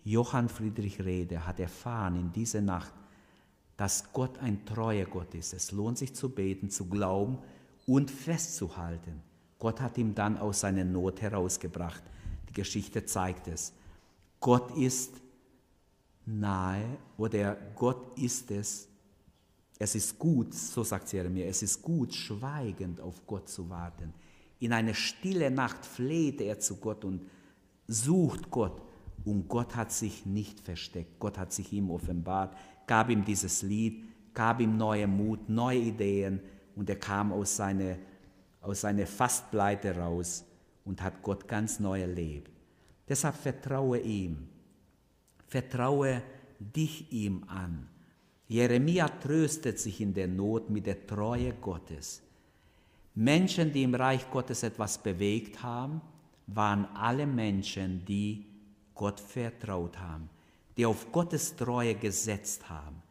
Johann 0.03 0.49
Friedrich 0.49 0.99
Rede 0.99 1.47
hat 1.47 1.61
erfahren 1.61 2.17
in 2.17 2.33
dieser 2.33 2.59
Nacht, 2.59 2.91
dass 3.77 4.11
Gott 4.11 4.39
ein 4.39 4.65
treuer 4.65 5.05
Gott 5.05 5.33
ist. 5.35 5.53
Es 5.53 5.71
lohnt 5.71 5.97
sich 5.97 6.13
zu 6.13 6.27
beten, 6.35 6.69
zu 6.69 6.89
glauben 6.89 7.37
und 7.85 8.11
festzuhalten. 8.11 9.21
Gott 9.57 9.79
hat 9.79 9.97
ihn 9.97 10.13
dann 10.13 10.37
aus 10.37 10.59
seiner 10.59 10.83
Not 10.83 11.21
herausgebracht. 11.21 12.03
Geschichte 12.57 13.05
zeigt 13.05 13.47
es. 13.47 13.71
Gott 14.39 14.75
ist 14.75 15.13
nahe 16.25 16.97
oder 17.17 17.55
Gott 17.75 18.17
ist 18.17 18.49
es. 18.51 18.87
Es 19.79 19.93
ist 19.93 20.17
gut, 20.17 20.55
so 20.55 20.83
sagt 20.83 21.13
Jeremia, 21.13 21.45
es 21.45 21.61
ist 21.61 21.83
gut, 21.83 22.13
schweigend 22.15 22.99
auf 22.99 23.25
Gott 23.27 23.47
zu 23.47 23.69
warten. 23.69 24.11
In 24.59 24.73
eine 24.73 24.95
stille 24.95 25.51
Nacht 25.51 25.85
fleht 25.85 26.41
er 26.41 26.59
zu 26.59 26.77
Gott 26.77 27.05
und 27.05 27.21
sucht 27.87 28.49
Gott. 28.49 28.81
Und 29.23 29.47
Gott 29.47 29.75
hat 29.75 29.91
sich 29.91 30.25
nicht 30.25 30.59
versteckt. 30.59 31.19
Gott 31.19 31.37
hat 31.37 31.53
sich 31.53 31.71
ihm 31.73 31.91
offenbart, 31.91 32.57
gab 32.87 33.11
ihm 33.11 33.23
dieses 33.23 33.61
Lied, 33.61 34.03
gab 34.33 34.59
ihm 34.59 34.77
neue 34.77 35.05
Mut, 35.05 35.47
neue 35.47 35.79
Ideen 35.79 36.39
und 36.75 36.89
er 36.89 36.95
kam 36.95 37.31
aus 37.31 37.55
seiner, 37.55 37.97
aus 38.61 38.81
seiner 38.81 39.05
Fastpleite 39.05 39.95
raus 39.95 40.46
und 40.87 41.01
hat 41.01 41.21
Gott 41.21 41.47
ganz 41.47 41.79
neu 41.79 42.01
erlebt. 42.01 42.51
Deshalb 43.07 43.35
vertraue 43.35 43.99
ihm. 43.99 44.47
Vertraue 45.47 46.23
dich 46.59 47.11
ihm 47.11 47.43
an. 47.47 47.87
Jeremia 48.47 49.09
tröstet 49.09 49.79
sich 49.79 50.01
in 50.01 50.13
der 50.13 50.27
Not 50.27 50.69
mit 50.69 50.85
der 50.85 51.05
Treue 51.05 51.53
Gottes. 51.53 52.21
Menschen, 53.15 53.73
die 53.73 53.83
im 53.83 53.95
Reich 53.95 54.29
Gottes 54.31 54.63
etwas 54.63 54.97
bewegt 54.97 55.61
haben, 55.61 56.01
waren 56.47 56.85
alle 56.95 57.27
Menschen, 57.27 58.05
die 58.05 58.45
Gott 58.95 59.19
vertraut 59.19 59.97
haben, 59.99 60.29
die 60.77 60.85
auf 60.85 61.11
Gottes 61.11 61.55
Treue 61.55 61.95
gesetzt 61.95 62.69
haben. 62.69 63.01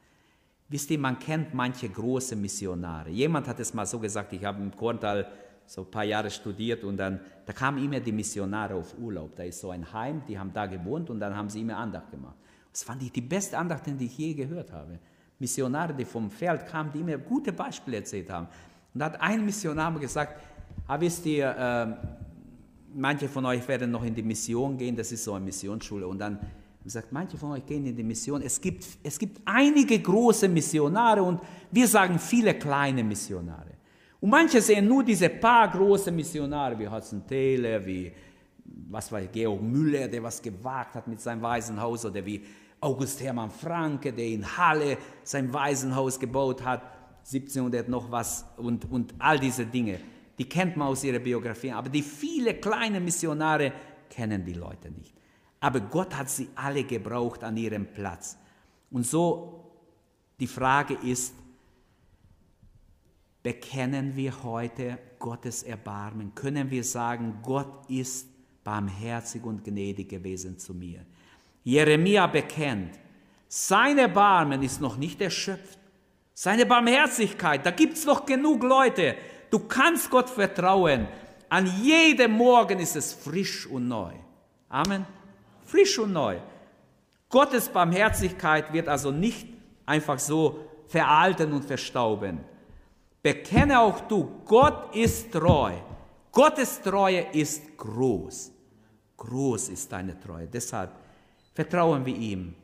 Wisst 0.69 0.91
ihr, 0.91 0.99
man 0.99 1.19
kennt 1.19 1.55
manche 1.55 1.89
große 1.89 2.35
Missionare. 2.35 3.11
Jemand 3.11 3.47
hat 3.47 3.61
es 3.61 3.75
mal 3.75 3.87
so 3.87 3.99
gesagt, 3.99 4.33
ich 4.33 4.45
habe 4.45 4.63
im 4.63 4.75
Korntal 4.75 5.31
so 5.67 5.83
ein 5.83 5.91
paar 5.91 6.05
Jahre 6.05 6.31
studiert 6.31 6.85
und 6.85 6.97
dann, 6.97 7.21
da 7.45 7.53
kamen 7.53 7.83
immer 7.85 8.01
die 8.01 8.13
Missionare 8.13 8.75
auf 8.75 8.97
Urlaub. 8.99 9.35
Da 9.37 9.43
ist 9.43 9.61
so 9.61 9.71
ein 9.71 9.93
Heim, 9.93 10.23
die 10.29 10.39
haben 10.39 10.53
da 10.53 10.67
gewohnt 10.67 11.11
und 11.11 11.21
dann 11.21 11.37
haben 11.37 11.51
sie 11.51 11.61
immer 11.61 11.77
Andacht 11.77 12.11
gemacht. 12.11 12.37
Das 12.73 12.83
fand 12.83 13.03
ich 13.03 13.11
die 13.11 13.21
beste 13.21 13.59
Andacht, 13.59 13.83
die 13.87 14.05
ich 14.05 14.17
je 14.17 14.35
gehört 14.35 14.73
habe. 14.73 14.99
Missionare, 15.39 15.95
die 15.95 16.05
vom 16.05 16.31
Feld 16.31 16.67
kamen, 16.67 16.91
die 16.93 17.03
mir 17.03 17.19
gute 17.19 17.53
Beispiele 17.53 17.99
erzählt 17.99 18.31
haben. 18.31 18.47
Und 18.95 19.01
da 19.01 19.07
hat 19.07 19.21
ein 19.21 19.45
Missionar 19.45 19.99
gesagt, 19.99 20.41
ah, 20.87 21.01
wisst 21.01 21.27
ihr, 21.27 21.49
äh, 21.49 22.09
manche 22.95 23.29
von 23.29 23.45
euch 23.47 23.67
werden 23.69 23.91
noch 23.91 24.05
in 24.05 24.15
die 24.15 24.23
Mission 24.23 24.77
gehen, 24.77 24.97
das 24.97 25.13
ist 25.13 25.25
so 25.25 25.35
eine 25.35 25.45
Missionsschule. 25.45 26.07
Und 26.07 26.19
dann 26.19 26.39
sagt, 26.85 27.13
manche 27.13 27.37
von 27.37 27.53
euch 27.53 27.67
gehen 27.67 27.85
in 27.85 27.97
die 27.97 28.03
Mission. 28.03 28.43
Es 28.43 28.61
gibt, 28.61 28.87
es 29.03 29.19
gibt 29.19 29.41
einige 29.45 29.99
große 29.99 30.49
Missionare 30.49 31.23
und 31.23 31.41
wir 31.71 31.89
sagen 31.89 32.19
viele 32.19 32.55
kleine 32.55 33.03
Missionare. 33.03 33.76
Und 34.21 34.31
manche 34.31 34.61
sehen 34.61 34.87
nur 34.87 35.05
diese 35.05 35.29
paar 35.29 35.69
große 35.69 36.11
Missionare, 36.11 36.79
wie 36.79 36.89
Hudson 36.89 37.27
Taylor, 37.27 37.85
wie 37.85 38.13
was 38.89 39.11
war 39.13 39.21
Georg 39.23 39.63
Müller, 39.63 40.09
der 40.09 40.23
was 40.23 40.41
gewagt 40.41 40.95
hat 40.95 41.07
mit 41.07 41.21
seinem 41.21 41.43
Waisenhaus, 41.43 42.05
oder 42.05 42.25
wie 42.25 42.43
August 42.81 43.23
Hermann 43.23 43.51
Franke, 43.51 44.13
der 44.13 44.27
in 44.27 44.57
Halle 44.57 44.99
sein 45.23 45.53
Waisenhaus 45.53 46.19
gebaut 46.19 46.65
hat, 46.65 46.83
1700 47.25 47.89
noch 47.89 48.11
was 48.11 48.45
und, 48.57 48.91
und 48.91 49.15
all 49.19 49.39
diese 49.39 49.67
Dinge. 49.67 49.99
Die 50.39 50.49
kennt 50.49 50.77
man 50.77 50.89
aus 50.89 51.03
ihrer 51.03 51.19
Biografie, 51.19 51.73
aber 51.73 51.89
die 51.89 52.03
viele 52.03 52.55
kleine 52.55 53.01
Missionare 53.01 53.73
kennen 54.09 54.45
die 54.45 54.53
Leute 54.53 54.91
nicht. 54.91 55.15
Aber 55.61 55.81
Gott 55.81 56.17
hat 56.17 56.31
sie 56.31 56.49
alle 56.55 56.85
gebraucht 56.85 57.43
an 57.43 57.57
ihrem 57.57 57.87
Platz. 57.87 58.39
Und 58.91 59.07
so 59.07 59.65
die 60.39 60.47
Frage 60.47 60.95
ist, 60.95 61.35
bekennen 63.47 64.17
wir 64.17 64.43
heute 64.43 64.99
Gottes 65.21 65.63
Erbarmen? 65.63 66.35
Können 66.35 66.69
wir 66.69 66.83
sagen, 66.83 67.39
Gott 67.45 67.89
ist 67.89 68.27
barmherzig 68.65 69.45
und 69.45 69.63
gnädig 69.63 70.09
gewesen 70.09 70.59
zu 70.59 70.75
mir? 70.75 71.07
Jeremia 71.63 72.27
bekennt, 72.27 72.99
sein 73.47 73.99
Erbarmen 73.99 74.65
ist 74.65 74.81
noch 74.81 74.97
nicht 74.97 75.21
erschöpft. 75.21 75.79
Seine 76.35 76.67
Barmherzigkeit, 76.67 77.65
da 77.65 77.71
gibt 77.71 77.97
es 77.97 78.05
noch 78.05 78.27
genug 78.27 78.65
Leute. 78.65 79.15
Du 79.49 79.61
kannst 79.61 80.11
Gott 80.11 80.29
vertrauen. 80.29 81.07
An 81.49 81.71
jedem 81.85 82.33
Morgen 82.33 82.81
ist 82.81 82.97
es 82.97 83.13
frisch 83.13 83.65
und 83.69 83.87
neu. 83.87 84.13
Amen. 84.69 85.07
Frisch 85.65 85.97
und 86.01 86.13
neu. 86.13 86.41
Gottes 87.29 87.69
Barmherzigkeit 87.69 88.73
wird 88.73 88.89
also 88.89 89.13
nicht 89.13 89.47
einfach 89.87 90.19
so 90.19 90.59
veralten 90.89 91.53
und 91.53 91.65
verstauben. 91.65 92.41
Bekenne 93.27 93.81
auch 93.81 94.03
du, 94.03 94.29
Gott 94.45 94.95
ist 94.95 95.33
treu. 95.33 95.73
Gottes 96.31 96.81
Treue 96.81 97.27
ist 97.33 97.77
groß. 97.77 98.53
Groß 99.17 99.71
ist 99.71 99.91
deine 99.91 100.17
Treue. 100.21 100.47
Deshalb 100.47 100.93
vertrauen 101.53 102.07
wir 102.07 102.15
ihm. 102.15 102.55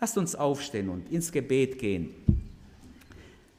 Lasst 0.00 0.16
uns 0.16 0.34
aufstehen 0.34 0.88
und 0.88 1.12
ins 1.12 1.30
Gebet 1.30 1.78
gehen. 1.78 2.14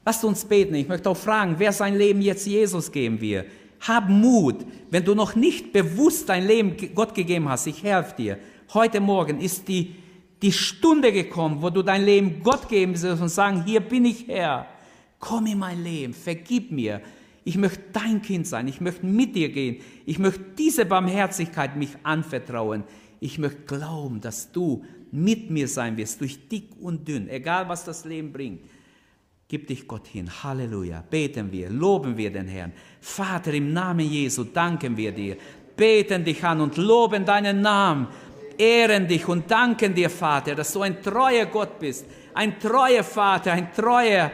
Lasst 0.04 0.24
uns 0.24 0.44
beten. 0.44 0.74
Ich 0.74 0.88
möchte 0.88 1.08
auch 1.08 1.16
fragen, 1.16 1.54
wer 1.58 1.72
sein 1.72 1.96
Leben 1.96 2.20
jetzt 2.22 2.44
Jesus 2.44 2.90
geben 2.90 3.20
will. 3.20 3.44
Hab 3.86 4.08
Mut, 4.08 4.66
wenn 4.90 5.04
du 5.04 5.14
noch 5.14 5.36
nicht 5.36 5.72
bewusst 5.72 6.28
dein 6.28 6.44
Leben 6.44 6.76
Gott 6.92 7.14
gegeben 7.14 7.48
hast. 7.48 7.68
Ich 7.68 7.84
helfe 7.84 8.16
dir. 8.16 8.38
Heute 8.74 8.98
Morgen 8.98 9.40
ist 9.40 9.68
die, 9.68 9.94
die 10.42 10.50
Stunde 10.50 11.12
gekommen, 11.12 11.62
wo 11.62 11.70
du 11.70 11.84
dein 11.84 12.04
Leben 12.04 12.42
Gott 12.42 12.68
geben 12.68 12.96
sollst 12.96 13.22
und 13.22 13.28
sagen, 13.28 13.62
hier 13.64 13.78
bin 13.78 14.06
ich 14.06 14.26
Herr. 14.26 14.66
Komm 15.18 15.46
in 15.46 15.58
mein 15.58 15.82
Leben, 15.82 16.14
vergib 16.14 16.70
mir. 16.70 17.00
Ich 17.44 17.56
möchte 17.56 17.82
dein 17.92 18.20
Kind 18.20 18.46
sein. 18.46 18.68
Ich 18.68 18.80
möchte 18.80 19.06
mit 19.06 19.34
dir 19.34 19.48
gehen. 19.48 19.78
Ich 20.04 20.18
möchte 20.18 20.44
diese 20.58 20.84
Barmherzigkeit 20.84 21.76
mich 21.76 21.90
anvertrauen. 22.02 22.84
Ich 23.20 23.38
möchte 23.38 23.62
glauben, 23.62 24.20
dass 24.20 24.52
du 24.52 24.84
mit 25.10 25.50
mir 25.50 25.66
sein 25.66 25.96
wirst, 25.96 26.20
durch 26.20 26.48
dick 26.48 26.70
und 26.80 27.08
dünn, 27.08 27.28
egal 27.28 27.68
was 27.68 27.84
das 27.84 28.04
Leben 28.04 28.32
bringt. 28.32 28.60
Gib 29.48 29.66
dich 29.66 29.88
Gott 29.88 30.06
hin. 30.06 30.30
Halleluja. 30.42 31.02
Beten 31.08 31.50
wir, 31.50 31.70
loben 31.70 32.16
wir 32.18 32.30
den 32.30 32.46
Herrn. 32.48 32.72
Vater, 33.00 33.54
im 33.54 33.72
Namen 33.72 34.06
Jesu 34.06 34.44
danken 34.44 34.94
wir 34.94 35.10
dir. 35.10 35.38
Beten 35.74 36.22
dich 36.22 36.44
an 36.44 36.60
und 36.60 36.76
loben 36.76 37.24
deinen 37.24 37.62
Namen. 37.62 38.08
Ehren 38.58 39.08
dich 39.08 39.26
und 39.26 39.50
danken 39.50 39.94
dir, 39.94 40.10
Vater, 40.10 40.54
dass 40.54 40.72
du 40.72 40.82
ein 40.82 41.00
treuer 41.00 41.46
Gott 41.46 41.78
bist. 41.78 42.04
Ein 42.34 42.58
treuer 42.60 43.02
Vater, 43.02 43.52
ein 43.52 43.72
treuer 43.72 44.30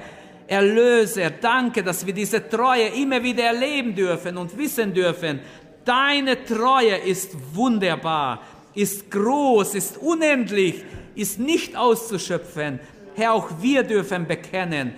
Erlöser, 0.46 1.30
danke, 1.30 1.82
dass 1.82 2.04
wir 2.04 2.12
diese 2.12 2.48
Treue 2.48 2.88
immer 2.88 3.22
wieder 3.22 3.44
erleben 3.44 3.94
dürfen 3.94 4.36
und 4.36 4.56
wissen 4.58 4.92
dürfen. 4.92 5.40
Deine 5.84 6.44
Treue 6.44 6.96
ist 6.96 7.36
wunderbar, 7.54 8.42
ist 8.74 9.10
groß, 9.10 9.74
ist 9.74 9.98
unendlich, 9.98 10.84
ist 11.14 11.38
nicht 11.38 11.76
auszuschöpfen. 11.76 12.80
Herr, 13.14 13.32
auch 13.32 13.50
wir 13.60 13.84
dürfen 13.84 14.26
bekennen, 14.26 14.94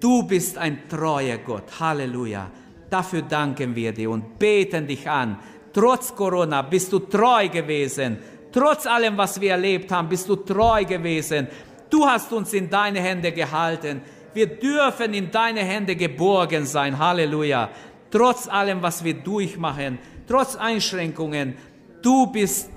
du 0.00 0.22
bist 0.22 0.56
ein 0.56 0.88
treuer 0.88 1.38
Gott. 1.38 1.64
Halleluja. 1.80 2.50
Dafür 2.88 3.22
danken 3.22 3.74
wir 3.74 3.92
dir 3.92 4.10
und 4.10 4.38
beten 4.38 4.86
dich 4.86 5.08
an. 5.08 5.38
Trotz 5.72 6.14
Corona 6.14 6.62
bist 6.62 6.92
du 6.92 7.00
treu 7.00 7.48
gewesen. 7.48 8.18
Trotz 8.50 8.86
allem, 8.86 9.16
was 9.18 9.40
wir 9.40 9.52
erlebt 9.52 9.92
haben, 9.92 10.08
bist 10.08 10.28
du 10.28 10.36
treu 10.36 10.84
gewesen. 10.84 11.48
Du 11.90 12.06
hast 12.06 12.32
uns 12.32 12.52
in 12.52 12.70
deine 12.70 13.00
Hände 13.00 13.32
gehalten. 13.32 14.00
Wir 14.34 14.46
dürfen 14.46 15.14
in 15.14 15.30
deine 15.30 15.60
Hände 15.60 15.96
geborgen 15.96 16.66
sein. 16.66 16.98
Halleluja. 16.98 17.70
Trotz 18.10 18.48
allem, 18.48 18.82
was 18.82 19.04
wir 19.04 19.14
durchmachen, 19.14 19.98
trotz 20.26 20.56
Einschränkungen, 20.56 21.54
du 22.02 22.26
bist 22.26 22.70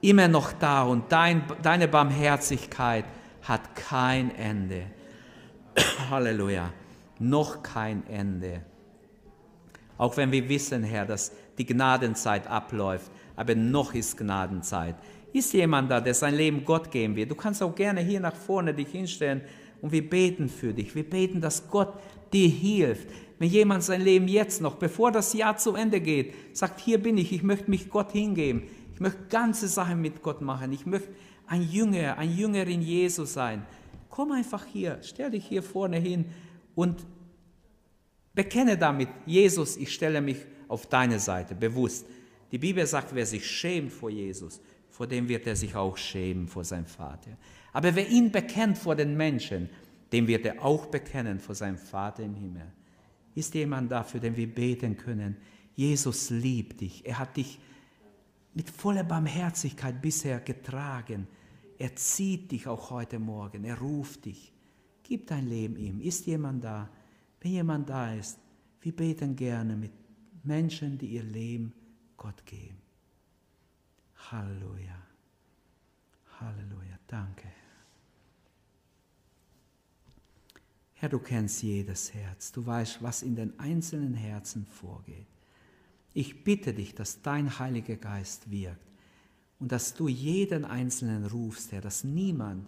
immer 0.00 0.28
noch 0.28 0.52
da 0.52 0.82
und 0.82 1.10
dein, 1.10 1.42
deine 1.62 1.88
Barmherzigkeit 1.88 3.04
hat 3.42 3.74
kein 3.74 4.34
Ende. 4.36 4.84
Halleluja. 6.10 6.72
Noch 7.18 7.62
kein 7.62 8.06
Ende. 8.06 8.62
Auch 9.98 10.16
wenn 10.16 10.32
wir 10.32 10.48
wissen, 10.48 10.82
Herr, 10.82 11.04
dass 11.04 11.32
die 11.58 11.66
Gnadenzeit 11.66 12.46
abläuft, 12.46 13.10
aber 13.36 13.54
noch 13.54 13.92
ist 13.92 14.16
Gnadenzeit. 14.16 14.96
Ist 15.32 15.52
jemand 15.52 15.90
da, 15.90 16.00
der 16.00 16.14
sein 16.14 16.34
Leben 16.34 16.64
Gott 16.64 16.90
geben 16.90 17.16
will? 17.16 17.26
Du 17.26 17.34
kannst 17.34 17.62
auch 17.62 17.74
gerne 17.74 18.00
hier 18.00 18.20
nach 18.20 18.34
vorne 18.34 18.72
dich 18.72 18.88
hinstellen 18.88 19.42
und 19.82 19.92
wir 19.92 20.08
beten 20.08 20.48
für 20.48 20.72
dich. 20.72 20.94
Wir 20.94 21.08
beten, 21.08 21.40
dass 21.40 21.68
Gott 21.68 21.94
dir 22.32 22.48
hilft. 22.48 23.08
Wenn 23.38 23.48
jemand 23.48 23.82
sein 23.82 24.02
Leben 24.02 24.28
jetzt 24.28 24.60
noch, 24.60 24.76
bevor 24.76 25.12
das 25.12 25.32
Jahr 25.32 25.56
zu 25.56 25.74
Ende 25.74 26.00
geht, 26.00 26.34
sagt, 26.56 26.80
hier 26.80 26.98
bin 26.98 27.16
ich, 27.16 27.32
ich 27.32 27.42
möchte 27.42 27.70
mich 27.70 27.88
Gott 27.88 28.12
hingeben. 28.12 28.64
Ich 28.94 29.00
möchte 29.00 29.20
ganze 29.30 29.66
Sachen 29.66 30.00
mit 30.00 30.22
Gott 30.22 30.42
machen. 30.42 30.72
Ich 30.72 30.84
möchte 30.84 31.08
ein 31.46 31.62
Jünger, 31.62 32.18
ein 32.18 32.36
Jünger 32.36 32.66
in 32.66 32.82
Jesus 32.82 33.32
sein. 33.32 33.64
Komm 34.10 34.32
einfach 34.32 34.66
hier, 34.66 34.98
stell 35.02 35.30
dich 35.30 35.46
hier 35.46 35.62
vorne 35.62 35.96
hin 35.96 36.26
und 36.74 37.06
bekenne 38.34 38.76
damit, 38.76 39.08
Jesus, 39.26 39.76
ich 39.76 39.92
stelle 39.92 40.20
mich 40.20 40.38
auf 40.68 40.86
deine 40.86 41.18
Seite, 41.18 41.54
bewusst. 41.54 42.06
Die 42.52 42.58
Bibel 42.58 42.86
sagt, 42.86 43.14
wer 43.14 43.26
sich 43.26 43.46
schämt 43.46 43.92
vor 43.92 44.10
Jesus, 44.10 44.60
vor 45.00 45.06
dem 45.06 45.30
wird 45.30 45.46
er 45.46 45.56
sich 45.56 45.74
auch 45.74 45.96
schämen 45.96 46.46
vor 46.46 46.62
seinem 46.62 46.84
Vater. 46.84 47.30
Aber 47.72 47.96
wer 47.96 48.06
ihn 48.10 48.30
bekennt 48.30 48.76
vor 48.76 48.94
den 48.94 49.16
Menschen, 49.16 49.70
dem 50.12 50.26
wird 50.26 50.44
er 50.44 50.62
auch 50.62 50.84
bekennen 50.84 51.40
vor 51.40 51.54
seinem 51.54 51.78
Vater 51.78 52.22
im 52.22 52.34
Himmel. 52.34 52.70
Ist 53.34 53.54
jemand 53.54 53.90
da, 53.90 54.04
für 54.04 54.20
den 54.20 54.36
wir 54.36 54.54
beten 54.54 54.98
können? 54.98 55.38
Jesus 55.74 56.28
liebt 56.28 56.82
dich. 56.82 57.06
Er 57.06 57.18
hat 57.18 57.38
dich 57.38 57.58
mit 58.52 58.68
voller 58.68 59.02
Barmherzigkeit 59.02 60.02
bisher 60.02 60.38
getragen. 60.40 61.26
Er 61.78 61.96
zieht 61.96 62.52
dich 62.52 62.66
auch 62.66 62.90
heute 62.90 63.18
Morgen. 63.18 63.64
Er 63.64 63.78
ruft 63.78 64.26
dich. 64.26 64.52
Gib 65.02 65.28
dein 65.28 65.48
Leben 65.48 65.76
ihm. 65.78 66.02
Ist 66.02 66.26
jemand 66.26 66.62
da? 66.62 66.90
Wenn 67.40 67.52
jemand 67.52 67.88
da 67.88 68.12
ist, 68.12 68.38
wir 68.82 68.94
beten 68.94 69.34
gerne 69.34 69.76
mit 69.76 69.92
Menschen, 70.42 70.98
die 70.98 71.06
ihr 71.06 71.22
Leben 71.24 71.72
Gott 72.18 72.44
geben. 72.44 72.89
Halleluja. 74.30 74.96
Halleluja. 76.40 76.98
Danke. 77.06 77.48
Herr, 80.94 81.08
du 81.08 81.18
kennst 81.18 81.62
jedes 81.62 82.14
Herz. 82.14 82.52
Du 82.52 82.64
weißt, 82.64 83.02
was 83.02 83.22
in 83.22 83.34
den 83.34 83.58
einzelnen 83.58 84.14
Herzen 84.14 84.66
vorgeht. 84.66 85.26
Ich 86.12 86.44
bitte 86.44 86.74
dich, 86.74 86.94
dass 86.94 87.22
dein 87.22 87.58
Heiliger 87.58 87.96
Geist 87.96 88.50
wirkt 88.50 88.86
und 89.58 89.72
dass 89.72 89.94
du 89.94 90.08
jeden 90.08 90.64
Einzelnen 90.64 91.26
rufst, 91.26 91.72
Herr, 91.72 91.80
dass 91.80 92.04
niemand, 92.04 92.66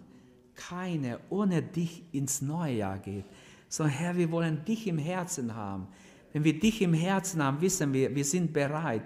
keine 0.55 1.19
ohne 1.29 1.61
dich 1.61 2.03
ins 2.11 2.41
neue 2.41 2.75
Jahr 2.75 2.99
geht, 2.99 3.25
sondern 3.69 3.95
Herr, 3.95 4.17
wir 4.17 4.31
wollen 4.31 4.65
dich 4.65 4.87
im 4.87 4.97
Herzen 4.97 5.55
haben. 5.55 5.87
Wenn 6.31 6.43
wir 6.43 6.59
dich 6.59 6.81
im 6.81 6.93
Herzen 6.93 7.41
haben, 7.43 7.61
wissen 7.61 7.93
wir, 7.93 8.13
wir 8.15 8.25
sind 8.25 8.53
bereit. 8.53 9.03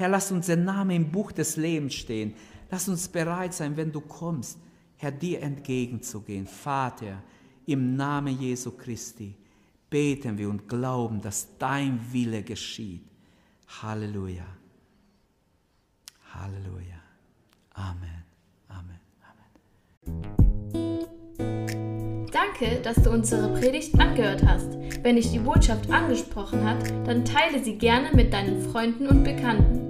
Herr, 0.00 0.08
lass 0.08 0.32
unser 0.32 0.56
Name 0.56 0.96
im 0.96 1.12
Buch 1.12 1.30
des 1.30 1.58
Lebens 1.58 1.92
stehen. 1.92 2.32
Lass 2.70 2.88
uns 2.88 3.06
bereit 3.06 3.52
sein, 3.52 3.76
wenn 3.76 3.92
du 3.92 4.00
kommst, 4.00 4.58
Herr, 4.96 5.12
dir 5.12 5.42
entgegenzugehen. 5.42 6.46
Vater, 6.46 7.22
im 7.66 7.96
Namen 7.96 8.40
Jesu 8.40 8.70
Christi 8.70 9.36
beten 9.90 10.38
wir 10.38 10.48
und 10.48 10.66
glauben, 10.66 11.20
dass 11.20 11.48
dein 11.58 12.00
Wille 12.14 12.42
geschieht. 12.42 13.04
Halleluja. 13.82 14.46
Halleluja. 16.32 17.02
Amen. 17.74 18.24
Amen. 18.68 19.00
Amen. 20.06 20.30
Danke, 22.32 22.80
dass 22.82 22.96
du 23.02 23.10
unsere 23.10 23.52
Predigt 23.52 24.00
angehört 24.00 24.42
hast. 24.46 24.78
Wenn 25.02 25.16
dich 25.16 25.30
die 25.30 25.40
Botschaft 25.40 25.90
angesprochen 25.90 26.64
hat, 26.64 26.88
dann 27.06 27.22
teile 27.26 27.62
sie 27.62 27.76
gerne 27.76 28.10
mit 28.14 28.32
deinen 28.32 28.62
Freunden 28.62 29.06
und 29.06 29.24
Bekannten, 29.24 29.89